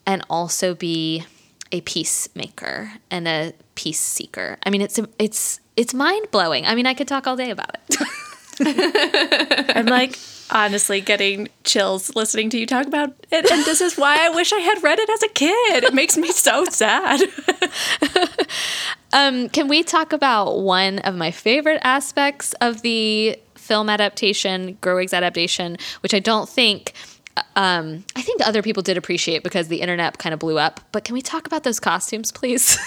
and 0.05 0.23
also 0.29 0.75
be 0.75 1.25
a 1.73 1.81
peacemaker 1.81 2.93
and 3.09 3.27
a 3.27 3.51
peace 3.75 3.99
seeker. 3.99 4.57
I 4.63 4.69
mean, 4.69 4.81
it's 4.81 4.99
it's 5.19 5.59
it's 5.75 5.93
mind 5.93 6.27
blowing. 6.31 6.65
I 6.65 6.75
mean, 6.75 6.85
I 6.85 6.93
could 6.93 7.07
talk 7.07 7.27
all 7.27 7.35
day 7.35 7.49
about 7.49 7.75
it. 7.89 7.97
I'm 9.75 9.87
like 9.87 10.17
honestly 10.51 11.01
getting 11.01 11.49
chills 11.63 12.15
listening 12.15 12.51
to 12.51 12.59
you 12.59 12.67
talk 12.67 12.85
about 12.85 13.09
it, 13.31 13.51
and 13.51 13.65
this 13.65 13.81
is 13.81 13.97
why 13.97 14.23
I 14.23 14.29
wish 14.29 14.53
I 14.53 14.59
had 14.59 14.83
read 14.83 14.99
it 14.99 15.09
as 15.09 15.23
a 15.23 15.29
kid. 15.29 15.83
It 15.83 15.95
makes 15.95 16.15
me 16.15 16.31
so 16.31 16.63
sad. 16.65 17.21
um, 19.13 19.49
can 19.49 19.67
we 19.67 19.81
talk 19.81 20.13
about 20.13 20.59
one 20.59 20.99
of 20.99 21.15
my 21.15 21.31
favorite 21.31 21.81
aspects 21.83 22.53
of 22.61 22.83
the 22.83 23.39
film 23.55 23.89
adaptation, 23.89 24.75
Gerwig's 24.81 25.13
adaptation, 25.13 25.77
which 26.01 26.13
I 26.13 26.19
don't 26.19 26.47
think 26.47 26.93
um, 27.55 28.03
I 28.15 28.21
think 28.21 28.45
other 28.45 28.61
people 28.61 28.83
did 28.83 28.97
appreciate 28.97 29.43
because 29.43 29.67
the 29.67 29.81
internet 29.81 30.17
kind 30.17 30.33
of 30.33 30.39
blew 30.39 30.57
up. 30.57 30.79
But 30.91 31.03
can 31.03 31.13
we 31.13 31.21
talk 31.21 31.47
about 31.47 31.63
those 31.63 31.79
costumes, 31.79 32.31
please? 32.31 32.77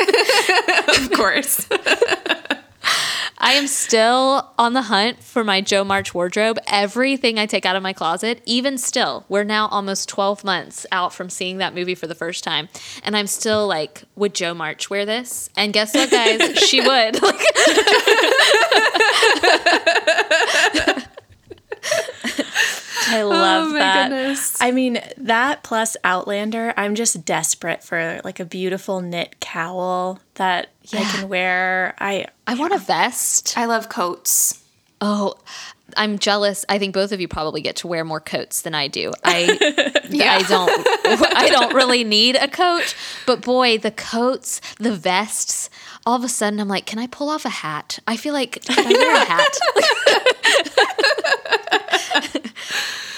of 0.00 1.10
course. 1.12 1.66
I 3.38 3.52
am 3.52 3.66
still 3.66 4.50
on 4.58 4.72
the 4.72 4.82
hunt 4.82 5.22
for 5.22 5.44
my 5.44 5.60
Jo 5.60 5.84
March 5.84 6.14
wardrobe. 6.14 6.58
Everything 6.66 7.38
I 7.38 7.46
take 7.46 7.66
out 7.66 7.76
of 7.76 7.82
my 7.82 7.92
closet, 7.92 8.42
even 8.44 8.78
still, 8.78 9.24
we're 9.28 9.44
now 9.44 9.68
almost 9.68 10.08
12 10.08 10.42
months 10.42 10.86
out 10.90 11.12
from 11.12 11.28
seeing 11.28 11.58
that 11.58 11.74
movie 11.74 11.94
for 11.94 12.06
the 12.06 12.14
first 12.14 12.42
time. 12.42 12.68
And 13.04 13.16
I'm 13.16 13.26
still 13.26 13.66
like, 13.66 14.02
would 14.16 14.34
Jo 14.34 14.54
March 14.54 14.88
wear 14.88 15.04
this? 15.04 15.50
And 15.56 15.72
guess 15.72 15.94
what, 15.94 16.10
guys? 16.10 16.58
she 16.58 16.80
would. 16.80 17.20
I 23.08 23.22
oh 23.22 23.28
love 23.28 23.68
oh 23.68 23.72
that. 23.74 24.08
Goodness. 24.08 24.60
I 24.60 24.70
mean, 24.70 25.00
that 25.18 25.62
plus 25.62 25.96
Outlander, 26.04 26.74
I'm 26.76 26.94
just 26.94 27.24
desperate 27.24 27.82
for 27.82 28.20
like 28.24 28.40
a 28.40 28.44
beautiful 28.44 29.00
knit 29.00 29.40
cowl 29.40 30.20
that 30.34 30.68
yeah. 30.84 31.00
I 31.00 31.04
can 31.04 31.28
wear. 31.28 31.94
I 31.98 32.26
I 32.46 32.54
want 32.54 32.74
a 32.74 32.78
vest. 32.78 33.56
I 33.56 33.66
love 33.66 33.88
coats. 33.88 34.62
Oh, 35.00 35.34
I'm 35.96 36.18
jealous. 36.18 36.64
I 36.68 36.78
think 36.78 36.94
both 36.94 37.12
of 37.12 37.20
you 37.20 37.28
probably 37.28 37.60
get 37.60 37.76
to 37.76 37.86
wear 37.86 38.04
more 38.04 38.20
coats 38.20 38.62
than 38.62 38.74
I 38.74 38.88
do. 38.88 39.12
I 39.22 40.00
yeah. 40.10 40.34
I 40.34 40.42
don't 40.42 40.70
I 41.36 41.48
don't 41.48 41.74
really 41.74 42.02
need 42.02 42.36
a 42.36 42.48
coat, 42.48 42.96
but 43.26 43.42
boy, 43.42 43.78
the 43.78 43.90
coats, 43.90 44.60
the 44.78 44.92
vests, 44.92 45.70
all 46.04 46.16
of 46.16 46.24
a 46.24 46.28
sudden 46.28 46.60
I'm 46.60 46.68
like, 46.68 46.86
can 46.86 46.98
I 46.98 47.06
pull 47.06 47.28
off 47.28 47.44
a 47.44 47.50
hat? 47.50 47.98
I 48.06 48.16
feel 48.16 48.32
like 48.32 48.64
can 48.64 48.86
I 48.86 48.92
wear 48.92 49.14
a 49.14 49.24
hat? 49.24 49.58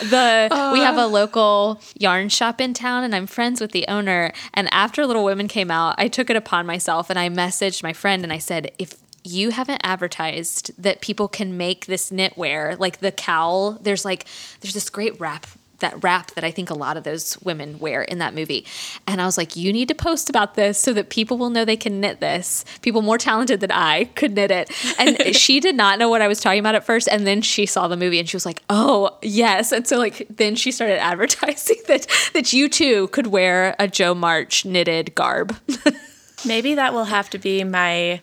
the 0.00 0.48
uh. 0.50 0.70
we 0.72 0.80
have 0.80 0.96
a 0.96 1.06
local 1.06 1.80
yarn 1.94 2.28
shop 2.28 2.60
in 2.60 2.74
town 2.74 3.04
and 3.04 3.14
I'm 3.14 3.26
friends 3.26 3.60
with 3.60 3.72
the 3.72 3.86
owner 3.88 4.32
and 4.54 4.72
after 4.72 5.06
Little 5.06 5.24
Women 5.24 5.48
came 5.48 5.70
out, 5.70 5.94
I 5.98 6.08
took 6.08 6.30
it 6.30 6.36
upon 6.36 6.66
myself 6.66 7.10
and 7.10 7.18
I 7.18 7.28
messaged 7.28 7.82
my 7.82 7.92
friend 7.92 8.22
and 8.22 8.32
I 8.32 8.38
said 8.38 8.72
if 8.78 8.94
you 9.24 9.50
haven't 9.50 9.80
advertised 9.82 10.70
that 10.82 11.00
people 11.00 11.28
can 11.28 11.56
make 11.56 11.86
this 11.86 12.10
knitwear, 12.10 12.78
like 12.78 12.98
the 12.98 13.12
cowl, 13.12 13.72
there's 13.72 14.04
like 14.04 14.26
there's 14.60 14.74
this 14.74 14.90
great 14.90 15.18
wrap 15.20 15.46
that 15.80 16.02
wrap 16.02 16.32
that 16.32 16.44
I 16.44 16.50
think 16.50 16.70
a 16.70 16.74
lot 16.74 16.96
of 16.96 17.04
those 17.04 17.40
women 17.42 17.78
wear 17.78 18.02
in 18.02 18.18
that 18.18 18.34
movie. 18.34 18.66
And 19.06 19.20
I 19.20 19.26
was 19.26 19.38
like, 19.38 19.56
you 19.56 19.72
need 19.72 19.88
to 19.88 19.94
post 19.94 20.28
about 20.28 20.54
this 20.54 20.78
so 20.78 20.92
that 20.92 21.08
people 21.08 21.38
will 21.38 21.50
know 21.50 21.64
they 21.64 21.76
can 21.76 22.00
knit 22.00 22.20
this. 22.20 22.64
People 22.82 23.02
more 23.02 23.18
talented 23.18 23.60
than 23.60 23.70
I 23.70 24.04
could 24.04 24.34
knit 24.34 24.50
it. 24.50 24.70
And 24.98 25.34
she 25.36 25.60
did 25.60 25.76
not 25.76 25.98
know 25.98 26.08
what 26.08 26.22
I 26.22 26.28
was 26.28 26.40
talking 26.40 26.60
about 26.60 26.74
at 26.74 26.84
first. 26.84 27.08
And 27.08 27.26
then 27.26 27.42
she 27.42 27.66
saw 27.66 27.88
the 27.88 27.96
movie 27.96 28.18
and 28.18 28.28
she 28.28 28.36
was 28.36 28.46
like, 28.46 28.62
oh, 28.68 29.16
yes. 29.22 29.72
And 29.72 29.86
so 29.86 29.98
like 29.98 30.26
then 30.28 30.56
she 30.56 30.72
started 30.72 30.98
advertising 31.02 31.78
that 31.86 32.06
that 32.32 32.52
you 32.52 32.68
too 32.68 33.08
could 33.08 33.28
wear 33.28 33.76
a 33.78 33.88
Jo 33.88 34.14
March 34.14 34.64
knitted 34.64 35.14
garb. 35.14 35.56
Maybe 36.46 36.74
that 36.74 36.92
will 36.92 37.04
have 37.04 37.30
to 37.30 37.38
be 37.38 37.64
my 37.64 38.20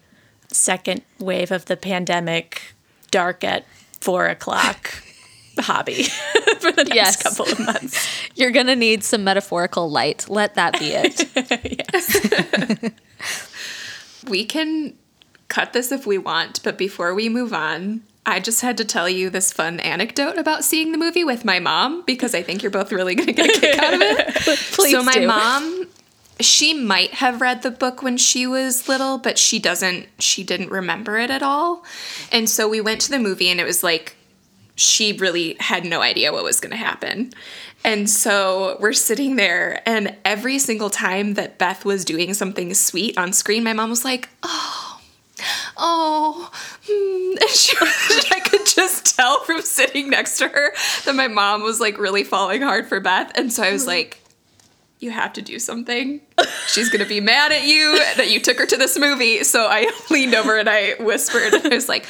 second 0.50 1.02
wave 1.20 1.52
of 1.52 1.66
the 1.66 1.76
pandemic 1.76 2.62
dark 3.12 3.44
at 3.44 3.66
four 4.00 4.28
o'clock 4.28 5.02
hobby 5.62 6.04
for 6.60 6.72
the 6.72 6.84
next 6.84 6.96
yes. 6.96 7.24
couple 7.24 7.52
of 7.52 7.60
months. 7.60 8.08
You're 8.36 8.52
going 8.52 8.68
to 8.68 8.76
need 8.76 9.04
some 9.04 9.24
metaphorical 9.24 9.90
light. 9.90 10.30
Let 10.30 10.56
that 10.56 10.80
be 10.80 10.94
it. 10.94 12.94
we 14.28 14.46
can 14.46 14.94
cut 15.48 15.74
this 15.74 15.92
if 15.92 16.06
we 16.06 16.18
want, 16.18 16.62
but 16.64 16.78
before 16.78 17.14
we 17.14 17.30
move 17.30 17.54
on, 17.54 18.02
I 18.26 18.40
just 18.40 18.62
had 18.62 18.78
to 18.78 18.86
tell 18.86 19.08
you 19.08 19.30
this 19.30 19.54
fun 19.54 19.80
anecdote 19.80 20.38
about 20.38 20.64
seeing 20.64 20.92
the 20.92 20.98
movie 20.98 21.24
with 21.24 21.46
my 21.46 21.60
mom 21.60 22.04
because 22.06 22.34
I 22.34 22.42
think 22.42 22.64
you're 22.64 22.72
both 22.72 22.92
really 22.92 23.14
going 23.14 23.28
to 23.28 23.34
get 23.34 23.56
a 23.56 23.60
kick 23.60 23.78
out 23.78 23.94
of 23.94 24.02
it. 24.02 24.34
Please 24.74 24.92
so 24.92 25.04
my 25.04 25.14
do. 25.14 25.28
mom 25.28 25.88
she 26.40 26.74
might 26.74 27.14
have 27.16 27.42
read 27.42 27.62
the 27.62 27.72
book 27.72 28.04
when 28.04 28.18
she 28.18 28.46
was 28.46 28.90
little, 28.90 29.18
but 29.18 29.38
she 29.38 29.60
doesn't 29.60 30.08
she 30.20 30.44
didn't 30.44 30.70
remember 30.70 31.18
it 31.18 31.30
at 31.30 31.42
all. 31.42 31.84
And 32.32 32.50
so 32.50 32.68
we 32.68 32.82
went 32.82 33.02
to 33.02 33.12
the 33.12 33.20
movie 33.20 33.50
and 33.50 33.60
it 33.60 33.66
was 33.66 33.84
like 33.84 34.16
she 34.76 35.14
really 35.14 35.56
had 35.60 35.86
no 35.86 36.02
idea 36.02 36.32
what 36.32 36.44
was 36.44 36.60
going 36.60 36.72
to 36.72 36.78
happen. 36.78 37.32
And 37.84 38.10
so 38.10 38.78
we're 38.80 38.94
sitting 38.94 39.36
there, 39.36 39.82
and 39.88 40.16
every 40.26 40.58
single 40.60 40.90
time 40.90 41.36
that 41.36 41.58
Beth 41.58 41.86
was 41.86 42.04
doing 42.04 42.34
something 42.34 42.74
sweet 42.74 43.18
on 43.18 43.32
screen, 43.32 43.64
my 43.64 43.74
mom 43.74 43.90
was 43.90 44.04
like, 44.04 44.30
oh, 44.44 45.00
oh. 45.78 46.52
Mm. 46.88 47.16
And 47.42 47.50
she, 47.50 47.76
I 47.80 48.40
could 48.40 48.66
just 48.66 49.18
tell 49.18 49.42
from 49.42 49.62
sitting 49.62 50.10
next 50.10 50.38
to 50.38 50.48
her 50.48 50.74
that 51.04 51.16
my 51.16 51.28
mom 51.28 51.64
was 51.64 51.82
like 51.82 51.98
really 51.98 52.24
falling 52.24 52.62
hard 52.62 52.88
for 52.88 53.02
Beth. 53.02 53.34
And 53.36 53.52
so 53.52 53.62
I 53.62 53.74
was 53.74 53.82
mm-hmm. 53.82 53.90
like, 53.90 54.24
you 55.00 55.12
have 55.12 55.34
to 55.34 55.42
do 55.42 55.60
something. 55.60 56.22
She's 56.68 56.90
gonna 56.90 57.06
be 57.06 57.20
mad 57.20 57.52
at 57.52 57.66
you 57.66 57.98
that 58.16 58.30
you 58.30 58.40
took 58.40 58.58
her 58.58 58.66
to 58.66 58.78
this 58.78 58.98
movie. 58.98 59.44
So 59.44 59.68
I 59.70 59.92
leaned 60.10 60.34
over 60.34 60.58
and 60.58 60.70
I 60.70 60.96
whispered, 61.00 61.54
and 61.54 61.66
I 61.66 61.76
was 61.76 61.90
like, 61.90 62.06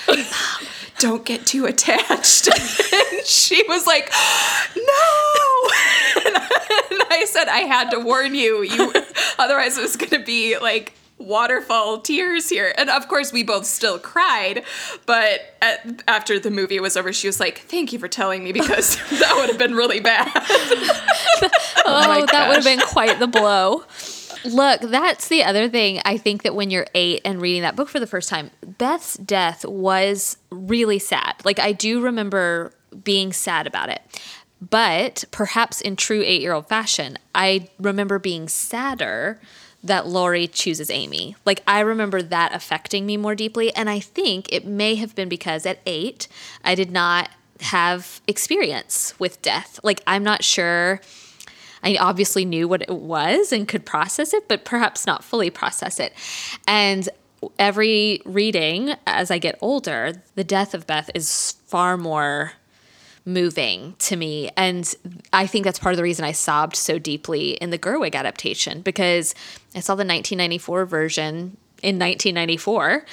don't 1.00 1.26
get 1.26 1.46
too 1.46 1.66
attached. 1.66 2.48
and 2.94 3.26
she 3.26 3.64
was 3.68 3.86
like, 3.86 4.12
no. 4.76 4.84
and 6.26 7.04
I 7.10 7.26
said, 7.28 7.48
I 7.48 7.62
had 7.68 7.92
to 7.92 8.00
warn 8.00 8.36
you. 8.36 8.64
You 8.64 8.94
otherwise 9.38 9.78
it 9.78 9.82
was 9.82 9.96
gonna 9.96 10.24
be 10.24 10.58
like 10.58 10.94
waterfall 11.18 12.02
tears 12.02 12.50
here. 12.50 12.74
And 12.78 12.90
of 12.90 13.08
course, 13.08 13.32
we 13.32 13.44
both 13.44 13.66
still 13.66 14.00
cried. 14.00 14.64
But 15.06 15.56
at, 15.62 16.04
after 16.08 16.40
the 16.40 16.52
movie 16.52 16.80
was 16.80 16.98
over, 16.98 17.14
she 17.14 17.28
was 17.28 17.40
like, 17.40 17.60
Thank 17.60 17.94
you 17.94 18.00
for 18.00 18.08
telling 18.08 18.44
me 18.44 18.52
because 18.52 18.96
that 19.20 19.36
would 19.38 19.50
have 19.50 19.60
been 19.60 19.76
really 19.76 20.00
bad. 20.00 20.32
oh, 20.36 21.50
oh 21.86 22.26
that 22.32 22.48
would 22.48 22.56
have 22.56 22.66
been 22.66 22.80
quite 22.80 23.20
the 23.20 23.28
blow. 23.28 23.84
Look, 24.46 24.82
that's 24.82 25.28
the 25.28 25.44
other 25.44 25.70
thing. 25.70 26.02
I 26.06 26.18
think 26.18 26.44
that 26.44 26.56
when 26.56 26.70
you're 26.70 26.88
eight 26.94 27.22
and 27.26 27.42
reading 27.42 27.64
that 27.64 27.76
book 27.76 27.90
for 27.90 28.00
the 28.00 28.08
first 28.08 28.30
time, 28.30 28.52
Beth's 28.66 29.16
death 29.16 29.66
was 29.66 30.38
really 30.50 31.00
sad. 31.00 31.36
Like, 31.44 31.60
I 31.60 31.72
do 31.72 32.02
remember 32.02 32.72
being 33.04 33.34
sad 33.34 33.68
about 33.68 33.90
it. 33.90 34.02
But 34.62 35.26
perhaps 35.32 35.82
in 35.82 35.96
true 35.96 36.24
eight 36.26 36.42
year 36.42 36.54
old 36.54 36.68
fashion, 36.68 37.18
I 37.34 37.70
remember 37.80 38.20
being 38.20 38.48
sadder 38.48 39.40
that 39.84 40.08
Laurie 40.08 40.48
chooses 40.48 40.90
Amy. 40.90 41.36
Like, 41.46 41.62
I 41.68 41.82
remember 41.82 42.22
that 42.22 42.56
affecting 42.56 43.06
me 43.06 43.18
more 43.18 43.36
deeply. 43.36 43.74
And 43.76 43.90
I 43.90 44.00
think 44.00 44.52
it 44.52 44.66
may 44.66 44.96
have 44.96 45.14
been 45.14 45.30
because 45.30 45.66
at 45.66 45.80
eight, 45.86 46.28
I 46.64 46.74
did 46.74 46.92
not 46.92 47.30
have 47.62 48.22
experience 48.28 49.14
with 49.20 49.42
death. 49.42 49.80
Like, 49.84 50.02
I'm 50.08 50.24
not 50.24 50.44
sure. 50.44 51.02
I 51.86 51.98
obviously 52.00 52.44
knew 52.44 52.68
what 52.68 52.82
it 52.82 52.90
was 52.90 53.52
and 53.52 53.68
could 53.68 53.86
process 53.86 54.34
it, 54.34 54.48
but 54.48 54.66
perhaps 54.66 55.06
not 55.06 55.24
fully 55.24 55.52
process 55.52 56.00
it. 56.00 56.14
And 56.68 57.08
every 57.60 58.22
reading 58.26 58.96
as 59.06 59.30
I 59.30 59.38
get 59.38 59.58
older, 59.62 60.14
the 60.34 60.44
death 60.44 60.74
of 60.74 60.88
Beth 60.88 61.12
is 61.14 61.54
far 61.68 61.96
more 61.96 62.54
moving 63.24 63.96
to 64.00 64.16
me. 64.16 64.50
And 64.58 64.94
I 65.34 65.48
think 65.48 65.66
that's 65.66 65.80
part 65.80 65.94
of 65.94 65.98
the 65.98 66.04
reason 66.04 66.26
I 66.26 66.32
sobbed 66.32 66.76
so 66.76 67.00
deeply 67.00 67.52
in 67.52 67.70
the 67.70 67.80
Gerwig 67.80 68.16
adaptation 68.16 68.82
because 68.82 69.34
I 69.76 69.80
saw 69.80 69.94
the 69.94 70.06
1994 70.06 70.86
version 70.86 71.58
in 71.82 72.00
1994 72.00 73.06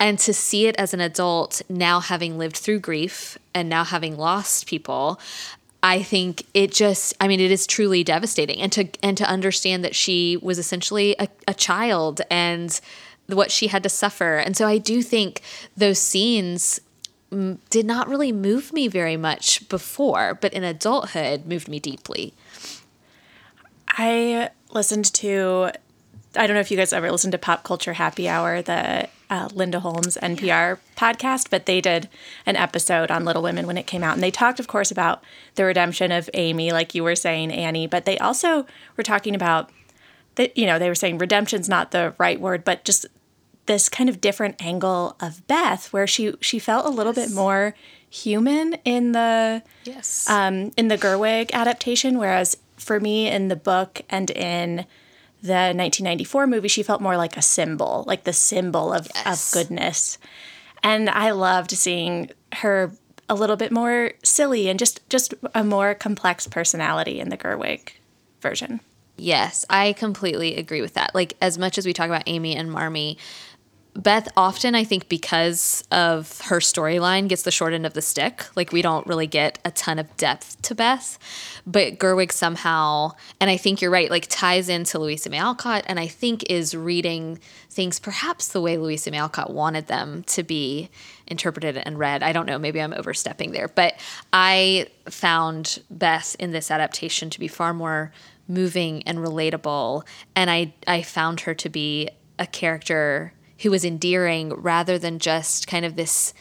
and 0.00 0.18
to 0.18 0.34
see 0.34 0.66
it 0.66 0.76
as 0.76 0.92
an 0.92 1.00
adult 1.00 1.62
now 1.68 2.00
having 2.00 2.36
lived 2.36 2.56
through 2.56 2.80
grief 2.80 3.38
and 3.54 3.68
now 3.68 3.84
having 3.84 4.16
lost 4.16 4.66
people 4.66 5.20
I 5.82 6.02
think 6.02 6.44
it 6.54 6.72
just 6.72 7.14
I 7.20 7.28
mean 7.28 7.40
it 7.40 7.50
is 7.50 7.66
truly 7.66 8.02
devastating 8.02 8.60
and 8.60 8.72
to 8.72 8.88
and 9.02 9.16
to 9.16 9.24
understand 9.24 9.84
that 9.84 9.94
she 9.94 10.36
was 10.36 10.58
essentially 10.58 11.14
a, 11.18 11.28
a 11.46 11.54
child 11.54 12.20
and 12.30 12.80
what 13.26 13.50
she 13.50 13.68
had 13.68 13.82
to 13.82 13.88
suffer 13.88 14.38
and 14.38 14.56
so 14.56 14.66
I 14.66 14.78
do 14.78 15.02
think 15.02 15.42
those 15.76 15.98
scenes 15.98 16.80
mm, 17.30 17.58
did 17.70 17.86
not 17.86 18.08
really 18.08 18.32
move 18.32 18.72
me 18.72 18.88
very 18.88 19.16
much 19.16 19.68
before, 19.68 20.34
but 20.34 20.52
in 20.52 20.64
adulthood 20.64 21.46
moved 21.46 21.68
me 21.68 21.78
deeply. 21.78 22.34
I 23.88 24.50
listened 24.70 25.12
to, 25.14 25.70
I 26.36 26.46
don't 26.46 26.54
know 26.54 26.60
if 26.60 26.70
you 26.70 26.76
guys 26.76 26.92
ever 26.92 27.10
listened 27.10 27.32
to 27.32 27.38
Pop 27.38 27.64
Culture 27.64 27.94
Happy 27.94 28.28
Hour, 28.28 28.62
the 28.62 29.08
uh, 29.30 29.48
Linda 29.52 29.80
Holmes 29.80 30.16
NPR 30.22 30.78
podcast, 30.96 31.50
but 31.50 31.66
they 31.66 31.80
did 31.80 32.08
an 32.46 32.56
episode 32.56 33.10
on 33.10 33.24
Little 33.24 33.42
Women 33.42 33.66
when 33.66 33.76
it 33.78 33.86
came 33.86 34.02
out. 34.02 34.14
And 34.14 34.22
they 34.22 34.30
talked, 34.30 34.60
of 34.60 34.66
course, 34.66 34.90
about 34.90 35.22
the 35.54 35.64
redemption 35.64 36.12
of 36.12 36.30
Amy, 36.34 36.72
like 36.72 36.94
you 36.94 37.04
were 37.04 37.16
saying, 37.16 37.52
Annie, 37.52 37.86
but 37.86 38.04
they 38.04 38.18
also 38.18 38.66
were 38.96 39.02
talking 39.02 39.34
about 39.34 39.70
that, 40.36 40.56
you 40.56 40.66
know, 40.66 40.78
they 40.78 40.88
were 40.88 40.94
saying 40.94 41.18
redemption's 41.18 41.68
not 41.68 41.90
the 41.90 42.14
right 42.18 42.40
word, 42.40 42.64
but 42.64 42.84
just 42.84 43.06
this 43.66 43.88
kind 43.88 44.08
of 44.08 44.20
different 44.20 44.56
angle 44.60 45.14
of 45.20 45.46
Beth, 45.46 45.92
where 45.92 46.06
she 46.06 46.32
she 46.40 46.58
felt 46.58 46.86
a 46.86 46.90
little 46.90 47.12
yes. 47.14 47.28
bit 47.28 47.34
more 47.34 47.74
human 48.10 48.74
in 48.84 49.12
the 49.12 49.62
yes 49.84 50.28
um, 50.28 50.72
in 50.76 50.88
the 50.88 50.96
Gerwig 50.96 51.52
adaptation, 51.52 52.18
whereas 52.18 52.56
for 52.76 52.98
me 52.98 53.28
in 53.28 53.48
the 53.48 53.56
book 53.56 54.00
and 54.08 54.30
in 54.30 54.86
the 55.42 55.72
1994 55.74 56.46
movie, 56.46 56.68
she 56.68 56.82
felt 56.82 57.00
more 57.00 57.16
like 57.16 57.36
a 57.36 57.42
symbol, 57.42 58.04
like 58.06 58.24
the 58.24 58.32
symbol 58.32 58.92
of, 58.92 59.08
yes. 59.14 59.48
of 59.48 59.54
goodness. 59.54 60.18
And 60.82 61.08
I 61.08 61.30
loved 61.30 61.70
seeing 61.72 62.30
her 62.54 62.92
a 63.28 63.34
little 63.34 63.56
bit 63.56 63.70
more 63.70 64.12
silly 64.22 64.68
and 64.68 64.78
just 64.78 65.08
just 65.10 65.34
a 65.54 65.62
more 65.62 65.94
complex 65.94 66.46
personality 66.46 67.20
in 67.20 67.28
the 67.28 67.36
Gerwig 67.36 67.90
version. 68.40 68.80
Yes, 69.16 69.64
I 69.68 69.92
completely 69.94 70.56
agree 70.56 70.80
with 70.80 70.94
that. 70.94 71.14
Like 71.14 71.34
as 71.40 71.58
much 71.58 71.76
as 71.76 71.84
we 71.84 71.92
talk 71.92 72.06
about 72.06 72.22
Amy 72.26 72.56
and 72.56 72.70
Marmee, 72.70 73.18
Beth 73.98 74.28
often, 74.36 74.76
I 74.76 74.84
think, 74.84 75.08
because 75.08 75.82
of 75.90 76.40
her 76.42 76.60
storyline, 76.60 77.26
gets 77.26 77.42
the 77.42 77.50
short 77.50 77.72
end 77.72 77.84
of 77.84 77.94
the 77.94 78.00
stick. 78.00 78.46
Like, 78.54 78.72
we 78.72 78.80
don't 78.80 79.04
really 79.08 79.26
get 79.26 79.58
a 79.64 79.72
ton 79.72 79.98
of 79.98 80.16
depth 80.16 80.62
to 80.62 80.74
Beth. 80.76 81.18
But 81.66 81.98
Gerwig 81.98 82.30
somehow, 82.30 83.12
and 83.40 83.50
I 83.50 83.56
think 83.56 83.82
you're 83.82 83.90
right, 83.90 84.08
like 84.08 84.28
ties 84.28 84.68
into 84.68 85.00
Louisa 85.00 85.30
May 85.30 85.38
Alcott, 85.38 85.82
and 85.88 85.98
I 85.98 86.06
think 86.06 86.48
is 86.48 86.76
reading 86.76 87.40
things 87.70 87.98
perhaps 87.98 88.48
the 88.48 88.60
way 88.60 88.78
Louisa 88.78 89.10
May 89.10 89.18
Alcott 89.18 89.52
wanted 89.52 89.88
them 89.88 90.22
to 90.28 90.44
be 90.44 90.90
interpreted 91.26 91.76
and 91.76 91.98
read. 91.98 92.22
I 92.22 92.32
don't 92.32 92.46
know, 92.46 92.58
maybe 92.58 92.80
I'm 92.80 92.94
overstepping 92.94 93.50
there. 93.50 93.66
But 93.66 93.94
I 94.32 94.86
found 95.10 95.82
Beth 95.90 96.36
in 96.38 96.52
this 96.52 96.70
adaptation 96.70 97.30
to 97.30 97.40
be 97.40 97.48
far 97.48 97.74
more 97.74 98.12
moving 98.46 99.02
and 99.08 99.18
relatable. 99.18 100.06
And 100.36 100.50
I, 100.50 100.72
I 100.86 101.02
found 101.02 101.40
her 101.40 101.54
to 101.54 101.68
be 101.68 102.10
a 102.38 102.46
character 102.46 103.32
who 103.60 103.70
was 103.70 103.84
endearing 103.84 104.50
rather 104.50 104.98
than 104.98 105.18
just 105.18 105.66
kind 105.66 105.84
of 105.84 105.96
this 105.96 106.32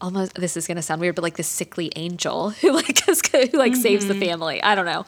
almost 0.00 0.34
this 0.34 0.56
is 0.56 0.66
going 0.66 0.76
to 0.76 0.82
sound 0.82 1.00
weird 1.00 1.14
but 1.14 1.22
like 1.22 1.36
this 1.36 1.48
sickly 1.48 1.92
angel 1.96 2.50
who 2.60 2.72
like 2.72 3.04
who 3.04 3.12
like 3.12 3.72
mm-hmm. 3.72 3.74
saves 3.74 4.06
the 4.06 4.14
mm-hmm. 4.14 4.22
family 4.22 4.62
i 4.62 4.74
don't 4.74 4.86
know 4.86 5.04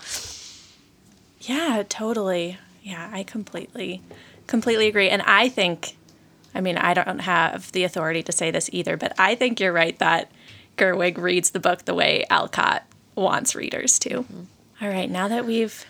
yeah 1.40 1.82
totally 1.88 2.58
yeah 2.82 3.10
i 3.12 3.22
completely 3.22 4.02
completely 4.46 4.86
agree 4.86 5.08
and 5.08 5.22
i 5.22 5.48
think 5.48 5.96
i 6.54 6.60
mean 6.60 6.76
i 6.76 6.94
don't 6.94 7.20
have 7.20 7.70
the 7.72 7.84
authority 7.84 8.22
to 8.22 8.32
say 8.32 8.50
this 8.50 8.70
either 8.72 8.96
but 8.96 9.12
i 9.18 9.34
think 9.34 9.58
you're 9.58 9.72
right 9.72 9.98
that 9.98 10.30
gerwig 10.76 11.18
reads 11.18 11.50
the 11.50 11.60
book 11.60 11.84
the 11.84 11.94
way 11.94 12.24
alcott 12.30 12.84
wants 13.14 13.54
readers 13.54 13.98
to 13.98 14.22
mm-hmm. 14.22 14.42
All 14.80 14.88
right 14.88 15.10
now 15.10 15.28
that 15.28 15.46
we've 15.46 15.86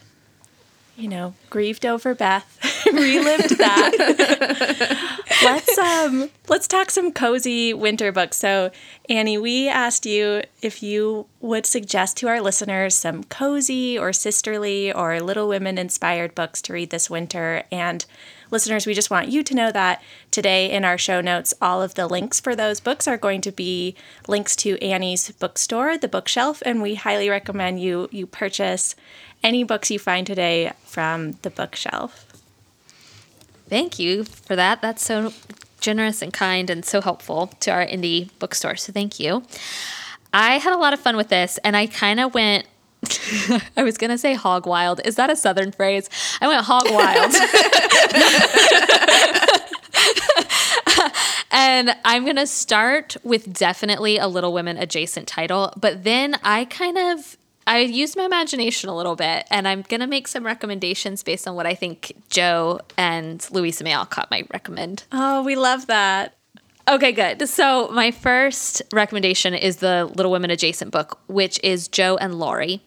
you 0.96 1.08
know, 1.08 1.34
grieved 1.50 1.84
over 1.86 2.14
Beth, 2.14 2.58
relived 2.92 3.58
that. 3.58 5.18
let's 5.44 5.78
um 5.78 6.30
let's 6.48 6.68
talk 6.68 6.90
some 6.90 7.12
cozy 7.12 7.72
winter 7.72 8.12
books. 8.12 8.36
So, 8.36 8.70
Annie, 9.08 9.38
we 9.38 9.68
asked 9.68 10.04
you 10.04 10.42
if 10.60 10.82
you 10.82 11.26
would 11.40 11.66
suggest 11.66 12.16
to 12.18 12.28
our 12.28 12.40
listeners 12.40 12.94
some 12.94 13.24
cozy 13.24 13.98
or 13.98 14.12
sisterly 14.12 14.92
or 14.92 15.20
Little 15.20 15.48
Women 15.48 15.78
inspired 15.78 16.34
books 16.34 16.60
to 16.62 16.72
read 16.72 16.90
this 16.90 17.08
winter. 17.08 17.64
And 17.72 18.04
listeners, 18.50 18.86
we 18.86 18.94
just 18.94 19.10
want 19.10 19.28
you 19.28 19.42
to 19.42 19.54
know 19.54 19.72
that 19.72 20.02
today 20.30 20.70
in 20.70 20.84
our 20.84 20.98
show 20.98 21.20
notes, 21.20 21.54
all 21.62 21.82
of 21.82 21.94
the 21.94 22.06
links 22.06 22.40
for 22.40 22.54
those 22.54 22.80
books 22.80 23.08
are 23.08 23.16
going 23.16 23.40
to 23.42 23.52
be 23.52 23.94
links 24.28 24.54
to 24.56 24.78
Annie's 24.82 25.30
bookstore, 25.32 25.96
the 25.96 26.08
bookshelf, 26.08 26.62
and 26.66 26.82
we 26.82 26.94
highly 26.96 27.30
recommend 27.30 27.80
you 27.80 28.08
you 28.12 28.26
purchase 28.26 28.94
any 29.42 29.64
books 29.64 29.90
you 29.90 29.98
find 29.98 30.26
today 30.26 30.72
from 30.84 31.32
the 31.42 31.50
bookshelf. 31.50 32.26
Thank 33.68 33.98
you 33.98 34.24
for 34.24 34.54
that. 34.56 34.82
That's 34.82 35.04
so 35.04 35.32
generous 35.80 36.22
and 36.22 36.32
kind 36.32 36.70
and 36.70 36.84
so 36.84 37.00
helpful 37.00 37.48
to 37.60 37.70
our 37.70 37.86
indie 37.86 38.30
bookstore. 38.38 38.76
So 38.76 38.92
thank 38.92 39.20
you. 39.20 39.42
I 40.32 40.58
had 40.58 40.72
a 40.72 40.78
lot 40.78 40.92
of 40.92 41.00
fun 41.00 41.16
with 41.16 41.28
this 41.28 41.58
and 41.64 41.76
I 41.76 41.86
kind 41.86 42.20
of 42.20 42.34
went 42.34 42.66
I 43.76 43.82
was 43.82 43.98
going 43.98 44.10
to 44.10 44.18
say 44.18 44.32
hog 44.32 44.66
wild. 44.66 45.02
Is 45.04 45.16
that 45.16 45.28
a 45.28 45.36
southern 45.36 45.72
phrase? 45.72 46.08
I 46.40 46.48
went 46.48 46.64
hog 46.64 46.90
wild. 46.90 47.34
and 51.50 51.94
I'm 52.04 52.24
going 52.24 52.36
to 52.36 52.46
start 52.46 53.16
with 53.22 53.52
definitely 53.52 54.18
a 54.18 54.26
Little 54.26 54.52
Women 54.52 54.76
adjacent 54.76 55.28
title, 55.28 55.72
but 55.76 56.04
then 56.04 56.36
I 56.42 56.66
kind 56.66 56.98
of 56.98 57.36
I 57.66 57.80
used 57.80 58.16
my 58.16 58.24
imagination 58.24 58.88
a 58.88 58.96
little 58.96 59.16
bit, 59.16 59.46
and 59.50 59.66
I'm 59.66 59.82
gonna 59.82 60.06
make 60.06 60.28
some 60.28 60.44
recommendations 60.44 61.22
based 61.22 61.48
on 61.48 61.54
what 61.54 61.66
I 61.66 61.74
think 61.74 62.12
Jo 62.28 62.80
and 62.96 63.46
Louisa 63.50 63.84
May 63.84 63.92
Alcott 63.92 64.30
might 64.30 64.46
recommend. 64.52 65.04
Oh, 65.12 65.42
we 65.42 65.56
love 65.56 65.86
that. 65.86 66.36
Okay, 66.86 67.12
good. 67.12 67.48
So 67.48 67.88
my 67.88 68.10
first 68.10 68.82
recommendation 68.92 69.54
is 69.54 69.76
the 69.76 70.10
Little 70.14 70.30
Women 70.30 70.50
adjacent 70.50 70.90
book, 70.90 71.18
which 71.28 71.58
is 71.62 71.88
Jo 71.88 72.16
and 72.16 72.34
Laurie. 72.34 72.82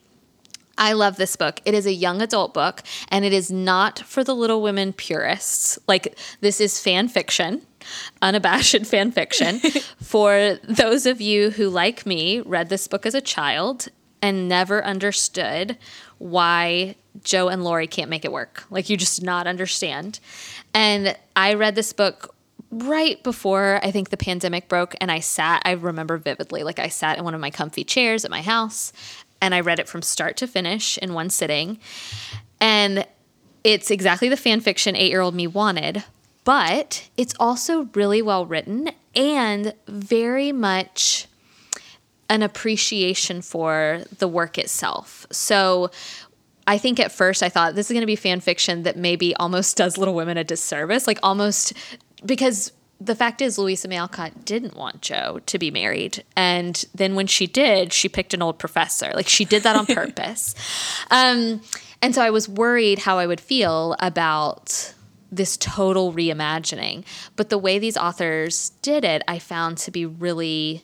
I 0.77 0.93
love 0.93 1.15
this 1.15 1.35
book. 1.35 1.59
It 1.65 1.73
is 1.73 1.87
a 1.87 1.93
young 1.93 2.21
adult 2.21 2.53
book, 2.53 2.83
and 3.09 3.25
it 3.25 3.33
is 3.33 3.49
not 3.49 3.97
for 3.99 4.23
the 4.23 4.35
Little 4.35 4.61
Women 4.61 4.93
purists. 4.93 5.79
Like 5.87 6.15
this 6.41 6.61
is 6.61 6.79
fan 6.79 7.07
fiction 7.07 7.63
unabashed 8.21 8.85
fan 8.85 9.11
fiction. 9.11 9.59
For 10.01 10.59
those 10.63 11.05
of 11.05 11.21
you 11.21 11.51
who, 11.51 11.69
like 11.69 12.05
me, 12.05 12.41
read 12.41 12.69
this 12.69 12.87
book 12.87 13.05
as 13.05 13.15
a 13.15 13.21
child 13.21 13.87
and 14.21 14.47
never 14.47 14.83
understood 14.83 15.77
why 16.17 16.95
Jo 17.23 17.47
and 17.47 17.63
Laurie 17.63 17.87
can't 17.87 18.09
make 18.09 18.25
it 18.25 18.31
work. 18.31 18.65
Like 18.69 18.89
you 18.89 18.97
just 18.97 19.23
not 19.23 19.47
understand. 19.47 20.19
And 20.73 21.17
I 21.35 21.53
read 21.53 21.75
this 21.75 21.93
book 21.93 22.35
right 22.69 23.21
before 23.23 23.79
I 23.83 23.91
think 23.91 24.09
the 24.09 24.17
pandemic 24.17 24.67
broke 24.67 24.93
and 24.99 25.09
I 25.09 25.19
sat 25.19 25.61
I 25.63 25.71
remember 25.71 26.17
vividly 26.17 26.63
like 26.63 26.79
I 26.79 26.89
sat 26.89 27.17
in 27.17 27.23
one 27.23 27.33
of 27.33 27.39
my 27.39 27.49
comfy 27.49 27.85
chairs 27.85 28.25
at 28.25 28.31
my 28.31 28.41
house 28.41 28.91
and 29.41 29.55
I 29.55 29.61
read 29.61 29.79
it 29.79 29.87
from 29.87 30.01
start 30.01 30.35
to 30.37 30.47
finish 30.47 30.97
in 30.97 31.13
one 31.13 31.29
sitting. 31.29 31.79
And 32.59 33.05
it's 33.63 33.91
exactly 33.91 34.29
the 34.29 34.37
fan 34.37 34.61
fiction 34.61 34.95
8-year-old 34.95 35.35
me 35.35 35.47
wanted, 35.47 36.03
but 36.43 37.07
it's 37.17 37.35
also 37.39 37.89
really 37.93 38.21
well 38.21 38.45
written 38.45 38.91
and 39.15 39.73
very 39.87 40.51
much 40.51 41.26
an 42.29 42.43
appreciation 42.43 43.41
for 43.41 44.03
the 44.17 44.27
work 44.27 44.57
itself. 44.57 45.25
So 45.31 45.91
I 46.67 46.77
think 46.77 46.99
at 46.99 47.11
first 47.11 47.41
I 47.41 47.49
thought 47.49 47.75
this 47.75 47.87
is 47.89 47.93
going 47.93 48.01
to 48.01 48.07
be 48.07 48.15
fan 48.15 48.41
fiction 48.41 48.83
that 48.83 48.97
maybe 48.97 49.35
almost 49.35 49.77
does 49.77 49.97
Little 49.97 50.13
Women 50.13 50.37
a 50.37 50.43
disservice, 50.43 51.07
like 51.07 51.19
almost 51.23 51.73
because 52.25 52.73
the 52.99 53.15
fact 53.15 53.41
is 53.41 53.57
Louisa 53.57 53.87
May 53.87 53.97
Alcott 53.97 54.43
didn't 54.43 54.75
want 54.75 55.01
Jo 55.01 55.39
to 55.45 55.59
be 55.59 55.71
married, 55.71 56.23
and 56.35 56.83
then 56.93 57.15
when 57.15 57.27
she 57.27 57.47
did, 57.47 57.93
she 57.93 58.09
picked 58.09 58.33
an 58.33 58.41
old 58.41 58.59
professor. 58.59 59.11
Like 59.13 59.27
she 59.27 59.45
did 59.45 59.63
that 59.63 59.75
on 59.75 59.85
purpose. 59.95 60.55
Um, 61.11 61.61
and 62.01 62.13
so 62.13 62.21
I 62.21 62.29
was 62.29 62.49
worried 62.49 62.99
how 62.99 63.17
I 63.17 63.27
would 63.27 63.39
feel 63.39 63.95
about 63.99 64.93
this 65.31 65.57
total 65.57 66.13
reimagining. 66.13 67.03
But 67.35 67.49
the 67.49 67.57
way 67.57 67.79
these 67.79 67.97
authors 67.97 68.71
did 68.81 69.03
it, 69.03 69.23
I 69.27 69.39
found 69.39 69.77
to 69.79 69.91
be 69.91 70.05
really 70.05 70.83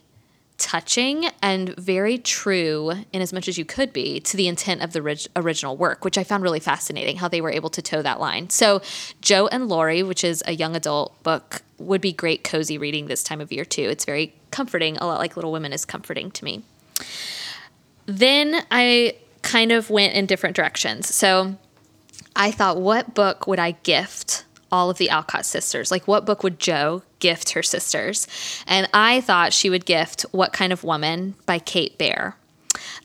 touching 0.56 1.26
and 1.42 1.74
very 1.76 2.16
true 2.16 2.92
in 3.12 3.20
as 3.20 3.32
much 3.32 3.48
as 3.48 3.58
you 3.58 3.64
could 3.64 3.92
be 3.92 4.20
to 4.20 4.36
the 4.36 4.46
intent 4.46 4.82
of 4.82 4.92
the 4.92 5.02
rig- 5.02 5.26
original 5.34 5.76
work 5.76 6.04
which 6.04 6.16
i 6.16 6.22
found 6.22 6.44
really 6.44 6.60
fascinating 6.60 7.16
how 7.16 7.26
they 7.26 7.40
were 7.40 7.50
able 7.50 7.70
to 7.70 7.82
toe 7.82 8.02
that 8.02 8.20
line. 8.20 8.48
So 8.50 8.80
Jo 9.20 9.48
and 9.48 9.68
laurie 9.68 10.02
which 10.02 10.22
is 10.22 10.42
a 10.46 10.52
young 10.52 10.76
adult 10.76 11.20
book 11.22 11.62
would 11.78 12.00
be 12.00 12.12
great 12.12 12.44
cozy 12.44 12.78
reading 12.78 13.06
this 13.06 13.24
time 13.24 13.40
of 13.40 13.50
year 13.50 13.64
too. 13.64 13.82
It's 13.82 14.04
very 14.04 14.32
comforting 14.52 14.96
a 14.98 15.06
lot 15.06 15.18
like 15.18 15.34
little 15.36 15.50
women 15.50 15.72
is 15.72 15.84
comforting 15.84 16.30
to 16.32 16.44
me. 16.44 16.62
Then 18.06 18.62
i 18.70 19.16
kind 19.42 19.72
of 19.72 19.90
went 19.90 20.14
in 20.14 20.26
different 20.26 20.54
directions. 20.54 21.12
So 21.12 21.56
i 22.36 22.52
thought 22.52 22.80
what 22.80 23.12
book 23.14 23.48
would 23.48 23.58
i 23.58 23.72
gift 23.82 24.44
all 24.74 24.90
of 24.90 24.98
the 24.98 25.08
Alcott 25.08 25.46
sisters. 25.46 25.92
Like, 25.92 26.08
what 26.08 26.26
book 26.26 26.42
would 26.42 26.58
Jo 26.58 27.04
gift 27.20 27.52
her 27.52 27.62
sisters? 27.62 28.26
And 28.66 28.88
I 28.92 29.20
thought 29.20 29.52
she 29.52 29.70
would 29.70 29.86
gift 29.86 30.22
What 30.32 30.52
Kind 30.52 30.72
of 30.72 30.82
Woman 30.82 31.36
by 31.46 31.60
Kate 31.60 31.96
Baer. 31.96 32.36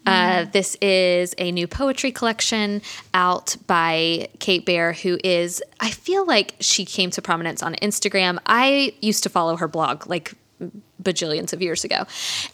Uh, 0.03 0.45
this 0.45 0.76
is 0.82 1.36
a 1.38 1.51
new 1.51 1.67
poetry 1.67 2.11
collection 2.11 2.82
out 3.13 3.55
by 3.67 4.30
Kate 4.39 4.65
Baer, 4.65 4.93
who 4.93 5.20
is, 5.24 5.61
I 5.80 5.91
feel 5.91 6.26
like 6.26 6.55
she 6.59 6.86
came 6.86 7.11
to 7.11 7.22
prominence 7.22 7.61
on 7.61 7.76
Instagram. 7.76 8.39
I 8.47 8.95
used 8.99 9.22
to 9.24 9.30
follow 9.30 9.55
her 9.57 9.67
blog 9.67 10.07
like 10.07 10.34
bajillions 11.01 11.53
of 11.53 11.61
years 11.61 11.84
ago. 11.84 12.05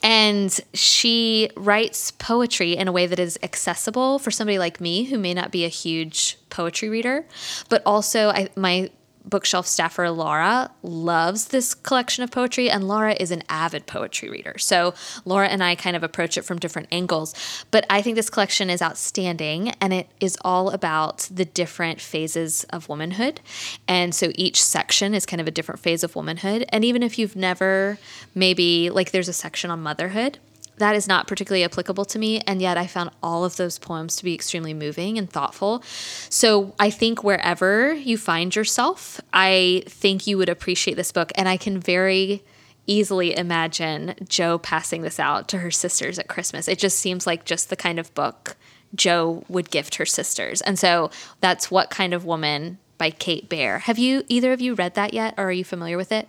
And 0.03 0.59
she 0.73 1.49
writes 1.55 2.11
poetry 2.11 2.75
in 2.75 2.89
a 2.89 2.91
way 2.91 3.07
that 3.07 3.19
is 3.19 3.39
accessible 3.41 4.19
for 4.19 4.29
somebody 4.29 4.59
like 4.59 4.81
me 4.81 5.05
who 5.05 5.17
may 5.17 5.33
not 5.33 5.51
be 5.51 5.63
a 5.63 5.69
huge 5.69 6.37
poetry 6.49 6.89
reader, 6.89 7.25
but 7.69 7.81
also 7.85 8.29
I, 8.29 8.49
my 8.55 8.89
bookshelf 9.25 9.67
staffer 9.67 10.09
Laura 10.09 10.71
loves 10.83 11.47
this 11.47 11.73
collection 11.73 12.23
of 12.23 12.31
poetry, 12.31 12.69
and 12.69 12.87
Laura 12.87 13.15
is 13.19 13.31
an 13.31 13.43
avid 13.49 13.85
poetry 13.85 14.29
reader. 14.29 14.57
So 14.57 14.93
Laura 15.25 15.47
and 15.47 15.63
I 15.63 15.75
kind 15.75 15.95
of 15.95 16.03
approach 16.03 16.37
it 16.37 16.43
from 16.43 16.59
different 16.59 16.87
angles. 16.91 17.33
But 17.71 17.85
I 17.89 18.01
think 18.01 18.15
this 18.15 18.29
collection 18.29 18.69
is 18.69 18.81
outstanding, 18.81 19.69
and 19.81 19.93
it 19.93 20.07
is 20.19 20.37
all 20.41 20.69
about 20.69 21.27
the 21.31 21.45
different 21.45 22.01
phases 22.01 22.63
of 22.69 22.89
womanhood. 22.89 23.41
And 23.87 24.13
so 24.13 24.31
each 24.35 24.61
section 24.63 25.13
is 25.13 25.25
kind 25.25 25.41
of 25.41 25.47
a 25.47 25.51
different 25.51 25.81
phase 25.81 26.03
of 26.03 26.15
womanhood. 26.15 26.65
And 26.69 26.85
even 26.85 27.03
if 27.03 27.17
you've 27.17 27.35
never, 27.35 27.97
maybe 28.33 28.89
like 28.89 29.11
there's 29.11 29.29
a 29.29 29.33
section 29.33 29.71
on 29.71 29.81
motherhood 29.81 30.39
that 30.77 30.95
is 30.95 31.07
not 31.07 31.27
particularly 31.27 31.63
applicable 31.63 32.05
to 32.05 32.19
me. 32.19 32.41
And 32.41 32.61
yet 32.61 32.77
I 32.77 32.87
found 32.87 33.11
all 33.23 33.45
of 33.45 33.55
those 33.55 33.79
poems 33.79 34.15
to 34.17 34.23
be 34.23 34.33
extremely 34.33 34.73
moving 34.73 35.17
and 35.17 35.29
thoughtful. 35.29 35.81
So 36.29 36.73
I 36.79 36.89
think 36.89 37.23
wherever 37.23 37.93
you 37.93 38.17
find 38.17 38.55
yourself, 38.55 39.21
I 39.33 39.83
think 39.87 40.27
you 40.27 40.37
would 40.37 40.49
appreciate 40.49 40.95
this 40.95 41.11
book. 41.11 41.31
And 41.35 41.47
I 41.47 41.57
can 41.57 41.79
very 41.79 42.43
easily 42.87 43.35
imagine 43.35 44.15
Jo 44.27 44.57
passing 44.57 45.01
this 45.01 45.19
out 45.19 45.47
to 45.49 45.59
her 45.59 45.71
sisters 45.71 46.19
at 46.19 46.27
Christmas. 46.27 46.67
It 46.67 46.77
just 46.77 46.99
seems 46.99 47.25
like 47.25 47.45
just 47.45 47.69
the 47.69 47.75
kind 47.75 47.99
of 47.99 48.13
book 48.13 48.55
Jo 48.93 49.43
would 49.49 49.71
gift 49.71 49.95
her 49.95 50.05
sisters. 50.05 50.61
And 50.61 50.77
so 50.77 51.09
that's 51.41 51.71
What 51.71 51.89
Kind 51.89 52.13
of 52.13 52.25
Woman 52.25 52.77
by 52.97 53.09
Kate 53.09 53.49
Baer. 53.49 53.79
Have 53.79 53.97
you 53.97 54.23
either 54.27 54.53
of 54.53 54.61
you 54.61 54.73
read 54.73 54.93
that 54.95 55.13
yet 55.13 55.33
or 55.37 55.45
are 55.45 55.51
you 55.51 55.63
familiar 55.63 55.97
with 55.97 56.11
it? 56.11 56.27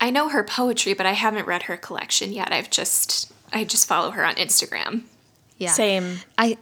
I 0.00 0.10
know 0.10 0.28
her 0.28 0.44
poetry, 0.44 0.94
but 0.94 1.06
I 1.06 1.12
haven't 1.12 1.46
read 1.46 1.64
her 1.64 1.76
collection 1.76 2.32
yet. 2.32 2.52
I've 2.52 2.70
just 2.70 3.32
I 3.52 3.64
just 3.64 3.86
follow 3.86 4.10
her 4.10 4.24
on 4.24 4.34
Instagram. 4.34 5.02
Yeah. 5.56 5.70
Same. 5.70 6.18
I 6.36 6.58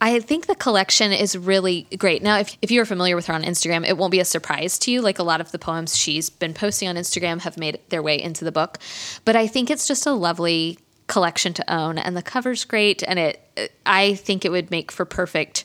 I 0.00 0.20
think 0.20 0.46
the 0.46 0.54
collection 0.54 1.12
is 1.12 1.36
really 1.36 1.86
great. 1.96 2.22
Now, 2.22 2.38
if, 2.38 2.56
if 2.60 2.70
you're 2.70 2.84
familiar 2.84 3.16
with 3.16 3.26
her 3.26 3.34
on 3.34 3.42
Instagram, 3.42 3.86
it 3.86 3.96
won't 3.96 4.10
be 4.10 4.20
a 4.20 4.26
surprise 4.26 4.78
to 4.80 4.90
you. 4.90 5.00
Like 5.00 5.18
a 5.18 5.22
lot 5.22 5.40
of 5.40 5.52
the 5.52 5.58
poems 5.58 5.96
she's 5.96 6.28
been 6.28 6.52
posting 6.52 6.88
on 6.88 6.96
Instagram 6.96 7.40
have 7.40 7.56
made 7.56 7.80
their 7.88 8.02
way 8.02 8.20
into 8.20 8.44
the 8.44 8.52
book. 8.52 8.78
But 9.24 9.36
I 9.36 9.46
think 9.46 9.70
it's 9.70 9.88
just 9.88 10.06
a 10.06 10.12
lovely 10.12 10.78
collection 11.06 11.54
to 11.54 11.72
own, 11.72 11.98
and 11.98 12.16
the 12.16 12.22
cover's 12.22 12.64
great. 12.64 13.02
And 13.06 13.18
it, 13.18 13.72
I 13.86 14.14
think 14.14 14.44
it 14.44 14.50
would 14.50 14.70
make 14.70 14.92
for 14.92 15.04
perfect 15.06 15.64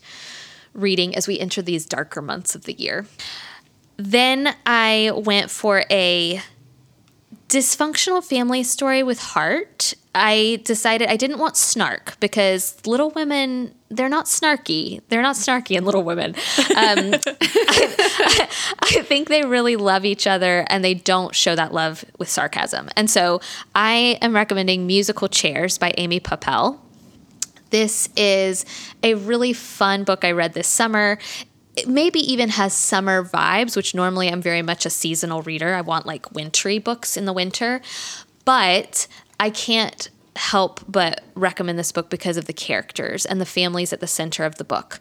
reading 0.73 1.13
as 1.15 1.27
we 1.27 1.37
enter 1.37 1.61
these 1.61 1.85
darker 1.85 2.21
months 2.21 2.55
of 2.55 2.63
the 2.63 2.73
year. 2.73 3.05
Then 3.97 4.55
I 4.65 5.11
went 5.13 5.51
for 5.51 5.83
a 5.91 6.41
dysfunctional 7.49 8.23
family 8.23 8.63
story 8.63 9.03
with 9.03 9.19
heart. 9.19 9.93
I 10.13 10.61
decided 10.65 11.07
I 11.07 11.15
didn't 11.15 11.39
want 11.39 11.55
snark 11.55 12.19
because 12.19 12.75
Little 12.85 13.11
Women, 13.11 13.73
they're 13.89 14.09
not 14.09 14.25
snarky. 14.25 15.01
They're 15.07 15.21
not 15.21 15.37
snarky 15.37 15.77
in 15.77 15.85
Little 15.85 16.03
Women. 16.03 16.31
Um, 16.31 17.15
I, 17.23 18.47
I, 18.79 19.01
think 19.03 19.29
they 19.29 19.43
really 19.43 19.77
love 19.77 20.03
each 20.03 20.27
other 20.27 20.65
and 20.67 20.83
they 20.83 20.93
don't 20.93 21.33
show 21.33 21.55
that 21.55 21.73
love 21.73 22.03
with 22.17 22.27
sarcasm. 22.27 22.89
And 22.97 23.09
so 23.09 23.39
I 23.73 24.17
am 24.21 24.35
recommending 24.35 24.85
Musical 24.85 25.29
Chairs 25.29 25.77
by 25.77 25.93
Amy 25.97 26.19
Poeppel. 26.19 26.79
This 27.69 28.09
is 28.17 28.65
a 29.01 29.13
really 29.13 29.53
fun 29.53 30.03
book 30.03 30.25
I 30.25 30.31
read 30.31 30.53
this 30.53 30.67
summer 30.67 31.19
it 31.75 31.87
maybe 31.87 32.19
even 32.19 32.49
has 32.49 32.73
summer 32.73 33.23
vibes, 33.23 33.77
which 33.77 33.95
normally 33.95 34.27
I'm 34.29 34.41
very 34.41 34.61
much 34.61 34.85
a 34.85 34.89
seasonal 34.89 35.41
reader. 35.41 35.73
I 35.73 35.79
want 35.79 36.05
like 36.05 36.29
wintry 36.33 36.79
books 36.79 37.15
in 37.15 37.23
the 37.23 37.31
winter. 37.31 37.81
But 38.43 39.07
I 39.41 39.49
can't 39.49 40.07
help 40.35 40.81
but 40.87 41.23
recommend 41.33 41.79
this 41.79 41.91
book 41.91 42.11
because 42.11 42.37
of 42.37 42.45
the 42.45 42.53
characters 42.53 43.25
and 43.25 43.41
the 43.41 43.45
families 43.45 43.91
at 43.91 43.99
the 43.99 44.05
center 44.05 44.45
of 44.45 44.55
the 44.55 44.63
book. 44.63 44.99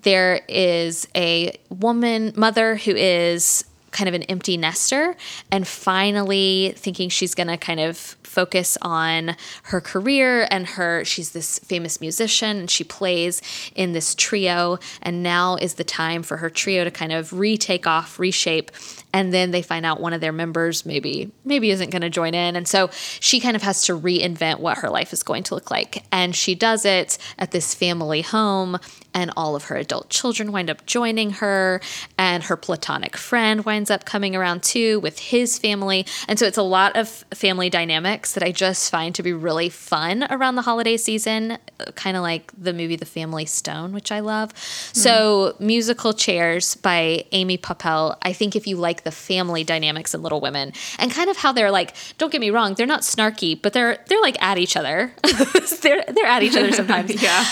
There 0.00 0.42
is 0.48 1.08
a 1.16 1.58
woman, 1.70 2.32
mother, 2.36 2.76
who 2.76 2.92
is 2.92 3.64
kind 3.90 4.08
of 4.08 4.14
an 4.14 4.22
empty 4.24 4.56
nester 4.56 5.16
and 5.50 5.66
finally 5.66 6.72
thinking 6.76 7.08
she's 7.08 7.34
going 7.34 7.48
to 7.48 7.56
kind 7.56 7.80
of 7.80 7.96
focus 8.22 8.78
on 8.80 9.34
her 9.64 9.80
career 9.80 10.46
and 10.52 10.64
her 10.64 11.04
she's 11.04 11.32
this 11.32 11.58
famous 11.58 12.00
musician 12.00 12.58
and 12.58 12.70
she 12.70 12.84
plays 12.84 13.42
in 13.74 13.90
this 13.90 14.14
trio 14.14 14.78
and 15.02 15.20
now 15.24 15.56
is 15.56 15.74
the 15.74 15.82
time 15.82 16.22
for 16.22 16.36
her 16.36 16.48
trio 16.48 16.84
to 16.84 16.90
kind 16.92 17.10
of 17.10 17.32
retake 17.32 17.88
off 17.88 18.20
reshape 18.20 18.70
and 19.12 19.32
then 19.32 19.50
they 19.50 19.62
find 19.62 19.84
out 19.84 20.00
one 20.00 20.12
of 20.12 20.20
their 20.20 20.32
members 20.32 20.86
maybe 20.86 21.30
maybe 21.44 21.70
isn't 21.70 21.90
going 21.90 22.02
to 22.02 22.10
join 22.10 22.34
in. 22.34 22.56
And 22.56 22.66
so 22.66 22.90
she 22.92 23.40
kind 23.40 23.56
of 23.56 23.62
has 23.62 23.84
to 23.84 23.98
reinvent 23.98 24.60
what 24.60 24.78
her 24.78 24.90
life 24.90 25.12
is 25.12 25.22
going 25.22 25.42
to 25.44 25.54
look 25.54 25.70
like. 25.70 26.04
And 26.12 26.34
she 26.34 26.54
does 26.54 26.84
it 26.84 27.18
at 27.38 27.50
this 27.50 27.74
family 27.74 28.22
home 28.22 28.78
and 29.12 29.32
all 29.36 29.56
of 29.56 29.64
her 29.64 29.76
adult 29.76 30.08
children 30.08 30.52
wind 30.52 30.70
up 30.70 30.86
joining 30.86 31.30
her 31.30 31.80
and 32.16 32.44
her 32.44 32.56
platonic 32.56 33.16
friend 33.16 33.64
winds 33.64 33.90
up 33.90 34.04
coming 34.04 34.36
around 34.36 34.62
too 34.62 35.00
with 35.00 35.18
his 35.18 35.58
family. 35.58 36.06
And 36.28 36.38
so 36.38 36.46
it's 36.46 36.58
a 36.58 36.62
lot 36.62 36.96
of 36.96 37.08
family 37.34 37.70
dynamics 37.70 38.34
that 38.34 38.42
i 38.42 38.52
just 38.52 38.90
find 38.90 39.14
to 39.14 39.22
be 39.22 39.32
really 39.32 39.68
fun 39.68 40.24
around 40.30 40.54
the 40.54 40.62
holiday 40.62 40.96
season 40.96 41.58
kind 41.94 42.16
of 42.16 42.22
like 42.22 42.52
the 42.56 42.72
movie 42.72 42.96
the 42.96 43.06
family 43.06 43.44
stone 43.44 43.92
which 43.92 44.12
i 44.12 44.20
love 44.20 44.52
mm. 44.52 44.96
so 44.96 45.54
musical 45.58 46.12
chairs 46.12 46.74
by 46.76 47.24
amy 47.32 47.58
Poeppel. 47.58 48.16
i 48.22 48.32
think 48.32 48.56
if 48.56 48.66
you 48.66 48.76
like 48.76 49.04
the 49.04 49.10
family 49.10 49.64
dynamics 49.64 50.14
in 50.14 50.22
little 50.22 50.40
women 50.40 50.72
and 50.98 51.10
kind 51.10 51.30
of 51.30 51.36
how 51.36 51.52
they're 51.52 51.70
like 51.70 51.94
don't 52.18 52.32
get 52.32 52.40
me 52.40 52.50
wrong 52.50 52.74
they're 52.74 52.86
not 52.86 53.02
snarky 53.02 53.60
but 53.60 53.72
they're 53.72 53.98
they're 54.08 54.20
like 54.20 54.40
at 54.42 54.58
each 54.58 54.76
other 54.76 55.12
they're 55.82 56.04
they're 56.08 56.26
at 56.26 56.42
each 56.42 56.56
other 56.56 56.72
sometimes 56.72 57.22
yeah 57.22 57.44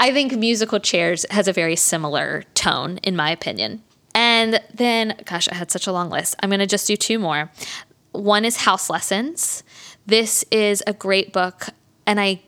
I 0.00 0.12
think 0.12 0.36
musical 0.36 0.80
chairs 0.80 1.24
has 1.30 1.48
a 1.48 1.52
very 1.52 1.76
similar 1.76 2.42
tone, 2.54 2.98
in 2.98 3.16
my 3.16 3.30
opinion. 3.30 3.82
And 4.14 4.60
then, 4.72 5.16
gosh, 5.24 5.48
I 5.48 5.54
had 5.54 5.70
such 5.70 5.86
a 5.86 5.92
long 5.92 6.10
list. 6.10 6.36
I'm 6.42 6.50
going 6.50 6.60
to 6.60 6.66
just 6.66 6.86
do 6.86 6.96
two 6.96 7.18
more. 7.18 7.50
One 8.12 8.44
is 8.44 8.58
House 8.58 8.88
Lessons. 8.90 9.62
This 10.06 10.44
is 10.50 10.82
a 10.86 10.92
great 10.92 11.32
book, 11.32 11.68
and 12.06 12.20
I 12.20 12.42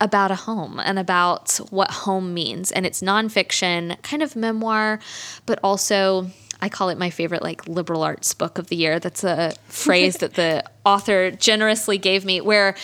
about 0.00 0.30
a 0.30 0.34
home 0.34 0.80
and 0.80 0.98
about 0.98 1.56
what 1.70 1.90
home 1.90 2.34
means. 2.34 2.72
And 2.72 2.86
it's 2.86 3.02
nonfiction, 3.02 4.00
kind 4.02 4.22
of 4.22 4.36
memoir, 4.36 5.00
but 5.46 5.58
also 5.62 6.30
I 6.60 6.68
call 6.68 6.88
it 6.88 6.98
my 6.98 7.10
favorite 7.10 7.42
like 7.42 7.68
liberal 7.68 8.02
arts 8.02 8.32
book 8.34 8.58
of 8.58 8.68
the 8.68 8.76
year. 8.76 8.98
That's 8.98 9.24
a 9.24 9.54
phrase 9.68 10.18
that 10.18 10.34
the 10.34 10.64
author 10.84 11.30
generously 11.30 11.98
gave 11.98 12.24
me 12.24 12.40
where 12.40 12.76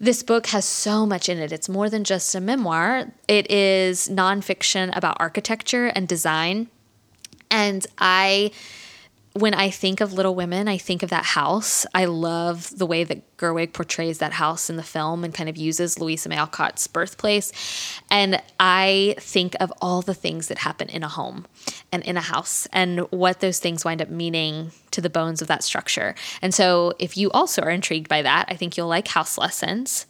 this 0.00 0.22
book 0.22 0.46
has 0.48 0.64
so 0.64 1.04
much 1.04 1.28
in 1.28 1.38
it. 1.38 1.52
It's 1.52 1.68
more 1.68 1.90
than 1.90 2.04
just 2.04 2.34
a 2.34 2.40
memoir. 2.40 3.12
It 3.26 3.50
is 3.50 4.08
nonfiction 4.08 4.96
about 4.96 5.16
architecture 5.20 5.86
and 5.88 6.08
design. 6.08 6.68
And 7.50 7.86
I 7.98 8.52
when 9.38 9.54
I 9.54 9.70
think 9.70 10.00
of 10.00 10.12
Little 10.12 10.34
Women, 10.34 10.66
I 10.66 10.78
think 10.78 11.02
of 11.02 11.10
that 11.10 11.24
house. 11.24 11.86
I 11.94 12.06
love 12.06 12.76
the 12.76 12.86
way 12.86 13.04
that 13.04 13.36
Gerwig 13.36 13.72
portrays 13.72 14.18
that 14.18 14.32
house 14.32 14.68
in 14.68 14.76
the 14.76 14.82
film 14.82 15.22
and 15.22 15.32
kind 15.32 15.48
of 15.48 15.56
uses 15.56 15.98
Louisa 15.98 16.28
May 16.28 16.36
Alcott's 16.36 16.86
birthplace. 16.88 17.52
And 18.10 18.42
I 18.58 19.14
think 19.20 19.54
of 19.60 19.72
all 19.80 20.02
the 20.02 20.14
things 20.14 20.48
that 20.48 20.58
happen 20.58 20.88
in 20.88 21.04
a 21.04 21.08
home 21.08 21.46
and 21.92 22.02
in 22.02 22.16
a 22.16 22.20
house 22.20 22.66
and 22.72 23.00
what 23.12 23.38
those 23.38 23.60
things 23.60 23.84
wind 23.84 24.02
up 24.02 24.10
meaning 24.10 24.72
to 24.90 25.00
the 25.00 25.10
bones 25.10 25.40
of 25.40 25.46
that 25.48 25.62
structure. 25.62 26.16
And 26.42 26.52
so, 26.52 26.94
if 26.98 27.16
you 27.16 27.30
also 27.30 27.62
are 27.62 27.70
intrigued 27.70 28.08
by 28.08 28.22
that, 28.22 28.46
I 28.48 28.56
think 28.56 28.76
you'll 28.76 28.88
like 28.88 29.08
House 29.08 29.38
Lessons. 29.38 30.06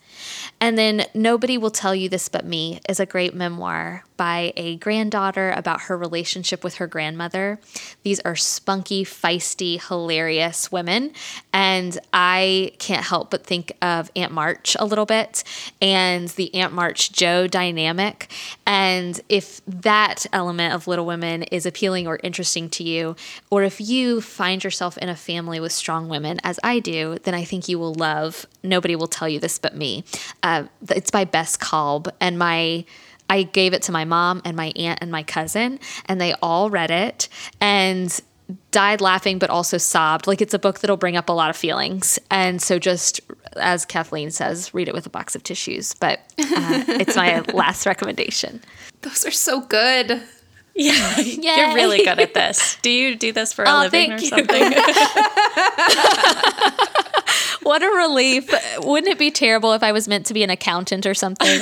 And 0.61 0.77
then 0.77 1.07
Nobody 1.14 1.59
Will 1.59 1.71
Tell 1.71 1.95
You 1.95 2.09
This 2.09 2.29
But 2.29 2.45
Me 2.45 2.81
is 2.89 3.01
a 3.01 3.07
great 3.07 3.35
memoir 3.35 4.05
by 4.16 4.53
a 4.57 4.77
granddaughter 4.77 5.53
about 5.57 5.83
her 5.83 5.97
relationship 5.97 6.64
with 6.64 6.75
her 6.75 6.87
grandmother. 6.87 7.61
These 8.03 8.19
are 8.21 8.35
spunky, 8.35 9.05
feisty, 9.05 9.81
hilarious 9.81 10.73
women. 10.73 11.12
And 11.53 11.97
I 12.12 12.73
can't 12.79 13.05
help 13.05 13.31
but 13.31 13.47
think 13.47 13.73
of 13.81 14.11
Aunt 14.16 14.33
March 14.33 14.77
a 14.79 14.85
little 14.85 15.07
bit 15.07 15.45
and 15.81 16.29
the 16.31 16.53
Aunt 16.55 16.73
March 16.73 17.12
Jo 17.12 17.47
dynamic. 17.47 18.31
And 18.66 19.21
if 19.29 19.61
that 19.66 20.27
element 20.33 20.75
of 20.75 20.89
Little 20.89 21.07
Women 21.07 21.45
is 21.45 21.64
appealing 21.64 22.09
or 22.09 22.19
interesting 22.23 22.69
to 22.71 22.83
you, 22.83 23.14
or 23.51 23.62
if 23.62 23.81
you 23.81 24.21
find 24.21 24.64
yourself 24.64 24.99
in 24.99 25.09
a 25.09 25.16
family 25.16 25.61
with 25.61 25.73
strong 25.73 26.09
women, 26.09 26.41
as 26.43 26.59
I 26.64 26.81
do, 26.81 27.19
then 27.23 27.35
I 27.35 27.45
think 27.45 27.69
you 27.69 27.79
will 27.79 27.95
love 27.95 28.47
Nobody 28.64 28.97
Will 28.97 29.07
Tell 29.07 29.29
You 29.29 29.39
This 29.39 29.59
But 29.59 29.77
Me. 29.77 30.05
Uh, 30.43 30.65
it's 30.91 31.11
by 31.11 31.25
Bess 31.25 31.57
Kalb, 31.57 32.09
and 32.21 32.39
my 32.39 32.85
I 33.31 33.43
gave 33.43 33.75
it 33.75 33.83
to 33.83 33.93
my 33.93 34.05
mom 34.05 34.41
and 34.45 34.57
my 34.57 34.73
aunt 34.77 35.01
and 35.03 35.13
my 35.13 35.23
cousin, 35.23 35.81
and 36.07 36.21
they 36.21 36.35
all 36.43 36.71
read 36.71 36.91
it 36.91 37.29
and 37.61 38.19
died 38.71 39.01
laughing, 39.01 39.39
but 39.39 39.51
also 39.51 39.77
sobbed. 39.77 40.27
Like 40.27 40.41
it's 40.41 40.55
a 40.55 40.59
book 40.59 40.81
that'll 40.81 40.97
bring 40.97 41.17
up 41.17 41.29
a 41.29 41.33
lot 41.33 41.51
of 41.51 41.57
feelings, 41.57 42.19
and 42.31 42.63
so 42.63 42.79
just 42.79 43.21
as 43.57 43.85
Kathleen 43.85 44.31
says, 44.31 44.73
read 44.73 44.89
it 44.89 44.95
with 44.95 45.07
a 45.07 45.11
box 45.11 45.35
of 45.35 45.43
tissues. 45.43 45.95
But 45.95 46.21
uh, 46.39 46.85
it's 46.89 47.17
my 47.17 47.41
last 47.53 47.87
recommendation. 47.87 48.63
Those 49.03 49.27
are 49.27 49.31
so 49.31 49.61
good. 49.61 50.23
Yeah, 50.75 51.19
you're 51.21 51.75
really 51.75 51.99
good 51.99 52.21
at 52.21 52.35
this. 52.35 52.77
Do 52.83 52.91
you 52.91 53.17
do 53.17 53.33
this 53.33 53.53
for 53.53 53.65
a 53.65 53.69
oh, 53.69 53.79
living 53.81 54.13
or 54.13 54.19
something? 54.19 54.47
what 57.69 57.83
a 57.83 57.87
relief. 57.87 58.49
Wouldn't 58.79 59.12
it 59.12 59.19
be 59.19 59.31
terrible 59.31 59.75
if 59.75 59.83
I 59.83 59.93
was 59.93 60.09
meant 60.09 60.25
to 60.27 60.35
be 60.35 60.43
an 60.43 60.49
accountant 60.49 61.05
or 61.05 61.12
something? 61.12 61.47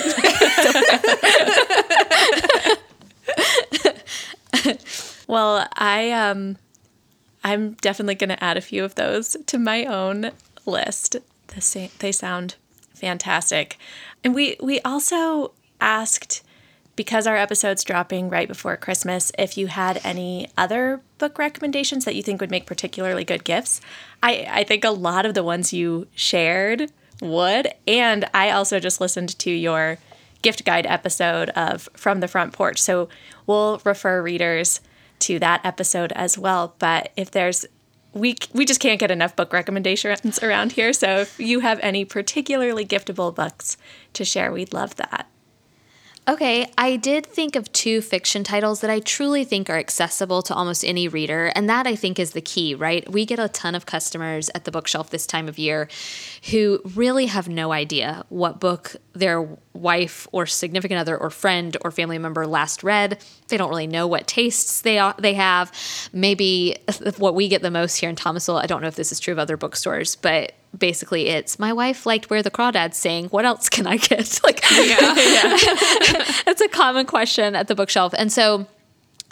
well, 5.27 5.67
I 5.75 6.13
um 6.13 6.59
I'm 7.43 7.73
definitely 7.81 8.15
going 8.15 8.31
to 8.31 8.43
add 8.43 8.57
a 8.57 8.61
few 8.61 8.85
of 8.85 8.95
those 8.95 9.37
to 9.47 9.59
my 9.59 9.85
own 9.85 10.31
list. 10.65 11.17
They 11.99 12.13
sound 12.13 12.55
fantastic. 12.95 13.77
And 14.23 14.33
we 14.33 14.57
we 14.63 14.81
also 14.83 15.55
asked 15.81 16.45
because 16.97 17.27
our 17.27 17.37
episode's 17.37 17.85
dropping 17.85 18.31
right 18.31 18.49
before 18.49 18.77
Christmas, 18.77 19.31
if 19.39 19.57
you 19.59 19.67
had 19.67 20.01
any 20.03 20.49
other 20.57 21.03
book 21.19 21.39
recommendations 21.39 22.05
that 22.07 22.17
you 22.17 22.23
think 22.23 22.41
would 22.41 22.51
make 22.51 22.67
particularly 22.67 23.23
good 23.23 23.45
gifts, 23.45 23.81
I, 24.23 24.47
I 24.51 24.65
think 24.65 24.85
a 24.85 24.91
lot 24.91 25.27
of 25.27 25.35
the 25.35 25.45
ones 25.45 25.73
you 25.73 26.09
shared 26.15 26.91
would. 27.21 27.69
And 27.87 28.25
I 28.33 28.51
also 28.51 28.81
just 28.81 29.01
listened 29.01 29.39
to 29.39 29.51
your 29.51 29.99
gift 30.43 30.65
guide 30.65 30.87
episode 30.87 31.51
of 31.51 31.89
From 31.95 32.21
the 32.21 32.29
Front 32.29 32.53
Porch. 32.53 32.81
So 32.81 33.09
we'll 33.47 33.81
refer 33.85 34.23
readers 34.23 34.81
to 35.21 35.39
that 35.39 35.65
episode 35.65 36.13
as 36.13 36.39
well. 36.39 36.75
But 36.79 37.13
if 37.17 37.31
there's 37.31 37.67
we 38.13 38.35
we 38.55 38.65
just 38.65 38.81
can't 38.81 38.99
get 38.99 39.11
enough 39.11 39.37
book 39.37 39.53
recommendations 39.53 40.43
around 40.43 40.73
here. 40.73 40.93
So 40.95 41.19
if 41.19 41.39
you 41.39 41.61
have 41.61 41.79
any 41.81 42.07
particularly 42.07 42.87
giftable 42.87 43.35
books 43.35 43.77
to 44.15 44.25
share, 44.25 44.51
we'd 44.51 44.73
love 44.73 44.97
that. 44.97 45.29
Okay, 46.29 46.69
I 46.77 46.97
did 46.97 47.25
think 47.25 47.55
of 47.55 47.71
two 47.71 48.01
fiction 48.01 48.43
titles 48.43 48.81
that 48.81 48.91
I 48.91 48.99
truly 48.99 49.45
think 49.45 49.71
are 49.71 49.79
accessible 49.79 50.43
to 50.43 50.55
almost 50.55 50.85
any 50.85 51.07
reader, 51.07 51.53
and 51.55 51.69
that 51.71 51.87
I 51.87 51.95
think 51.95 52.19
is 52.19 52.33
the 52.33 52.41
key, 52.41 52.75
right? 52.75 53.09
We 53.09 53.25
get 53.25 53.39
a 53.39 53.49
ton 53.49 53.77
of 53.77 53.87
customers 53.87 54.51
at 54.53 54.65
the 54.65 54.73
bookshelf 54.73 55.11
this 55.11 55.25
time 55.25 55.47
of 55.47 55.57
year 55.57 55.89
who 56.51 56.81
really 56.97 57.27
have 57.27 57.49
no 57.49 57.71
idea 57.71 58.25
what 58.29 58.59
book 58.59 58.97
their 59.13 59.49
wife 59.73 60.27
or 60.33 60.47
significant 60.47 60.99
other 60.99 61.17
or 61.17 61.31
friend 61.31 61.77
or 61.83 61.93
family 61.93 62.19
member 62.19 62.45
last 62.45 62.83
read. 62.83 63.23
They 63.47 63.57
don't 63.57 63.71
really 63.71 63.87
know 63.87 64.09
what 64.09 64.27
tastes 64.27 64.81
they 64.81 64.99
are, 64.99 65.15
they 65.21 65.35
have. 65.35 65.71
Maybe 66.13 66.77
what 67.19 67.37
we 67.37 67.47
get 67.47 67.63
the 67.63 67.71
most 67.71 67.99
here 67.99 68.11
in 68.11 68.17
Thomasville, 68.17 68.59
I 68.59 68.67
don't 68.67 68.83
know 68.83 68.89
if 68.89 68.97
this 68.97 69.13
is 69.13 69.21
true 69.21 69.33
of 69.33 69.39
other 69.39 69.57
bookstores, 69.57 70.17
but 70.17 70.55
basically 70.77 71.29
it's 71.29 71.59
my 71.59 71.73
wife 71.73 72.07
liked 72.07 72.29
where 72.29 72.43
the 72.43 72.51
crawdads 72.51 72.95
sing 72.95 73.27
what 73.27 73.45
else 73.45 73.69
can 73.69 73.87
i 73.87 73.97
get 73.97 74.41
like 74.45 74.61
yeah, 74.71 74.99
it's 76.47 76.61
a 76.61 76.69
common 76.69 77.07
question 77.07 77.55
at 77.55 77.69
the 77.69 77.75
bookshelf 77.75 78.15
and 78.19 78.31
so 78.33 78.67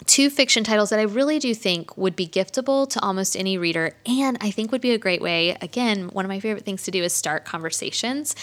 two 0.05 0.29
fiction 0.29 0.63
titles 0.63 0.89
that 0.89 0.99
I 0.99 1.03
really 1.03 1.39
do 1.39 1.55
think 1.55 1.97
would 1.97 2.15
be 2.15 2.27
giftable 2.27 2.87
to 2.89 3.01
almost 3.01 3.35
any 3.35 3.57
reader, 3.57 3.95
and 4.05 4.37
I 4.41 4.51
think 4.51 4.71
would 4.71 4.81
be 4.81 4.91
a 4.91 4.97
great 4.97 5.21
way. 5.21 5.57
Again, 5.61 6.09
one 6.09 6.25
of 6.25 6.29
my 6.29 6.39
favorite 6.39 6.65
things 6.65 6.83
to 6.83 6.91
do 6.91 7.01
is 7.01 7.13
start 7.13 7.45
conversations 7.45 8.35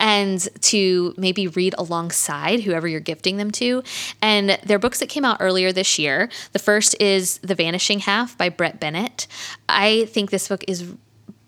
and 0.00 0.40
to 0.62 1.14
maybe 1.16 1.46
read 1.48 1.74
alongside 1.78 2.60
whoever 2.60 2.88
you're 2.88 3.00
gifting 3.00 3.36
them 3.36 3.50
to. 3.52 3.82
And 4.22 4.58
they're 4.64 4.78
books 4.78 5.00
that 5.00 5.08
came 5.08 5.24
out 5.24 5.38
earlier 5.40 5.72
this 5.72 5.98
year. 5.98 6.30
The 6.52 6.58
first 6.58 6.96
is 7.00 7.38
The 7.38 7.54
Vanishing 7.54 8.00
Half 8.00 8.38
by 8.38 8.48
Brit 8.48 8.80
Bennett. 8.80 9.26
I 9.68 10.06
think 10.06 10.30
this 10.30 10.48
book 10.48 10.64
is 10.66 10.94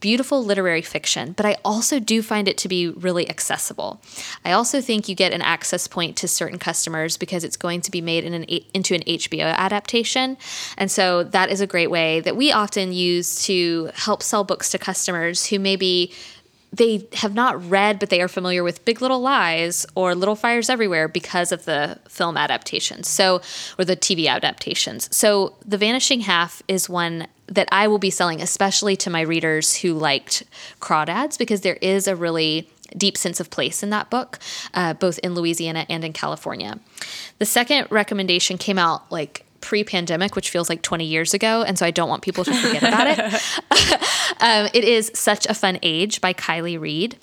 beautiful 0.01 0.44
literary 0.44 0.82
fiction, 0.82 1.32
but 1.32 1.47
I 1.47 1.57
also 1.64 1.99
do 1.99 2.22
find 2.22 2.49
it 2.49 2.59
to 2.59 2.68
be 2.68 2.88
really 2.88 3.28
accessible. 3.28 4.01
I 4.44 4.53
also 4.53 4.80
think 4.80 5.09
you 5.09 5.14
get 5.14 5.32
an 5.32 5.42
access 5.42 5.88
point 5.88 6.16
to 6.18 6.28
certain 6.28 6.59
customers 6.59 7.16
because 7.16 7.44
it's 7.44 7.57
going 7.57 7.80
to 7.82 7.90
be 7.90 8.01
made 8.01 8.24
in 8.24 8.34
an, 8.34 8.44
into 8.44 8.94
an 8.94 9.03
HBO 9.03 9.55
adaptation. 9.55 10.36
And 10.76 10.90
so 10.90 11.24
that 11.24 11.51
is 11.51 11.61
a 11.61 11.66
great 11.66 11.90
way 11.90 12.20
that 12.20 12.36
we 12.36 12.53
often 12.53 12.92
use 12.92 13.44
to 13.47 13.90
help 13.94 14.22
sell 14.22 14.44
books 14.44 14.70
to 14.70 14.78
customers 14.78 15.47
who 15.47 15.59
maybe 15.59 16.12
they 16.72 17.09
have 17.14 17.34
not 17.34 17.70
read, 17.70 17.99
but 17.99 18.11
they 18.11 18.20
are 18.20 18.28
familiar 18.28 18.62
with 18.62 18.84
Big 18.84 19.01
Little 19.01 19.20
Lies 19.20 19.86
or 19.94 20.14
Little 20.14 20.34
Fires 20.34 20.68
Everywhere 20.68 21.09
because 21.09 21.53
of 21.53 21.64
the 21.64 21.99
film 22.09 22.36
adaptations. 22.36 23.09
So, 23.09 23.40
or 23.78 23.84
the 23.84 23.97
TV 23.97 24.26
adaptations. 24.28 25.14
So, 25.14 25.57
The 25.64 25.78
Vanishing 25.78 26.20
Half 26.20 26.62
is 26.68 26.88
one 26.88 27.28
that 27.49 27.68
I 27.70 27.88
will 27.88 27.99
be 27.99 28.11
selling, 28.11 28.42
especially 28.42 28.97
to 28.97 29.11
my 29.11 29.20
readers 29.20 29.76
who 29.76 29.92
liked 29.94 30.44
crawdads, 30.80 31.38
because 31.38 31.61
there 31.61 31.78
is 31.80 32.09
a 32.09 32.16
really 32.16 32.68
deep 32.97 33.16
sense 33.16 33.40
of 33.40 33.51
place 33.51 33.82
in 33.82 33.90
that 33.90 34.11
book, 34.11 34.38
uh, 34.74 34.94
both 34.94 35.18
in 35.20 35.34
Louisiana 35.34 35.86
and 35.88 36.05
in 36.05 36.12
California. 36.12 36.78
The 37.38 37.47
second 37.47 37.88
recommendation 37.90 38.59
came 38.59 38.78
out 38.78 39.11
like 39.11 39.44
pre 39.61 39.84
pandemic, 39.84 40.36
which 40.36 40.51
feels 40.51 40.68
like 40.68 40.82
20 40.82 41.05
years 41.05 41.34
ago. 41.34 41.62
And 41.62 41.78
so 41.78 41.86
I 41.86 41.90
don't 41.90 42.09
want 42.09 42.22
people 42.22 42.44
to 42.44 42.55
forget 42.55 42.82
about 42.82 43.07
it. 43.09 43.18
um, 44.40 44.68
it 44.72 44.84
is 44.84 45.11
Such 45.14 45.47
a 45.47 45.55
Fun 45.55 45.78
Age 45.82 46.20
by 46.20 46.32
Kiley 46.32 46.78
Reid. 46.80 47.16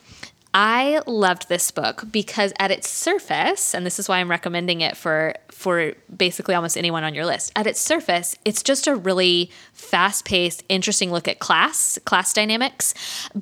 I 0.53 1.01
loved 1.07 1.49
this 1.49 1.71
book 1.71 2.03
because 2.11 2.53
at 2.59 2.69
its 2.69 2.87
surface, 2.87 3.73
and 3.73 3.85
this 3.85 3.97
is 3.97 4.07
why 4.07 4.19
I'm 4.19 4.29
recommending 4.29 4.81
it 4.81 4.95
for 4.95 5.33
for 5.49 5.93
basically 6.15 6.53
almost 6.53 6.77
anyone 6.77 7.03
on 7.03 7.15
your 7.15 7.25
list. 7.25 7.51
At 7.55 7.65
its 7.65 7.79
surface, 7.79 8.35
it's 8.43 8.61
just 8.61 8.85
a 8.85 8.95
really 8.95 9.49
fast-paced, 9.71 10.63
interesting 10.67 11.11
look 11.11 11.27
at 11.27 11.39
class, 11.39 11.97
class 12.05 12.33
dynamics, 12.33 12.93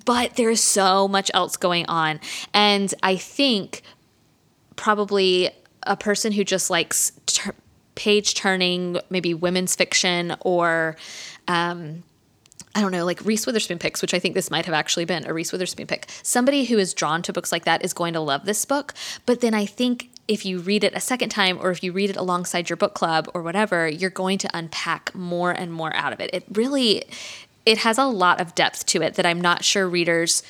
but 0.06 0.36
there 0.36 0.50
is 0.50 0.62
so 0.62 1.08
much 1.08 1.32
else 1.34 1.58
going 1.58 1.86
on. 1.88 2.20
And 2.54 2.94
I 3.02 3.16
think 3.18 3.82
probably 4.76 5.50
a 5.84 5.98
person 5.98 6.32
who 6.32 6.44
just 6.44 6.70
likes 6.70 7.12
ter- 7.26 7.56
page 7.96 8.36
turning, 8.36 9.00
maybe 9.10 9.34
women's 9.34 9.76
fiction 9.76 10.36
or 10.42 10.96
um, 11.48 12.04
I 12.74 12.82
don't 12.82 12.92
know, 12.92 13.06
like 13.06 13.24
Reese 13.26 13.46
Witherspoon 13.46 13.80
picks, 13.80 14.02
which 14.02 14.14
I 14.14 14.20
think 14.20 14.34
this 14.34 14.50
might 14.50 14.66
have 14.66 14.74
actually 14.74 15.06
been 15.06 15.28
a 15.28 15.34
Reese 15.34 15.52
Witherspoon 15.52 15.88
pick. 15.88 16.08
Somebody 16.24 16.64
who 16.66 16.78
is 16.78 16.94
drawn 16.94 17.22
to 17.24 17.34
books 17.34 17.52
like 17.52 17.66
that 17.66 17.84
is 17.84 17.94
going 17.94 18.14
to 18.14 18.22
love 18.22 18.46
this 18.46 18.64
book. 18.64 18.94
But 19.26 19.42
then 19.42 19.54
I 19.54 19.66
think 19.66 20.10
if 20.28 20.46
you 20.46 20.60
read 20.60 20.84
it 20.84 20.94
a 20.96 21.02
second 21.02 21.30
time 21.30 21.58
or 21.62 21.72
if 21.72 21.84
you 21.84 21.92
read 21.92 22.10
it 22.10 22.16
alongside 22.16 22.70
your 22.70 22.78
book 22.78 22.94
club 22.94 23.30
or 23.34 23.42
whatever, 23.42 23.88
you're 23.88 24.10
going 24.10 24.38
to 24.38 24.50
unpack 24.54 25.14
more 25.14 25.52
and 25.52 25.74
more 25.74 25.94
out 25.96 26.14
of 26.14 26.22
it. 26.22 26.30
It 26.34 26.46
really 26.54 27.04
it 27.66 27.80
has 27.80 27.98
a 27.98 28.06
lot 28.06 28.42
of 28.42 28.56
depth 28.56 28.86
to 28.88 29.02
it 29.02 29.16
that 29.16 29.26
I'm 29.26 29.42
not 29.42 29.64
sure 29.64 29.88
readers 29.88 30.42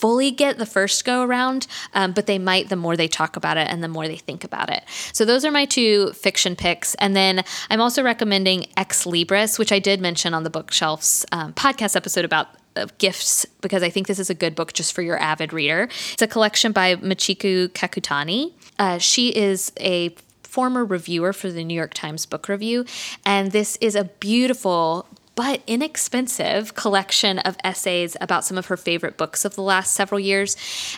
fully 0.00 0.30
get 0.30 0.56
the 0.56 0.66
first 0.66 1.04
go 1.04 1.22
around, 1.22 1.66
um, 1.92 2.12
but 2.12 2.26
they 2.26 2.38
might 2.38 2.68
the 2.68 2.76
more 2.76 2.96
they 2.96 3.08
talk 3.08 3.36
about 3.36 3.56
it 3.56 3.68
and 3.68 3.82
the 3.82 3.88
more 3.88 4.08
they 4.08 4.16
think 4.16 4.44
about 4.44 4.70
it. 4.70 4.82
So 5.12 5.24
those 5.24 5.44
are 5.44 5.50
my 5.50 5.66
two 5.66 6.12
fiction 6.12 6.56
picks. 6.56 6.94
And 6.96 7.14
then 7.14 7.44
I'm 7.68 7.80
also 7.80 8.02
recommending 8.02 8.66
Ex 8.76 9.04
Libris, 9.04 9.58
which 9.58 9.72
I 9.72 9.78
did 9.78 10.00
mention 10.00 10.32
on 10.32 10.42
the 10.44 10.50
bookshelves 10.50 11.26
um, 11.32 11.52
podcast 11.52 11.96
episode 11.96 12.24
about 12.24 12.48
uh, 12.76 12.86
gifts 12.98 13.44
because 13.60 13.82
I 13.82 13.90
think 13.90 14.06
this 14.06 14.18
is 14.18 14.30
a 14.30 14.34
good 14.34 14.54
book 14.54 14.72
just 14.72 14.92
for 14.92 15.02
your 15.02 15.18
avid 15.18 15.52
reader. 15.52 15.88
It's 16.12 16.22
a 16.22 16.26
collection 16.26 16.72
by 16.72 16.96
Michiko 16.96 17.68
Kakutani. 17.68 18.52
Uh, 18.78 18.98
she 18.98 19.36
is 19.36 19.72
a 19.78 20.14
former 20.42 20.84
reviewer 20.84 21.32
for 21.32 21.50
the 21.50 21.62
New 21.64 21.74
York 21.74 21.94
Times 21.94 22.26
Book 22.26 22.48
Review, 22.48 22.84
and 23.24 23.52
this 23.52 23.76
is 23.80 23.94
a 23.94 24.04
beautiful 24.04 25.06
but 25.34 25.62
inexpensive 25.66 26.74
collection 26.74 27.38
of 27.40 27.56
essays 27.64 28.16
about 28.20 28.44
some 28.44 28.58
of 28.58 28.66
her 28.66 28.76
favorite 28.76 29.16
books 29.16 29.44
of 29.44 29.54
the 29.54 29.62
last 29.62 29.92
several 29.94 30.20
years. 30.20 30.56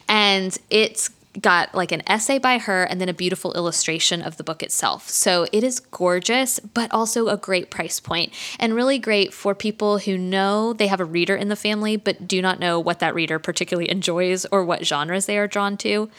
And 0.09 0.57
it's 0.71 1.11
got 1.41 1.75
like 1.75 1.93
an 1.93 2.03
essay 2.07 2.39
by 2.39 2.59
her 2.59 2.85
and 2.85 3.01
then 3.01 3.09
a 3.09 3.15
beautiful 3.15 3.55
illustration 3.55 4.21
of 4.21 4.37
the 4.37 4.45
book 4.45 4.63
itself. 4.63 5.09
So 5.09 5.47
it 5.53 5.65
is 5.65 5.81
gorgeous, 5.81 6.61
but 6.61 6.93
also 6.93 7.29
a 7.29 7.37
great 7.37 7.71
price 7.71 8.01
point 8.01 8.33
and 8.59 8.75
really 8.75 8.99
great 8.99 9.33
for 9.33 9.55
people 9.55 9.99
who 9.99 10.19
know 10.19 10.73
they 10.73 10.89
have 10.89 11.01
a 11.01 11.05
reader 11.05 11.35
in 11.35 11.49
the 11.49 11.57
family, 11.57 11.97
but 11.97 12.29
do 12.29 12.43
not 12.43 12.61
know 12.61 12.79
what 12.79 12.99
that 12.99 13.15
reader 13.15 13.39
particularly 13.39 13.91
enjoys 13.91 14.45
or 14.47 14.65
what 14.65 14.85
genres 14.85 15.27
they 15.27 15.39
are 15.39 15.49
drawn 15.49 15.77
to. 15.79 16.11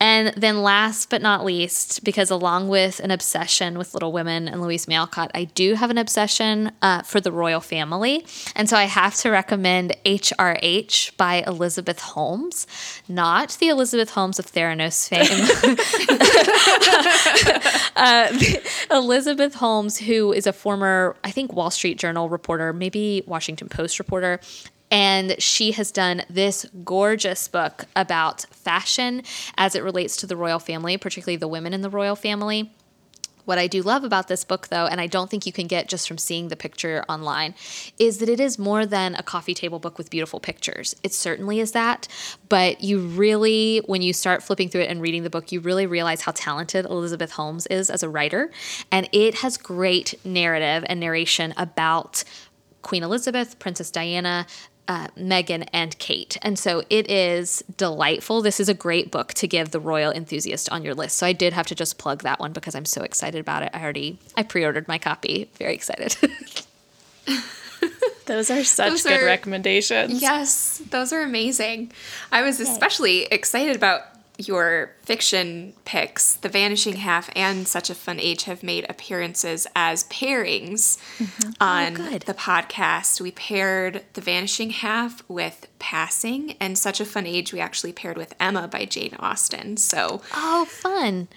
And 0.00 0.28
then, 0.36 0.62
last 0.62 1.10
but 1.10 1.22
not 1.22 1.44
least, 1.44 2.04
because 2.04 2.30
along 2.30 2.68
with 2.68 3.00
an 3.00 3.10
obsession 3.10 3.78
with 3.78 3.94
Little 3.94 4.12
Women 4.12 4.46
and 4.46 4.62
Louisa 4.62 4.88
May 4.88 4.96
Alcott, 4.96 5.30
I 5.34 5.44
do 5.44 5.74
have 5.74 5.90
an 5.90 5.98
obsession 5.98 6.70
uh, 6.82 7.02
for 7.02 7.20
the 7.20 7.32
royal 7.32 7.60
family. 7.60 8.24
And 8.54 8.68
so 8.68 8.76
I 8.76 8.84
have 8.84 9.16
to 9.16 9.30
recommend 9.30 9.96
HRH 10.04 11.16
by 11.16 11.42
Elizabeth 11.46 12.00
Holmes, 12.00 12.66
not 13.08 13.56
the 13.58 13.68
Elizabeth 13.68 14.10
Holmes 14.10 14.38
of 14.38 14.46
Theranos 14.46 15.08
fame. 15.08 15.26
uh, 17.96 18.32
Elizabeth 18.90 19.54
Holmes, 19.54 19.98
who 19.98 20.32
is 20.32 20.46
a 20.46 20.52
former, 20.52 21.16
I 21.24 21.32
think, 21.32 21.52
Wall 21.52 21.70
Street 21.70 21.98
Journal 21.98 22.28
reporter, 22.28 22.72
maybe 22.72 23.24
Washington 23.26 23.68
Post 23.68 23.98
reporter, 23.98 24.40
and 24.90 25.40
she 25.40 25.72
has 25.72 25.90
done 25.90 26.22
this 26.30 26.66
gorgeous 26.84 27.48
book 27.48 27.84
about 27.94 28.42
fashion 28.50 29.22
as 29.56 29.74
it 29.74 29.82
relates 29.82 30.16
to 30.18 30.26
the 30.26 30.36
royal 30.36 30.58
family, 30.58 30.96
particularly 30.96 31.36
the 31.36 31.48
women 31.48 31.74
in 31.74 31.82
the 31.82 31.90
royal 31.90 32.16
family. 32.16 32.72
What 33.48 33.56
I 33.56 33.66
do 33.66 33.80
love 33.80 34.04
about 34.04 34.28
this 34.28 34.44
book, 34.44 34.68
though, 34.68 34.84
and 34.84 35.00
I 35.00 35.06
don't 35.06 35.30
think 35.30 35.46
you 35.46 35.54
can 35.54 35.68
get 35.68 35.88
just 35.88 36.06
from 36.06 36.18
seeing 36.18 36.48
the 36.48 36.54
picture 36.54 37.02
online, 37.08 37.54
is 37.98 38.18
that 38.18 38.28
it 38.28 38.40
is 38.40 38.58
more 38.58 38.84
than 38.84 39.14
a 39.14 39.22
coffee 39.22 39.54
table 39.54 39.78
book 39.78 39.96
with 39.96 40.10
beautiful 40.10 40.38
pictures. 40.38 40.94
It 41.02 41.14
certainly 41.14 41.58
is 41.58 41.72
that, 41.72 42.08
but 42.50 42.82
you 42.82 42.98
really, 42.98 43.78
when 43.86 44.02
you 44.02 44.12
start 44.12 44.42
flipping 44.42 44.68
through 44.68 44.82
it 44.82 44.90
and 44.90 45.00
reading 45.00 45.22
the 45.22 45.30
book, 45.30 45.50
you 45.50 45.60
really 45.60 45.86
realize 45.86 46.20
how 46.20 46.32
talented 46.32 46.84
Elizabeth 46.84 47.32
Holmes 47.32 47.66
is 47.68 47.88
as 47.88 48.02
a 48.02 48.08
writer. 48.10 48.50
And 48.92 49.08
it 49.12 49.36
has 49.36 49.56
great 49.56 50.14
narrative 50.26 50.84
and 50.86 51.00
narration 51.00 51.54
about 51.56 52.24
Queen 52.82 53.02
Elizabeth, 53.02 53.58
Princess 53.58 53.90
Diana, 53.90 54.46
uh, 54.88 55.08
Meghan 55.18 55.68
and 55.72 55.96
Kate. 55.98 56.38
And 56.42 56.58
so 56.58 56.82
it 56.88 57.10
is 57.10 57.62
delightful. 57.76 58.40
This 58.40 58.58
is 58.58 58.68
a 58.68 58.74
great 58.74 59.10
book 59.10 59.34
to 59.34 59.46
give 59.46 59.70
the 59.70 59.78
royal 59.78 60.10
enthusiast 60.10 60.70
on 60.70 60.82
your 60.82 60.94
list. 60.94 61.18
So 61.18 61.26
I 61.26 61.34
did 61.34 61.52
have 61.52 61.66
to 61.66 61.74
just 61.74 61.98
plug 61.98 62.22
that 62.22 62.40
one 62.40 62.52
because 62.52 62.74
I'm 62.74 62.86
so 62.86 63.02
excited 63.02 63.38
about 63.38 63.62
it. 63.62 63.70
I 63.74 63.82
already 63.82 64.18
I 64.36 64.42
pre-ordered 64.42 64.88
my 64.88 64.98
copy. 64.98 65.50
Very 65.58 65.74
excited. 65.74 66.16
those 68.26 68.50
are 68.50 68.64
such 68.64 68.90
those 68.90 69.02
good 69.02 69.22
are, 69.22 69.26
recommendations. 69.26 70.22
Yes, 70.22 70.82
those 70.90 71.12
are 71.12 71.20
amazing. 71.20 71.92
I 72.32 72.42
was 72.42 72.58
especially 72.58 73.24
excited 73.24 73.76
about 73.76 74.02
your 74.38 74.92
fiction 75.02 75.74
picks, 75.84 76.34
The 76.34 76.48
Vanishing 76.48 76.96
Half 76.96 77.28
and 77.34 77.66
Such 77.66 77.90
a 77.90 77.94
Fun 77.94 78.20
Age, 78.20 78.44
have 78.44 78.62
made 78.62 78.86
appearances 78.88 79.66
as 79.74 80.04
pairings 80.04 80.98
mm-hmm. 81.18 81.50
on 81.60 82.00
oh, 82.00 82.18
the 82.18 82.34
podcast. 82.34 83.20
We 83.20 83.32
paired 83.32 84.04
The 84.14 84.20
Vanishing 84.20 84.70
Half 84.70 85.28
with 85.28 85.66
Passing, 85.80 86.54
and 86.60 86.78
Such 86.78 87.00
a 87.00 87.04
Fun 87.04 87.26
Age 87.26 87.52
we 87.52 87.60
actually 87.60 87.92
paired 87.92 88.16
with 88.16 88.34
Emma 88.38 88.68
by 88.68 88.84
Jane 88.84 89.16
Austen. 89.18 89.76
So, 89.76 90.22
oh, 90.34 90.64
fun. 90.66 91.28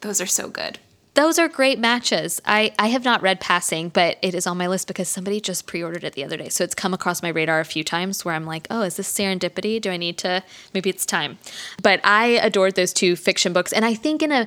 Those 0.00 0.20
are 0.20 0.26
so 0.26 0.48
good 0.48 0.78
those 1.18 1.36
are 1.36 1.48
great 1.48 1.80
matches. 1.80 2.40
I, 2.44 2.72
I 2.78 2.86
have 2.90 3.04
not 3.04 3.22
read 3.22 3.40
Passing, 3.40 3.88
but 3.88 4.18
it 4.22 4.36
is 4.36 4.46
on 4.46 4.56
my 4.56 4.68
list 4.68 4.86
because 4.86 5.08
somebody 5.08 5.40
just 5.40 5.66
pre 5.66 5.82
ordered 5.82 6.04
it 6.04 6.12
the 6.12 6.22
other 6.22 6.36
day. 6.36 6.48
So 6.48 6.62
it's 6.62 6.76
come 6.76 6.94
across 6.94 7.24
my 7.24 7.28
radar 7.30 7.58
a 7.58 7.64
few 7.64 7.82
times 7.82 8.24
where 8.24 8.36
I'm 8.36 8.46
like, 8.46 8.68
oh, 8.70 8.82
is 8.82 8.98
this 8.98 9.12
serendipity? 9.12 9.80
Do 9.80 9.90
I 9.90 9.96
need 9.96 10.16
to? 10.18 10.44
Maybe 10.74 10.90
it's 10.90 11.04
time. 11.04 11.38
But 11.82 12.00
I 12.04 12.26
adored 12.26 12.76
those 12.76 12.92
two 12.92 13.16
fiction 13.16 13.52
books. 13.52 13.72
And 13.72 13.84
I 13.84 13.94
think 13.94 14.22
in 14.22 14.30
a 14.30 14.46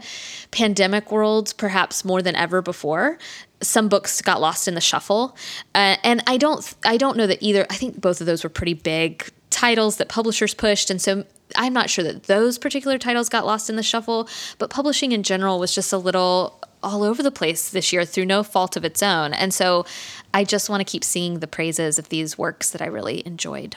pandemic 0.52 1.12
world, 1.12 1.54
perhaps 1.58 2.06
more 2.06 2.22
than 2.22 2.38
ever 2.38 2.62
before, 2.62 3.20
some 3.62 3.90
books 3.90 4.22
got 4.22 4.40
lost 4.40 4.70
in 4.70 4.74
the 4.74 4.82
shuffle. 4.82 5.36
Uh, 5.76 5.98
and 6.06 6.24
I 6.26 6.38
don't, 6.38 6.74
I 6.86 6.96
don't 6.96 7.18
know 7.18 7.28
that 7.28 7.44
either. 7.44 7.68
I 7.70 7.76
think 7.76 8.00
both 8.00 8.22
of 8.22 8.28
those 8.28 8.46
were 8.46 8.50
pretty 8.50 8.76
big 8.76 9.30
titles 9.50 9.98
that 9.98 10.08
publishers 10.08 10.54
pushed. 10.54 10.90
And 10.90 11.02
so 11.02 11.26
I'm 11.56 11.74
not 11.74 11.89
sure 11.89 12.04
that 12.04 12.24
those 12.24 12.58
particular 12.58 12.97
titles 12.97 13.30
got 13.30 13.45
lost 13.45 13.70
in 13.70 13.76
the 13.76 13.84
shuffle, 13.84 14.28
but 14.58 14.70
publishing 14.70 15.12
in 15.12 15.24
general 15.24 15.60
was 15.60 15.74
just 15.74 15.93
a 15.93 15.97
little 15.97 16.60
all 16.84 17.04
over 17.04 17.22
the 17.22 17.32
place 17.32 17.70
this 17.70 17.93
year 17.93 18.06
through 18.06 18.26
no 18.26 18.43
fault 18.43 18.76
of 18.76 18.84
its 18.84 19.04
own. 19.04 19.34
And 19.34 19.54
so 19.54 19.86
I 20.34 20.43
just 20.43 20.70
want 20.70 20.82
to 20.82 20.91
keep 20.91 21.04
seeing 21.04 21.39
the 21.39 21.47
praises 21.47 21.99
of 21.99 22.10
these 22.10 22.38
works 22.38 22.70
that 22.72 22.82
I 22.82 22.88
really 22.88 23.26
enjoyed. 23.26 23.76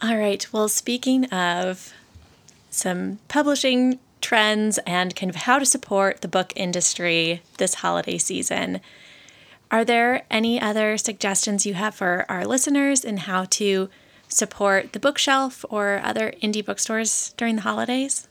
All 0.00 0.16
right. 0.16 0.46
Well, 0.52 0.68
speaking 0.68 1.24
of 1.26 1.92
some 2.70 3.18
publishing 3.28 3.98
trends 4.20 4.78
and 4.86 5.14
kind 5.16 5.30
of 5.30 5.36
how 5.36 5.58
to 5.58 5.66
support 5.66 6.20
the 6.20 6.28
book 6.28 6.52
industry 6.54 7.42
this 7.56 7.74
holiday 7.74 8.18
season, 8.18 8.80
are 9.70 9.84
there 9.84 10.24
any 10.30 10.60
other 10.60 10.96
suggestions 10.96 11.66
you 11.66 11.74
have 11.74 11.94
for 11.94 12.24
our 12.28 12.44
listeners 12.44 13.04
in 13.04 13.18
how 13.18 13.44
to 13.44 13.90
support 14.28 14.92
the 14.92 15.00
bookshelf 15.00 15.64
or 15.68 16.00
other 16.04 16.32
indie 16.42 16.64
bookstores 16.64 17.34
during 17.36 17.56
the 17.56 17.62
holidays? 17.62 18.28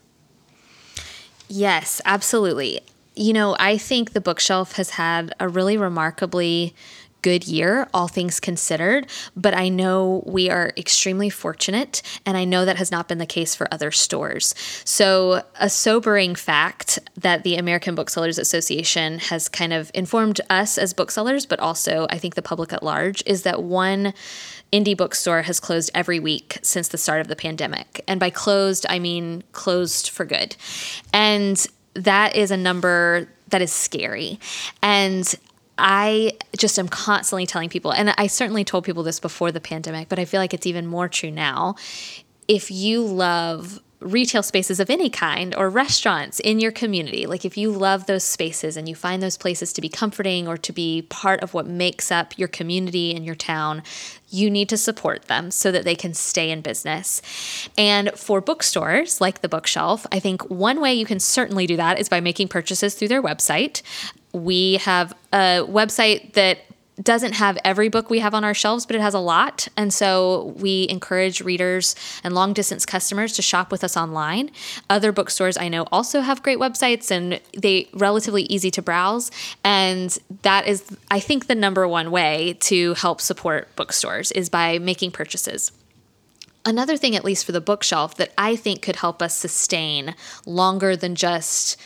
Yes, 1.48 2.00
absolutely. 2.04 2.80
You 3.14 3.32
know, 3.32 3.56
I 3.58 3.78
think 3.78 4.12
the 4.12 4.20
bookshelf 4.20 4.72
has 4.72 4.90
had 4.90 5.34
a 5.40 5.48
really 5.48 5.76
remarkably 5.76 6.74
good 7.22 7.46
year, 7.46 7.88
all 7.92 8.08
things 8.08 8.38
considered, 8.38 9.06
but 9.36 9.54
I 9.54 9.68
know 9.68 10.22
we 10.26 10.50
are 10.50 10.72
extremely 10.76 11.30
fortunate, 11.30 12.02
and 12.24 12.36
I 12.36 12.44
know 12.44 12.64
that 12.64 12.76
has 12.76 12.90
not 12.90 13.08
been 13.08 13.18
the 13.18 13.26
case 13.26 13.54
for 13.54 13.66
other 13.72 13.90
stores. 13.90 14.54
So, 14.84 15.42
a 15.58 15.68
sobering 15.68 16.34
fact 16.34 16.98
that 17.16 17.42
the 17.42 17.56
American 17.56 17.94
Booksellers 17.94 18.38
Association 18.38 19.18
has 19.18 19.48
kind 19.48 19.72
of 19.72 19.90
informed 19.94 20.40
us 20.48 20.78
as 20.78 20.94
booksellers, 20.94 21.44
but 21.44 21.58
also 21.58 22.06
I 22.10 22.18
think 22.18 22.34
the 22.34 22.42
public 22.42 22.72
at 22.72 22.82
large, 22.82 23.22
is 23.26 23.42
that 23.42 23.62
one 23.62 24.14
indie 24.72 24.96
bookstore 24.96 25.42
has 25.42 25.60
closed 25.60 25.90
every 25.94 26.20
week 26.20 26.58
since 26.62 26.88
the 26.88 26.98
start 26.98 27.20
of 27.20 27.28
the 27.28 27.36
pandemic. 27.36 28.02
And 28.06 28.20
by 28.20 28.30
closed, 28.30 28.86
I 28.88 28.98
mean 28.98 29.42
closed 29.52 30.10
for 30.10 30.24
good. 30.24 30.56
And 31.12 31.66
that 31.94 32.36
is 32.36 32.50
a 32.50 32.56
number 32.56 33.28
that 33.48 33.62
is 33.62 33.72
scary. 33.72 34.38
And 34.82 35.34
I 35.78 36.32
just 36.56 36.78
am 36.78 36.88
constantly 36.88 37.46
telling 37.46 37.68
people, 37.68 37.92
and 37.92 38.14
I 38.18 38.26
certainly 38.26 38.64
told 38.64 38.84
people 38.84 39.02
this 39.02 39.20
before 39.20 39.52
the 39.52 39.60
pandemic, 39.60 40.08
but 40.08 40.18
I 40.18 40.24
feel 40.24 40.40
like 40.40 40.52
it's 40.52 40.66
even 40.66 40.86
more 40.86 41.08
true 41.08 41.30
now. 41.30 41.76
If 42.46 42.70
you 42.70 43.02
love 43.02 43.80
retail 44.00 44.42
spaces 44.42 44.78
of 44.78 44.90
any 44.90 45.10
kind 45.10 45.54
or 45.56 45.68
restaurants 45.68 46.38
in 46.40 46.60
your 46.60 46.70
community, 46.70 47.26
like 47.26 47.44
if 47.44 47.56
you 47.56 47.70
love 47.70 48.06
those 48.06 48.22
spaces 48.22 48.76
and 48.76 48.88
you 48.88 48.94
find 48.94 49.22
those 49.22 49.36
places 49.36 49.72
to 49.72 49.80
be 49.80 49.88
comforting 49.88 50.46
or 50.46 50.56
to 50.56 50.72
be 50.72 51.02
part 51.02 51.40
of 51.40 51.52
what 51.52 51.66
makes 51.66 52.12
up 52.12 52.38
your 52.38 52.48
community 52.48 53.14
and 53.14 53.24
your 53.24 53.34
town, 53.34 53.82
you 54.28 54.50
need 54.50 54.68
to 54.68 54.76
support 54.76 55.24
them 55.24 55.50
so 55.50 55.72
that 55.72 55.84
they 55.84 55.96
can 55.96 56.14
stay 56.14 56.50
in 56.50 56.60
business. 56.60 57.20
And 57.76 58.10
for 58.14 58.40
bookstores 58.40 59.20
like 59.20 59.40
the 59.40 59.48
bookshelf, 59.48 60.06
I 60.12 60.20
think 60.20 60.48
one 60.48 60.80
way 60.80 60.94
you 60.94 61.06
can 61.06 61.18
certainly 61.18 61.66
do 61.66 61.76
that 61.76 61.98
is 61.98 62.08
by 62.08 62.20
making 62.20 62.48
purchases 62.48 62.94
through 62.94 63.08
their 63.08 63.22
website. 63.22 63.82
We 64.32 64.74
have 64.74 65.12
a 65.32 65.64
website 65.66 66.34
that 66.34 66.58
doesn't 67.02 67.34
have 67.34 67.58
every 67.64 67.88
book 67.88 68.10
we 68.10 68.18
have 68.18 68.34
on 68.34 68.44
our 68.44 68.54
shelves, 68.54 68.86
but 68.86 68.96
it 68.96 69.00
has 69.00 69.14
a 69.14 69.18
lot. 69.18 69.68
And 69.76 69.92
so 69.92 70.54
we 70.56 70.86
encourage 70.90 71.40
readers 71.40 71.94
and 72.24 72.34
long 72.34 72.52
distance 72.52 72.84
customers 72.84 73.32
to 73.34 73.42
shop 73.42 73.70
with 73.70 73.84
us 73.84 73.96
online. 73.96 74.50
Other 74.90 75.12
bookstores 75.12 75.56
I 75.56 75.68
know 75.68 75.84
also 75.92 76.20
have 76.20 76.42
great 76.42 76.58
websites 76.58 77.10
and 77.10 77.40
they 77.56 77.88
relatively 77.92 78.42
easy 78.44 78.70
to 78.72 78.82
browse. 78.82 79.30
And 79.62 80.16
that 80.42 80.66
is, 80.66 80.84
I 81.10 81.20
think, 81.20 81.46
the 81.46 81.54
number 81.54 81.86
one 81.86 82.10
way 82.10 82.56
to 82.60 82.94
help 82.94 83.20
support 83.20 83.74
bookstores 83.76 84.32
is 84.32 84.48
by 84.48 84.78
making 84.78 85.12
purchases. 85.12 85.72
Another 86.64 86.96
thing, 86.96 87.14
at 87.16 87.24
least 87.24 87.46
for 87.46 87.52
the 87.52 87.60
bookshelf, 87.60 88.16
that 88.16 88.32
I 88.36 88.56
think 88.56 88.82
could 88.82 88.96
help 88.96 89.22
us 89.22 89.34
sustain 89.34 90.14
longer 90.44 90.96
than 90.96 91.14
just 91.14 91.80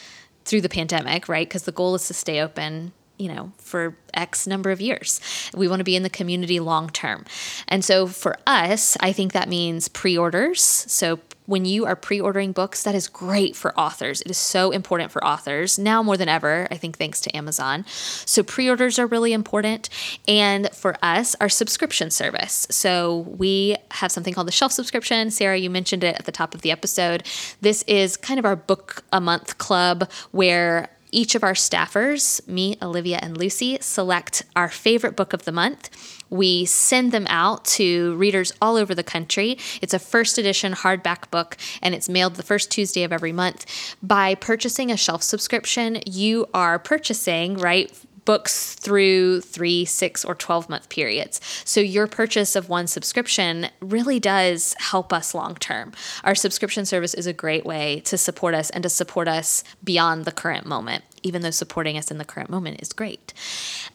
through 0.45 0.63
the 0.63 0.69
pandemic, 0.69 1.29
right? 1.29 1.49
Because 1.49 1.65
the 1.65 1.73
goal 1.73 1.95
is 1.95 2.09
to 2.09 2.15
stay 2.15 2.41
open 2.41 2.93
you 3.19 3.29
know, 3.29 3.53
for 3.59 3.97
X 4.15 4.47
number 4.47 4.71
of 4.71 4.81
years. 4.81 5.21
We 5.55 5.69
want 5.69 5.81
to 5.81 5.85
be 5.85 5.97
in 5.97 6.03
the 6.03 6.11
community 6.11 6.61
long 6.61 6.91
term. 6.91 7.25
And 7.69 7.85
so 7.85 8.07
for 8.07 8.37
us, 8.47 8.97
I 9.01 9.13
think 9.13 9.33
that 9.33 9.49
means 9.49 9.89
pre 9.89 10.17
orders. 10.17 10.61
So 10.63 11.21
when 11.47 11.65
you 11.65 11.85
are 11.87 11.97
pre 11.97 12.21
ordering 12.21 12.53
books, 12.53 12.83
that 12.85 12.95
is 12.95 13.09
great 13.09 13.57
for 13.57 13.79
authors. 13.79 14.21
It 14.21 14.31
is 14.31 14.39
so 14.39 14.71
important 14.71 15.11
for 15.11 15.25
authors 15.25 15.79
now 15.79 16.03
more 16.03 16.17
than 16.17 16.29
ever, 16.29 16.69
I 16.71 16.77
think, 16.77 16.99
thanks 16.99 17.21
to 17.23 17.37
Amazon. 17.37 17.85
So 17.87 18.43
pre 18.43 18.69
orders 18.69 18.99
are 18.99 19.07
really 19.07 19.33
important. 19.33 19.89
And 20.29 20.71
for 20.71 20.97
us, 21.03 21.35
our 21.41 21.49
subscription 21.49 22.11
service. 22.11 22.67
So 22.71 23.19
we 23.37 23.77
have 23.93 24.13
something 24.13 24.35
called 24.35 24.49
the 24.49 24.53
shelf 24.53 24.73
subscription. 24.73 25.31
Sarah, 25.31 25.59
you 25.59 25.71
mentioned 25.71 26.05
it 26.05 26.17
at 26.17 26.27
the 26.27 26.33
top 26.33 26.55
of 26.55 26.63
the 26.63 26.71
episode. 26.71 27.25
This 27.61 27.83
is 27.85 28.17
kind 28.17 28.39
of 28.39 28.45
our 28.45 28.57
book 28.57 29.05
a 29.13 29.21
month 29.21 29.59
club 29.59 30.11
where 30.31 30.91
each 31.13 31.35
of 31.35 31.45
our 31.45 31.53
staffers, 31.53 32.47
me, 32.49 32.77
Olivia, 32.83 33.19
and 33.23 33.37
Lucy, 33.37 33.79
select 33.81 34.43
our 34.57 34.69
favorite 34.69 35.15
book 35.15 35.33
of 35.33 35.45
the 35.45 35.53
month. 35.53 35.91
We 36.31 36.65
send 36.65 37.13
them 37.13 37.27
out 37.29 37.67
to 37.67 38.17
readers 38.17 38.53
all 38.63 38.77
over 38.77 38.95
the 38.95 39.05
country. 39.05 39.59
It's 39.83 39.93
a 39.93 39.99
first 39.99 40.39
edition 40.39 40.73
hardback 40.73 41.31
book 41.31 41.59
and 41.83 41.95
it's 41.95 42.09
mailed 42.09 42.37
the 42.37 42.43
first 42.43 42.71
Tuesday 42.71 43.03
of 43.03 43.13
every 43.13 43.33
month. 43.33 43.67
By 44.03 44.35
purchasing 44.35 44.91
a 44.91 44.97
shelf 44.97 45.23
subscription, 45.23 46.01
you 46.07 46.47
are 46.55 46.79
purchasing, 46.79 47.59
right? 47.59 47.93
Books 48.25 48.75
through 48.75 49.41
three, 49.41 49.85
six, 49.85 50.25
or 50.25 50.35
12 50.35 50.68
month 50.68 50.89
periods. 50.89 51.41
So 51.64 51.81
your 51.81 52.07
purchase 52.07 52.57
of 52.57 52.68
one 52.68 52.87
subscription 52.87 53.68
really 53.81 54.20
does 54.20 54.75
help 54.79 55.12
us 55.12 55.35
long 55.35 55.55
term. 55.57 55.93
Our 56.25 56.35
subscription 56.35 56.87
service 56.87 57.14
is 57.14 57.27
a 57.27 57.33
great 57.33 57.64
way 57.64 58.01
to 58.07 58.16
support 58.18 58.55
us 58.55 58.70
and 58.70 58.83
to 58.83 58.89
support 58.89 59.29
us 59.29 59.64
beyond 59.83 60.25
the 60.25 60.33
current 60.33 60.66
moment, 60.66 61.05
even 61.23 61.43
though 61.43 61.51
supporting 61.51 61.97
us 61.97 62.11
in 62.11 62.18
the 62.18 62.25
current 62.25 62.51
moment 62.51 62.81
is 62.81 62.93
great. 62.93 63.33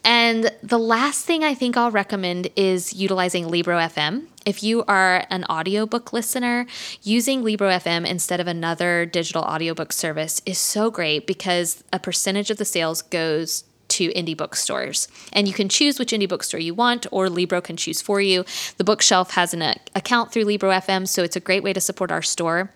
And 0.04 0.52
the 0.64 0.80
last 0.80 1.26
thing 1.26 1.44
I 1.44 1.54
think 1.54 1.78
I'll 1.78 1.92
recommend 1.92 2.50
is 2.56 2.94
utilizing 2.94 3.48
Libro 3.48 3.78
FM. 3.78 4.28
If 4.46 4.64
you 4.64 4.86
are 4.86 5.26
an 5.30 5.44
audiobook 5.50 6.14
listener, 6.14 6.66
using 7.04 7.44
Libro 7.44 7.70
FM 7.70 8.06
instead 8.06 8.40
of 8.40 8.48
another 8.48 9.06
digital 9.06 9.44
audiobook 9.44 9.92
service 9.92 10.42
is 10.46 10.58
so 10.58 10.90
great 10.90 11.28
because 11.28 11.84
a 11.92 12.00
percentage 12.00 12.50
of 12.50 12.58
the 12.58 12.64
sales 12.64 13.02
goes 13.02 13.66
to 13.98 14.14
indie 14.14 14.38
bookstores. 14.38 15.08
And 15.34 15.48
you 15.48 15.54
can 15.54 15.70
choose 15.70 15.98
which 15.98 16.12
indie 16.12 16.30
bookstore 16.30 16.60
you 16.60 16.74
want, 16.74 17.08
or 17.12 17.30
Libro 17.30 17.62
can 17.62 17.78
choose 17.78 18.02
for 18.02 18.22
you. 18.22 18.46
The 18.78 18.84
bookshelf 18.84 19.32
has 19.32 19.54
an 19.54 19.62
account 19.96 20.32
through 20.32 20.46
Libro 20.46 20.70
FM, 20.70 21.08
so 21.08 21.24
it's 21.24 21.36
a 21.36 21.42
great 21.42 21.64
way 21.64 21.74
to 21.74 21.82
support 21.82 22.12
our 22.12 22.22
store. 22.22 22.72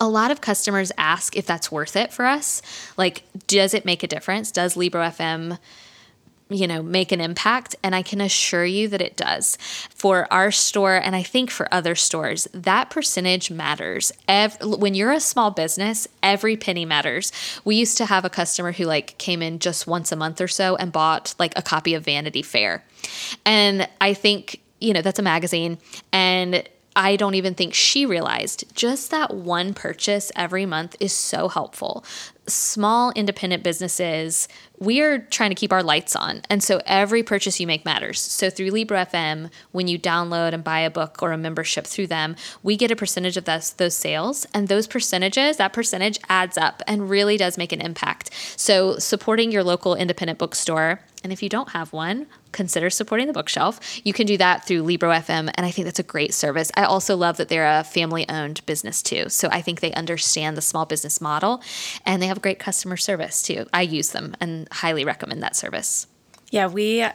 A 0.00 0.08
lot 0.08 0.32
of 0.32 0.40
customers 0.40 0.90
ask 0.98 1.36
if 1.36 1.46
that's 1.46 1.70
worth 1.70 1.94
it 1.94 2.12
for 2.12 2.26
us. 2.26 2.60
Like, 2.96 3.22
does 3.46 3.72
it 3.72 3.84
make 3.84 4.02
a 4.02 4.08
difference? 4.08 4.50
Does 4.50 4.76
Libro 4.76 5.02
FM 5.02 5.58
you 6.52 6.66
know, 6.66 6.82
make 6.82 7.12
an 7.12 7.20
impact. 7.20 7.74
And 7.82 7.94
I 7.94 8.02
can 8.02 8.20
assure 8.20 8.64
you 8.64 8.88
that 8.88 9.00
it 9.00 9.16
does. 9.16 9.56
For 9.90 10.32
our 10.32 10.50
store, 10.50 10.96
and 10.96 11.16
I 11.16 11.22
think 11.22 11.50
for 11.50 11.72
other 11.72 11.94
stores, 11.94 12.48
that 12.52 12.90
percentage 12.90 13.50
matters. 13.50 14.12
Every, 14.28 14.68
when 14.68 14.94
you're 14.94 15.12
a 15.12 15.20
small 15.20 15.50
business, 15.50 16.08
every 16.22 16.56
penny 16.56 16.84
matters. 16.84 17.32
We 17.64 17.76
used 17.76 17.96
to 17.98 18.06
have 18.06 18.24
a 18.24 18.30
customer 18.30 18.72
who 18.72 18.84
like 18.84 19.18
came 19.18 19.42
in 19.42 19.58
just 19.58 19.86
once 19.86 20.12
a 20.12 20.16
month 20.16 20.40
or 20.40 20.48
so 20.48 20.76
and 20.76 20.92
bought 20.92 21.34
like 21.38 21.52
a 21.56 21.62
copy 21.62 21.94
of 21.94 22.04
Vanity 22.04 22.42
Fair. 22.42 22.84
And 23.44 23.88
I 24.00 24.14
think, 24.14 24.60
you 24.80 24.92
know, 24.92 25.02
that's 25.02 25.18
a 25.18 25.22
magazine. 25.22 25.78
And 26.12 26.68
I 26.94 27.16
don't 27.16 27.34
even 27.34 27.54
think 27.54 27.74
she 27.74 28.04
realized 28.04 28.64
just 28.74 29.10
that 29.10 29.34
one 29.34 29.72
purchase 29.72 30.30
every 30.36 30.66
month 30.66 30.96
is 31.00 31.12
so 31.12 31.48
helpful. 31.48 32.04
Small 32.48 33.12
independent 33.12 33.62
businesses, 33.62 34.48
we 34.78 35.00
are 35.00 35.18
trying 35.18 35.50
to 35.50 35.54
keep 35.54 35.72
our 35.72 35.82
lights 35.82 36.16
on. 36.16 36.42
And 36.50 36.62
so 36.62 36.80
every 36.86 37.22
purchase 37.22 37.60
you 37.60 37.68
make 37.68 37.84
matters. 37.84 38.20
So 38.20 38.50
through 38.50 38.70
Libro 38.70 38.98
FM, 38.98 39.50
when 39.70 39.86
you 39.86 39.98
download 39.98 40.52
and 40.52 40.64
buy 40.64 40.80
a 40.80 40.90
book 40.90 41.22
or 41.22 41.30
a 41.30 41.38
membership 41.38 41.86
through 41.86 42.08
them, 42.08 42.34
we 42.62 42.76
get 42.76 42.90
a 42.90 42.96
percentage 42.96 43.36
of 43.36 43.44
those, 43.44 43.74
those 43.74 43.94
sales. 43.94 44.44
And 44.52 44.66
those 44.66 44.88
percentages, 44.88 45.56
that 45.58 45.72
percentage 45.72 46.18
adds 46.28 46.58
up 46.58 46.82
and 46.86 47.08
really 47.08 47.36
does 47.36 47.56
make 47.56 47.72
an 47.72 47.80
impact. 47.80 48.30
So 48.56 48.98
supporting 48.98 49.52
your 49.52 49.62
local 49.62 49.94
independent 49.94 50.38
bookstore 50.38 51.00
and 51.22 51.32
if 51.32 51.42
you 51.42 51.48
don't 51.48 51.70
have 51.70 51.92
one, 51.92 52.26
consider 52.52 52.90
supporting 52.90 53.26
the 53.26 53.32
bookshelf. 53.32 53.80
You 54.04 54.12
can 54.12 54.26
do 54.26 54.36
that 54.36 54.64
through 54.64 54.82
Libro 54.82 55.10
FM, 55.10 55.50
and 55.54 55.66
I 55.66 55.70
think 55.70 55.86
that's 55.86 55.98
a 55.98 56.04
great 56.04 56.34
service. 56.34 56.70
I 56.76 56.84
also 56.84 57.16
love 57.16 57.36
that 57.38 57.48
they're 57.48 57.66
a 57.66 57.84
family 57.84 58.28
owned 58.28 58.64
business 58.66 59.02
too. 59.02 59.28
So 59.28 59.48
I 59.50 59.62
think 59.62 59.80
they 59.80 59.92
understand 59.92 60.56
the 60.56 60.62
small 60.62 60.86
business 60.86 61.20
model 61.20 61.62
and 62.06 62.22
they 62.22 62.26
have 62.26 62.42
great 62.42 62.58
customer 62.58 62.96
service 62.96 63.42
too. 63.42 63.66
I 63.72 63.82
use 63.82 64.10
them 64.10 64.36
and 64.40 64.68
highly 64.70 65.04
recommend 65.04 65.42
that 65.42 65.56
service. 65.56 66.06
Yeah, 66.50 66.66
we 66.66 67.06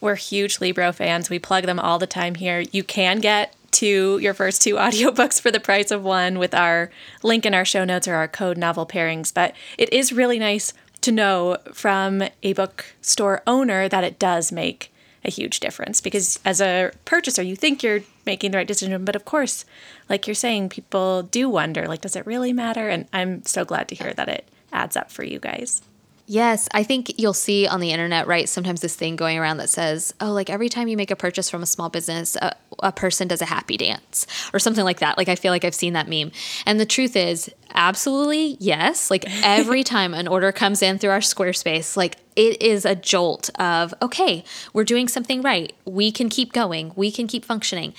we're 0.00 0.14
huge 0.14 0.60
Libro 0.60 0.92
fans. 0.92 1.28
We 1.28 1.38
plug 1.38 1.64
them 1.64 1.78
all 1.78 1.98
the 1.98 2.06
time 2.06 2.34
here. 2.34 2.64
You 2.72 2.82
can 2.82 3.20
get 3.20 3.54
to 3.72 4.18
your 4.18 4.34
first 4.34 4.62
two 4.62 4.74
audiobooks 4.76 5.40
for 5.40 5.50
the 5.50 5.60
price 5.60 5.90
of 5.90 6.02
one 6.02 6.38
with 6.38 6.54
our 6.54 6.90
link 7.22 7.46
in 7.46 7.54
our 7.54 7.64
show 7.64 7.84
notes 7.84 8.08
or 8.08 8.14
our 8.14 8.28
code 8.28 8.58
novel 8.58 8.86
pairings, 8.86 9.32
but 9.32 9.54
it 9.78 9.92
is 9.92 10.12
really 10.12 10.38
nice 10.38 10.72
to 11.02 11.12
know 11.12 11.56
from 11.72 12.22
a 12.42 12.52
bookstore 12.52 13.42
owner 13.46 13.88
that 13.88 14.04
it 14.04 14.18
does 14.18 14.52
make 14.52 14.92
a 15.24 15.30
huge 15.30 15.60
difference. 15.60 16.00
Because 16.00 16.38
as 16.44 16.60
a 16.60 16.92
purchaser 17.04 17.42
you 17.42 17.56
think 17.56 17.82
you're 17.82 18.00
making 18.26 18.52
the 18.52 18.58
right 18.58 18.66
decision 18.66 19.04
but 19.04 19.16
of 19.16 19.24
course 19.24 19.64
like 20.08 20.26
you're 20.26 20.34
saying 20.34 20.68
people 20.68 21.22
do 21.22 21.48
wonder 21.48 21.86
like 21.88 22.00
does 22.00 22.16
it 22.16 22.26
really 22.26 22.52
matter? 22.52 22.88
And 22.88 23.06
i'm 23.12 23.44
so 23.44 23.64
glad 23.64 23.88
to 23.88 23.94
hear 23.94 24.12
that 24.14 24.28
it 24.28 24.48
adds 24.72 24.96
up 24.96 25.10
for 25.10 25.24
you 25.24 25.38
guys 25.38 25.82
Yes, 26.30 26.68
I 26.72 26.84
think 26.84 27.18
you'll 27.18 27.34
see 27.34 27.66
on 27.66 27.80
the 27.80 27.90
internet, 27.90 28.28
right? 28.28 28.48
Sometimes 28.48 28.82
this 28.82 28.94
thing 28.94 29.16
going 29.16 29.36
around 29.36 29.56
that 29.56 29.68
says, 29.68 30.14
oh, 30.20 30.30
like 30.30 30.48
every 30.48 30.68
time 30.68 30.86
you 30.86 30.96
make 30.96 31.10
a 31.10 31.16
purchase 31.16 31.50
from 31.50 31.60
a 31.60 31.66
small 31.66 31.88
business, 31.88 32.36
a, 32.36 32.54
a, 32.78 32.92
person 32.92 33.26
does 33.26 33.42
a 33.42 33.46
happy 33.46 33.76
dance 33.76 34.28
or 34.52 34.60
something 34.60 34.84
like 34.84 35.00
that. 35.00 35.18
Like, 35.18 35.28
I 35.28 35.34
feel 35.34 35.50
like 35.50 35.64
I've 35.64 35.74
seen 35.74 35.94
that 35.94 36.06
meme. 36.06 36.30
And 36.66 36.78
the 36.78 36.86
truth 36.86 37.16
is, 37.16 37.52
absolutely 37.74 38.56
yes. 38.60 39.10
Like, 39.10 39.24
every 39.42 39.82
time 39.94 40.14
an 40.14 40.28
order 40.28 40.52
comes 40.52 40.82
in 40.82 40.98
through 40.98 41.10
our 41.10 41.18
Squarespace, 41.18 41.96
like, 41.96 42.16
it 42.36 42.62
is 42.62 42.84
a 42.84 42.94
jolt 42.94 43.50
of, 43.58 43.92
okay, 44.00 44.44
we're 44.72 44.84
doing 44.84 45.08
something 45.08 45.42
right. 45.42 45.72
We 45.84 46.12
can 46.12 46.28
keep 46.28 46.52
going, 46.52 46.92
we 46.94 47.10
can 47.10 47.26
keep 47.26 47.44
functioning. 47.44 47.92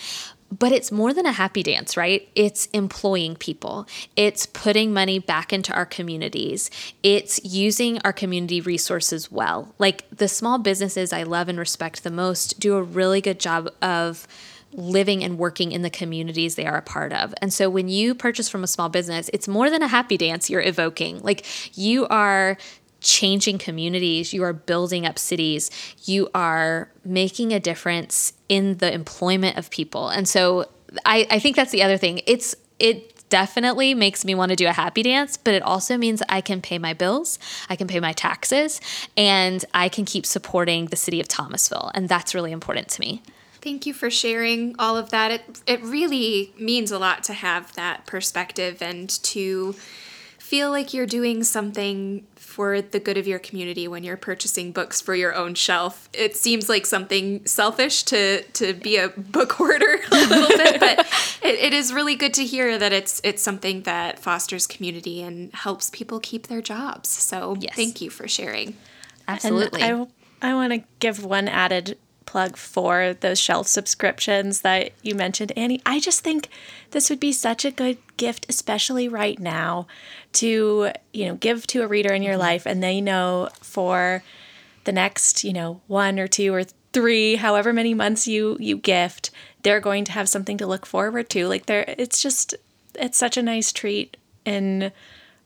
But 0.52 0.72
it's 0.72 0.91
more 0.91 1.14
than 1.14 1.26
a 1.26 1.32
happy 1.32 1.64
dance, 1.64 1.95
right? 1.95 2.28
It's 2.36 2.66
employing 2.68 3.36
people. 3.36 3.88
It's 4.16 4.45
putting 4.45 4.93
money 4.93 5.18
back 5.18 5.54
into 5.54 5.74
our 5.74 5.86
communities. 5.86 6.70
It's 7.04 7.43
using 7.43 7.99
our 7.99 8.14
community 8.14 8.60
resources 8.60 9.32
well. 9.32 9.74
Like 9.80 10.06
the 10.10 10.28
small 10.28 10.58
businesses 10.58 11.14
I 11.14 11.24
love 11.24 11.47
and 11.47 11.58
respect 11.58 12.04
the 12.04 12.12
most 12.12 12.60
do 12.60 12.76
a 12.76 12.84
really 12.84 13.22
good 13.22 13.39
job 13.39 13.70
of 13.82 14.28
living 14.74 15.24
and 15.24 15.38
working 15.38 15.72
in 15.72 15.82
the 15.82 15.89
communities 15.89 16.56
they 16.56 16.66
are 16.66 16.78
a 16.78 16.82
part 16.82 17.14
of. 17.14 17.34
And 17.41 17.54
so 17.54 17.70
when 17.70 17.88
you 17.88 18.16
purchase 18.16 18.49
from 18.49 18.64
a 18.64 18.68
small 18.68 18.89
business, 18.89 19.30
it's 19.34 19.47
more 19.47 19.70
than 19.70 19.82
a 19.82 19.88
happy 19.88 20.18
dance 20.18 20.49
you're 20.49 20.62
evoking. 20.62 21.20
Like 21.20 21.45
you 21.78 22.08
are 22.08 22.58
changing 23.02 23.58
communities, 23.58 24.34
you 24.34 24.43
are 24.43 24.54
building 24.54 25.06
up 25.06 25.20
cities, 25.20 25.70
you 26.06 26.30
are 26.34 26.89
making 27.04 27.52
a 27.52 27.60
difference 27.60 28.34
in 28.47 28.78
the 28.78 28.93
employment 28.93 29.58
of 29.58 29.70
people. 29.70 30.10
And 30.10 30.28
so 30.28 30.70
I, 31.06 31.28
I 31.30 31.39
think 31.39 31.56
that's 31.56 31.72
the 31.72 31.84
other 31.84 31.97
thing. 31.97 32.22
It's 32.26 32.56
it 32.80 33.30
definitely 33.30 33.93
makes 33.93 34.26
me 34.26 34.36
want 34.36 34.49
to 34.49 34.56
do 34.56 34.68
a 34.68 34.74
happy 34.74 35.04
dance, 35.04 35.38
but 35.38 35.54
it 35.54 35.64
also 35.64 35.97
means 35.97 36.22
I 36.28 36.41
can 36.41 36.62
pay 36.62 36.78
my 36.78 36.93
bills, 36.93 37.39
I 37.70 37.76
can 37.76 37.88
pay 37.88 37.99
my 37.99 38.12
taxes, 38.12 38.82
and 39.16 39.64
I 39.74 39.88
can 39.89 40.06
keep 40.06 40.26
supporting 40.26 40.88
the 40.88 40.97
city 40.97 41.22
of 41.22 41.28
Thomasville. 41.28 41.91
And 41.95 42.10
that's 42.10 42.36
really 42.36 42.52
important 42.52 42.89
to 42.89 43.02
me. 43.02 43.22
Thank 43.62 43.86
you 43.86 43.93
for 43.93 44.10
sharing 44.10 44.76
all 44.80 44.97
of 44.97 45.12
that. 45.12 45.32
It 45.32 45.62
it 45.66 45.82
really 45.82 46.54
means 46.58 46.91
a 46.91 46.99
lot 46.99 47.24
to 47.26 47.34
have 47.34 47.74
that 47.76 48.06
perspective 48.06 48.82
and 48.82 49.10
to 49.24 49.76
feel 50.52 50.70
like 50.70 50.93
you're 50.93 51.06
doing 51.06 51.45
something 51.45 52.28
for 52.36 52.82
the 52.82 52.99
good 52.99 53.18
of 53.18 53.26
your 53.26 53.39
community 53.39 53.88
when 53.88 54.04
you're 54.04 54.18
purchasing 54.18 54.74
books 54.74 54.99
for 54.99 55.16
your 55.16 55.34
own 55.34 55.54
shelf. 55.54 56.10
It 56.12 56.36
seems 56.36 56.68
like 56.68 56.86
something 56.86 57.45
selfish 57.45 58.04
to 58.04 58.43
to 58.43 58.74
be 58.74 58.97
a 58.97 59.08
book 59.08 59.54
hoarder 59.54 60.02
a 60.12 60.16
little 60.28 60.49
bit, 60.49 60.78
but 60.82 60.99
it, 61.41 61.56
it 61.56 61.74
is 61.74 61.93
really 61.93 62.16
good 62.16 62.34
to 62.34 62.43
hear 62.45 62.78
that 62.78 62.91
it's 62.91 63.22
it's 63.24 63.41
something 63.41 63.84
that 63.84 64.20
fosters 64.20 64.68
community 64.68 65.22
and 65.22 65.54
helps 65.54 65.89
people 65.89 66.20
keep 66.20 66.47
their 66.47 66.62
jobs. 66.62 67.08
So 67.08 67.56
yes. 67.58 67.74
thank 67.74 68.02
you 68.02 68.10
for 68.10 68.28
sharing. 68.28 68.76
Absolutely. 69.30 69.82
And 69.82 70.10
I, 70.41 70.49
I 70.49 70.54
want 70.54 70.74
to 70.74 70.84
give 70.99 71.24
one 71.24 71.47
added 71.47 71.97
plug 72.32 72.55
for 72.55 73.13
those 73.19 73.38
shelf 73.38 73.67
subscriptions 73.67 74.61
that 74.61 74.91
you 75.01 75.13
mentioned, 75.13 75.51
Annie. 75.57 75.82
I 75.86 75.99
just 75.99 76.21
think 76.21 76.47
this 76.91 77.09
would 77.09 77.19
be 77.19 77.34
such 77.34 77.65
a 77.65 77.71
good 77.71 77.97
gift, 78.15 78.45
especially 78.47 79.09
right 79.09 79.38
now, 79.38 79.86
to 80.34 80.91
you 81.11 81.25
know 81.25 81.36
give 81.36 81.67
to 81.67 81.82
a 81.82 81.88
reader 81.88 82.13
in 82.13 82.23
your 82.23 82.36
mm-hmm. 82.36 82.41
life, 82.41 82.65
and 82.65 82.82
they 82.82 83.01
know 83.01 83.49
for 83.59 84.23
the 84.86 84.93
next 84.93 85.43
you 85.43 85.51
know 85.51 85.82
one 85.88 86.19
or 86.19 86.27
two 86.27 86.53
or 86.53 86.63
three, 86.93 87.36
however 87.36 87.73
many 87.73 87.93
months 87.93 88.29
you 88.29 88.55
you 88.61 88.77
gift, 88.77 89.32
they're 89.63 89.82
going 89.82 90.05
to 90.05 90.13
have 90.13 90.29
something 90.29 90.57
to 90.57 90.65
look 90.65 90.86
forward 90.86 91.29
to. 91.32 91.49
Like 91.49 91.65
there, 91.65 91.84
it's 91.97 92.21
just 92.21 92.55
it's 92.95 93.17
such 93.17 93.36
a 93.36 93.43
nice 93.43 93.73
treat 93.73 94.15
in 94.45 94.93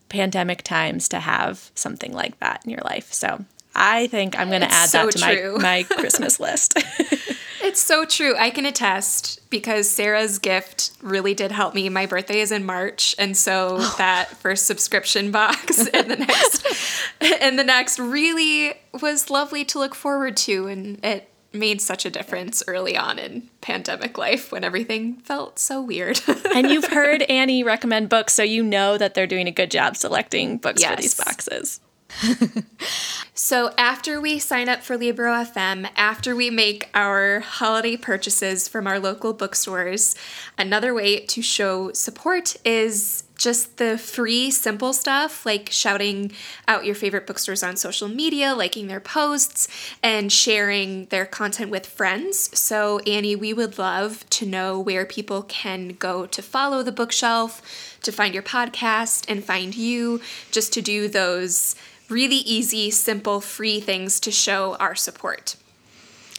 pandemic 0.08 0.62
times 0.62 1.08
to 1.08 1.18
have 1.18 1.72
something 1.74 2.12
like 2.12 2.38
that 2.38 2.62
in 2.64 2.70
your 2.70 2.82
life. 2.84 3.12
So 3.12 3.44
I 3.76 4.06
think 4.08 4.38
I'm 4.38 4.48
going 4.48 4.62
to 4.62 4.72
add 4.72 4.88
so 4.88 5.06
that 5.06 5.12
to 5.12 5.52
my, 5.56 5.62
my 5.62 5.82
Christmas 5.90 6.40
list. 6.40 6.74
it's 7.62 7.80
so 7.80 8.04
true. 8.04 8.34
I 8.36 8.50
can 8.50 8.64
attest 8.64 9.48
because 9.50 9.88
Sarah's 9.88 10.38
gift 10.38 10.92
really 11.02 11.34
did 11.34 11.52
help 11.52 11.74
me. 11.74 11.88
My 11.88 12.06
birthday 12.06 12.40
is 12.40 12.50
in 12.50 12.64
March, 12.64 13.14
and 13.18 13.36
so 13.36 13.76
oh. 13.78 13.94
that 13.98 14.30
first 14.30 14.66
subscription 14.66 15.30
box 15.30 15.86
in 15.94 16.08
the 16.08 16.16
next 16.16 16.66
in 17.20 17.56
the 17.56 17.64
next 17.64 17.98
really 17.98 18.74
was 19.00 19.30
lovely 19.30 19.64
to 19.66 19.78
look 19.78 19.94
forward 19.94 20.36
to, 20.38 20.66
and 20.66 21.04
it 21.04 21.30
made 21.52 21.80
such 21.80 22.04
a 22.04 22.10
difference 22.10 22.62
early 22.66 22.96
on 22.96 23.18
in 23.18 23.48
pandemic 23.60 24.18
life 24.18 24.52
when 24.52 24.62
everything 24.62 25.16
felt 25.16 25.58
so 25.58 25.80
weird. 25.80 26.20
and 26.54 26.70
you've 26.70 26.86
heard 26.86 27.22
Annie 27.22 27.62
recommend 27.62 28.08
books, 28.08 28.34
so 28.34 28.42
you 28.42 28.62
know 28.62 28.96
that 28.96 29.14
they're 29.14 29.26
doing 29.26 29.48
a 29.48 29.52
good 29.52 29.70
job 29.70 29.96
selecting 29.96 30.58
books 30.58 30.82
yes. 30.82 30.90
for 30.90 31.02
these 31.02 31.14
boxes. 31.14 31.80
so, 33.34 33.72
after 33.76 34.20
we 34.20 34.38
sign 34.38 34.68
up 34.68 34.82
for 34.82 34.96
Libro 34.96 35.32
FM, 35.32 35.88
after 35.96 36.34
we 36.34 36.50
make 36.50 36.88
our 36.94 37.40
holiday 37.40 37.96
purchases 37.96 38.68
from 38.68 38.86
our 38.86 38.98
local 38.98 39.32
bookstores, 39.32 40.14
another 40.56 40.94
way 40.94 41.20
to 41.20 41.42
show 41.42 41.92
support 41.92 42.56
is 42.64 43.24
just 43.36 43.76
the 43.76 43.98
free, 43.98 44.50
simple 44.50 44.94
stuff 44.94 45.44
like 45.44 45.68
shouting 45.70 46.32
out 46.66 46.86
your 46.86 46.94
favorite 46.94 47.26
bookstores 47.26 47.62
on 47.62 47.76
social 47.76 48.08
media, 48.08 48.54
liking 48.54 48.86
their 48.86 49.00
posts, 49.00 49.68
and 50.02 50.32
sharing 50.32 51.04
their 51.06 51.26
content 51.26 51.70
with 51.70 51.84
friends. 51.84 52.58
So, 52.58 53.00
Annie, 53.00 53.36
we 53.36 53.52
would 53.52 53.78
love 53.78 54.28
to 54.30 54.46
know 54.46 54.80
where 54.80 55.04
people 55.04 55.42
can 55.42 55.88
go 55.88 56.24
to 56.26 56.40
follow 56.40 56.82
the 56.82 56.92
bookshelf, 56.92 57.60
to 58.02 58.10
find 58.10 58.32
your 58.32 58.42
podcast, 58.42 59.26
and 59.28 59.44
find 59.44 59.74
you, 59.74 60.22
just 60.50 60.72
to 60.72 60.80
do 60.80 61.08
those 61.08 61.76
really 62.08 62.36
easy, 62.36 62.90
simple, 62.90 63.40
free 63.40 63.80
things 63.80 64.20
to 64.20 64.30
show 64.30 64.76
our 64.76 64.94
support. 64.94 65.56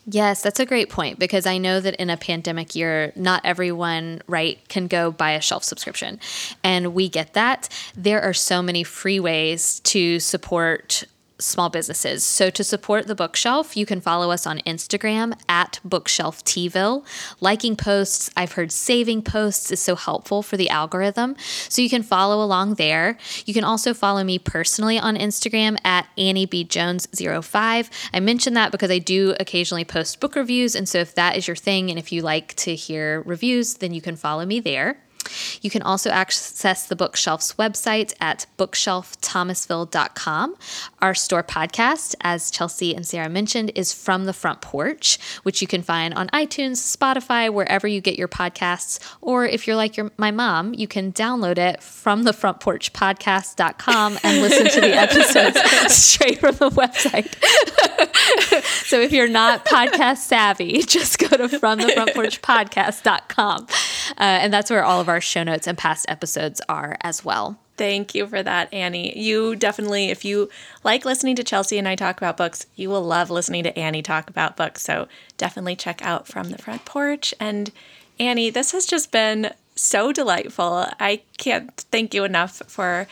Yes, 0.09 0.41
that's 0.41 0.61
a 0.61 0.65
great 0.65 0.89
point 0.89 1.19
because 1.19 1.45
I 1.45 1.57
know 1.57 1.81
that 1.81 1.95
in 1.95 2.09
a 2.09 2.15
pandemic 2.15 2.75
year, 2.75 3.11
not 3.17 3.41
everyone, 3.43 4.21
right, 4.25 4.57
can 4.69 4.87
go 4.87 5.11
buy 5.11 5.31
a 5.31 5.41
shelf 5.41 5.65
subscription. 5.65 6.21
And 6.63 6.93
we 6.93 7.09
get 7.09 7.33
that. 7.33 7.67
There 7.93 8.21
are 8.21 8.33
so 8.33 8.61
many 8.61 8.85
free 8.85 9.19
ways 9.19 9.81
to 9.81 10.21
support 10.21 11.03
small 11.39 11.69
businesses. 11.69 12.23
So 12.23 12.49
to 12.49 12.63
support 12.63 13.07
the 13.07 13.15
bookshelf, 13.15 13.77
you 13.77 13.85
can 13.85 14.01
follow 14.01 14.31
us 14.31 14.47
on 14.47 14.59
Instagram 14.59 15.39
at 15.47 15.79
bookshelftville. 15.87 17.05
Liking 17.39 17.75
posts, 17.75 18.29
I've 18.35 18.53
heard 18.53 18.71
saving 18.71 19.21
posts 19.21 19.71
is 19.71 19.81
so 19.81 19.95
helpful 19.95 20.41
for 20.41 20.57
the 20.57 20.69
algorithm. 20.69 21.35
So 21.69 21.81
you 21.81 21.89
can 21.89 22.03
follow 22.03 22.43
along 22.43 22.75
there. 22.75 23.17
You 23.45 23.53
can 23.53 23.63
also 23.63 23.93
follow 23.93 24.23
me 24.23 24.39
personally 24.39 24.97
on 24.99 25.15
Instagram 25.15 25.77
at 25.83 26.07
Annie 26.17 26.45
B 26.45 26.63
Jones 26.63 27.07
05. 27.15 27.89
I 28.13 28.19
mention 28.19 28.53
that 28.55 28.71
because 28.71 28.91
I 28.91 28.99
do 28.99 29.35
occasionally 29.39 29.85
post 29.85 30.19
book 30.19 30.35
reviews. 30.35 30.75
And 30.75 30.87
so 30.89 30.99
if 30.99 31.15
that 31.15 31.37
is 31.37 31.47
your 31.47 31.55
thing 31.55 31.89
and 31.89 31.99
if 31.99 32.11
you 32.11 32.21
like 32.21 32.55
to 32.55 32.75
hear 32.75 33.21
reviews, 33.21 33.75
then 33.75 33.93
you 33.93 34.01
can 34.01 34.15
follow 34.15 34.45
me 34.45 34.59
there. 34.59 34.99
You 35.61 35.69
can 35.69 35.81
also 35.81 36.09
access 36.09 36.85
the 36.87 36.95
bookshelf's 36.95 37.53
website 37.53 38.13
at 38.19 38.45
bookshelfthomasville.com. 38.57 40.55
Our 41.01 41.15
store 41.15 41.43
podcast, 41.43 42.15
as 42.21 42.51
Chelsea 42.51 42.95
and 42.95 43.05
Sarah 43.05 43.29
mentioned, 43.29 43.71
is 43.75 43.93
From 43.93 44.25
the 44.25 44.33
Front 44.33 44.61
Porch, 44.61 45.19
which 45.43 45.61
you 45.61 45.67
can 45.67 45.81
find 45.81 46.13
on 46.13 46.27
iTunes, 46.29 46.77
Spotify, 46.77 47.51
wherever 47.51 47.87
you 47.87 48.01
get 48.01 48.17
your 48.17 48.27
podcasts. 48.27 48.99
Or 49.21 49.45
if 49.45 49.67
you're 49.67 49.75
like 49.75 49.97
your, 49.97 50.11
my 50.17 50.31
mom, 50.31 50.73
you 50.73 50.87
can 50.87 51.11
download 51.13 51.57
it 51.57 51.81
from 51.83 52.23
the 52.23 52.33
front 52.33 52.59
porch 52.59 52.93
podcast.com 52.93 54.19
and 54.23 54.41
listen 54.41 54.67
to 54.69 54.81
the 54.81 54.95
episodes 54.95 55.57
straight 55.93 56.39
from 56.39 56.55
the 56.55 56.69
website. 56.69 57.33
so 58.85 58.99
if 59.01 59.11
you're 59.11 59.27
not 59.27 59.65
podcast 59.65 60.17
savvy, 60.17 60.81
just 60.83 61.19
go 61.19 61.27
to 61.27 61.47
from 61.59 61.79
the 61.79 61.89
front 61.89 62.13
porch 62.13 62.41
podcast.com. 62.41 63.67
Uh, 64.11 64.13
and 64.17 64.53
that's 64.53 64.69
where 64.69 64.83
all 64.83 65.01
of 65.01 65.09
our 65.09 65.16
show 65.21 65.43
notes 65.43 65.67
and 65.67 65.77
past 65.77 66.05
episodes 66.09 66.61
are 66.67 66.97
as 67.01 67.23
well. 67.23 67.59
Thank 67.77 68.15
you 68.15 68.25
for 68.25 68.41
that, 68.41 68.73
Annie. 68.73 69.17
You 69.17 69.55
definitely, 69.55 70.09
if 70.09 70.25
you 70.25 70.49
like 70.83 71.05
listening 71.05 71.35
to 71.35 71.43
Chelsea 71.43 71.77
and 71.77 71.87
I 71.87 71.95
talk 71.95 72.17
about 72.17 72.35
books, 72.37 72.65
you 72.75 72.89
will 72.89 73.03
love 73.03 73.29
listening 73.29 73.63
to 73.63 73.77
Annie 73.77 74.01
talk 74.01 74.29
about 74.29 74.57
books. 74.57 74.81
So 74.81 75.07
definitely 75.37 75.75
check 75.75 76.03
out 76.03 76.27
From 76.27 76.49
the 76.49 76.57
Front 76.57 76.85
Porch. 76.85 77.35
And 77.39 77.71
Annie, 78.19 78.49
this 78.49 78.71
has 78.71 78.87
just 78.87 79.11
been 79.11 79.51
so 79.75 80.11
delightful. 80.11 80.87
I 80.99 81.21
can't 81.37 81.71
thank 81.91 82.15
you 82.15 82.23
enough 82.23 82.63
for 82.67 83.07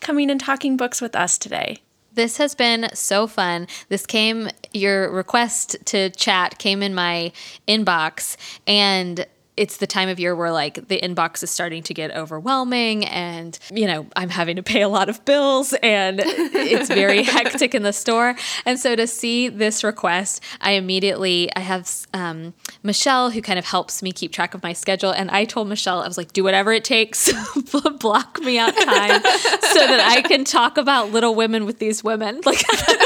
coming 0.00 0.30
and 0.30 0.38
talking 0.38 0.76
books 0.76 1.00
with 1.00 1.16
us 1.16 1.38
today. 1.38 1.78
This 2.12 2.36
has 2.36 2.54
been 2.54 2.90
so 2.92 3.26
fun. 3.26 3.66
This 3.88 4.06
came, 4.06 4.48
your 4.72 5.10
request 5.10 5.76
to 5.86 6.10
chat 6.10 6.58
came 6.58 6.82
in 6.82 6.94
my 6.94 7.32
inbox, 7.66 8.36
and 8.66 9.26
it's 9.56 9.76
the 9.76 9.86
time 9.86 10.08
of 10.08 10.18
year 10.18 10.34
where 10.34 10.50
like 10.50 10.88
the 10.88 11.00
inbox 11.00 11.42
is 11.42 11.50
starting 11.50 11.82
to 11.84 11.94
get 11.94 12.10
overwhelming 12.16 13.04
and 13.06 13.58
you 13.72 13.86
know 13.86 14.06
i'm 14.16 14.28
having 14.28 14.56
to 14.56 14.62
pay 14.62 14.82
a 14.82 14.88
lot 14.88 15.08
of 15.08 15.24
bills 15.24 15.72
and 15.82 16.20
it's 16.24 16.88
very 16.88 17.22
hectic 17.34 17.74
in 17.74 17.82
the 17.82 17.92
store. 17.92 18.34
And 18.66 18.78
so 18.78 18.96
to 18.96 19.06
see 19.06 19.48
this 19.48 19.84
request 19.84 20.42
i 20.60 20.72
immediately 20.72 21.50
i 21.54 21.60
have 21.60 21.90
um, 22.12 22.54
michelle 22.82 23.30
who 23.30 23.40
kind 23.40 23.58
of 23.58 23.64
helps 23.64 24.02
me 24.02 24.12
keep 24.12 24.32
track 24.32 24.54
of 24.54 24.62
my 24.62 24.72
schedule. 24.72 25.12
And 25.12 25.30
i 25.30 25.44
told 25.44 25.68
michelle 25.68 26.00
i 26.00 26.06
was 26.06 26.18
like 26.18 26.32
do 26.32 26.42
whatever 26.42 26.72
it 26.72 26.84
takes 26.84 27.32
block 28.00 28.40
me 28.40 28.58
out 28.58 28.74
time 28.74 29.22
so 29.22 29.86
that 29.86 30.12
i 30.16 30.22
can 30.22 30.44
talk 30.44 30.76
about 30.78 31.10
little 31.10 31.34
women 31.34 31.64
with 31.64 31.78
these 31.78 32.02
women. 32.02 32.40
Like 32.44 32.64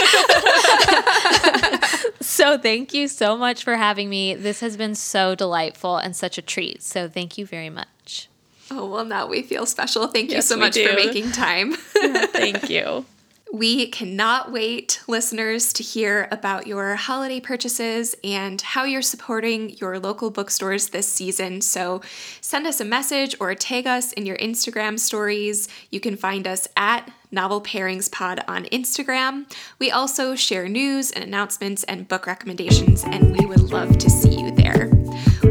so 2.20 2.58
thank 2.58 2.94
you 2.94 3.08
so 3.08 3.36
much 3.36 3.64
for 3.64 3.76
having 3.76 4.08
me 4.08 4.34
this 4.34 4.60
has 4.60 4.76
been 4.76 4.94
so 4.94 5.34
delightful 5.34 5.96
and 5.96 6.14
such 6.14 6.38
a 6.38 6.42
treat. 6.42 6.82
So 6.82 7.08
thank 7.08 7.38
you 7.38 7.46
very 7.46 7.70
much. 7.70 8.28
Oh, 8.70 8.86
well, 8.86 9.04
now 9.04 9.26
we 9.26 9.42
feel 9.42 9.66
special. 9.66 10.06
Thank 10.08 10.30
yes, 10.30 10.36
you 10.36 10.42
so 10.42 10.56
much 10.56 10.74
do. 10.74 10.86
for 10.86 10.94
making 10.94 11.32
time. 11.32 11.72
thank 11.72 12.68
you. 12.68 13.06
We 13.50 13.86
cannot 13.86 14.52
wait, 14.52 15.00
listeners, 15.08 15.72
to 15.72 15.82
hear 15.82 16.28
about 16.30 16.66
your 16.66 16.96
holiday 16.96 17.40
purchases 17.40 18.14
and 18.22 18.60
how 18.60 18.84
you're 18.84 19.00
supporting 19.00 19.70
your 19.78 19.98
local 19.98 20.30
bookstores 20.30 20.90
this 20.90 21.08
season. 21.08 21.62
So 21.62 22.02
send 22.42 22.66
us 22.66 22.78
a 22.78 22.84
message 22.84 23.34
or 23.40 23.54
tag 23.54 23.86
us 23.86 24.12
in 24.12 24.26
your 24.26 24.36
Instagram 24.36 24.98
stories. 24.98 25.66
You 25.90 25.98
can 25.98 26.14
find 26.14 26.46
us 26.46 26.68
at 26.76 27.10
Novel 27.30 27.60
Pairings 27.60 28.10
Pod 28.10 28.42
on 28.48 28.64
Instagram. 28.66 29.50
We 29.78 29.90
also 29.90 30.34
share 30.34 30.68
news 30.68 31.10
and 31.10 31.22
announcements 31.24 31.84
and 31.84 32.08
book 32.08 32.26
recommendations, 32.26 33.04
and 33.04 33.36
we 33.36 33.46
would 33.46 33.70
love 33.70 33.98
to 33.98 34.10
see 34.10 34.40
you 34.40 34.50
there. 34.52 34.90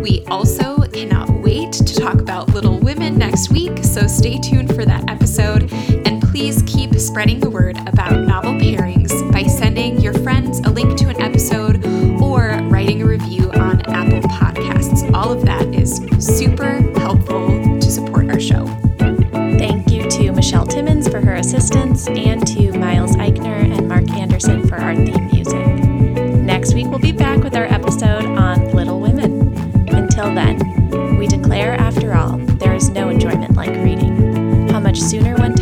We 0.02 0.24
also 0.26 0.82
cannot 0.88 1.30
wait 1.42 1.74
to 1.74 1.96
talk 1.96 2.16
about 2.16 2.50
Little 2.50 2.80
Women 2.80 3.18
next 3.18 3.52
week, 3.52 3.84
so 3.84 4.08
stay 4.08 4.40
tuned 4.40 4.74
for 4.74 4.86
that 4.86 5.10
episode. 5.10 5.72
And 6.06 6.22
please 6.22 6.64
keep 6.66 6.96
spreading 6.96 7.40
the 7.40 7.50
word 7.50 7.78
about 7.88 8.20
novel 8.22 8.54
pairings 8.54 9.32
by 9.32 9.44
sending 9.44 10.00
your 10.02 10.14
friends 10.14 10.60
a 10.60 10.70
link 10.70 10.98
to 11.00 11.10
an 11.10 11.22
episode 11.22 11.86
or 12.22 12.60
writing 12.70 13.02
a 13.02 13.06
review 13.06 13.37
assistance, 21.38 22.08
and 22.08 22.46
to 22.48 22.72
Miles 22.78 23.16
Eichner 23.16 23.72
and 23.72 23.88
Mark 23.88 24.10
Anderson 24.12 24.68
for 24.68 24.76
our 24.76 24.96
theme 24.96 25.28
music. 25.28 25.66
Next 26.44 26.74
week, 26.74 26.88
we'll 26.88 27.00
be 27.00 27.12
back 27.12 27.44
with 27.44 27.56
our 27.56 27.66
episode 27.66 28.26
on 28.26 28.72
Little 28.72 29.00
Women. 29.00 29.56
Until 29.90 30.34
then, 30.34 31.18
we 31.18 31.28
declare, 31.28 31.74
after 31.74 32.14
all, 32.14 32.38
there 32.38 32.74
is 32.74 32.90
no 32.90 33.10
enjoyment 33.10 33.56
like 33.56 33.70
reading. 33.84 34.68
How 34.70 34.80
much 34.80 35.00
sooner 35.00 35.36
one 35.36 35.56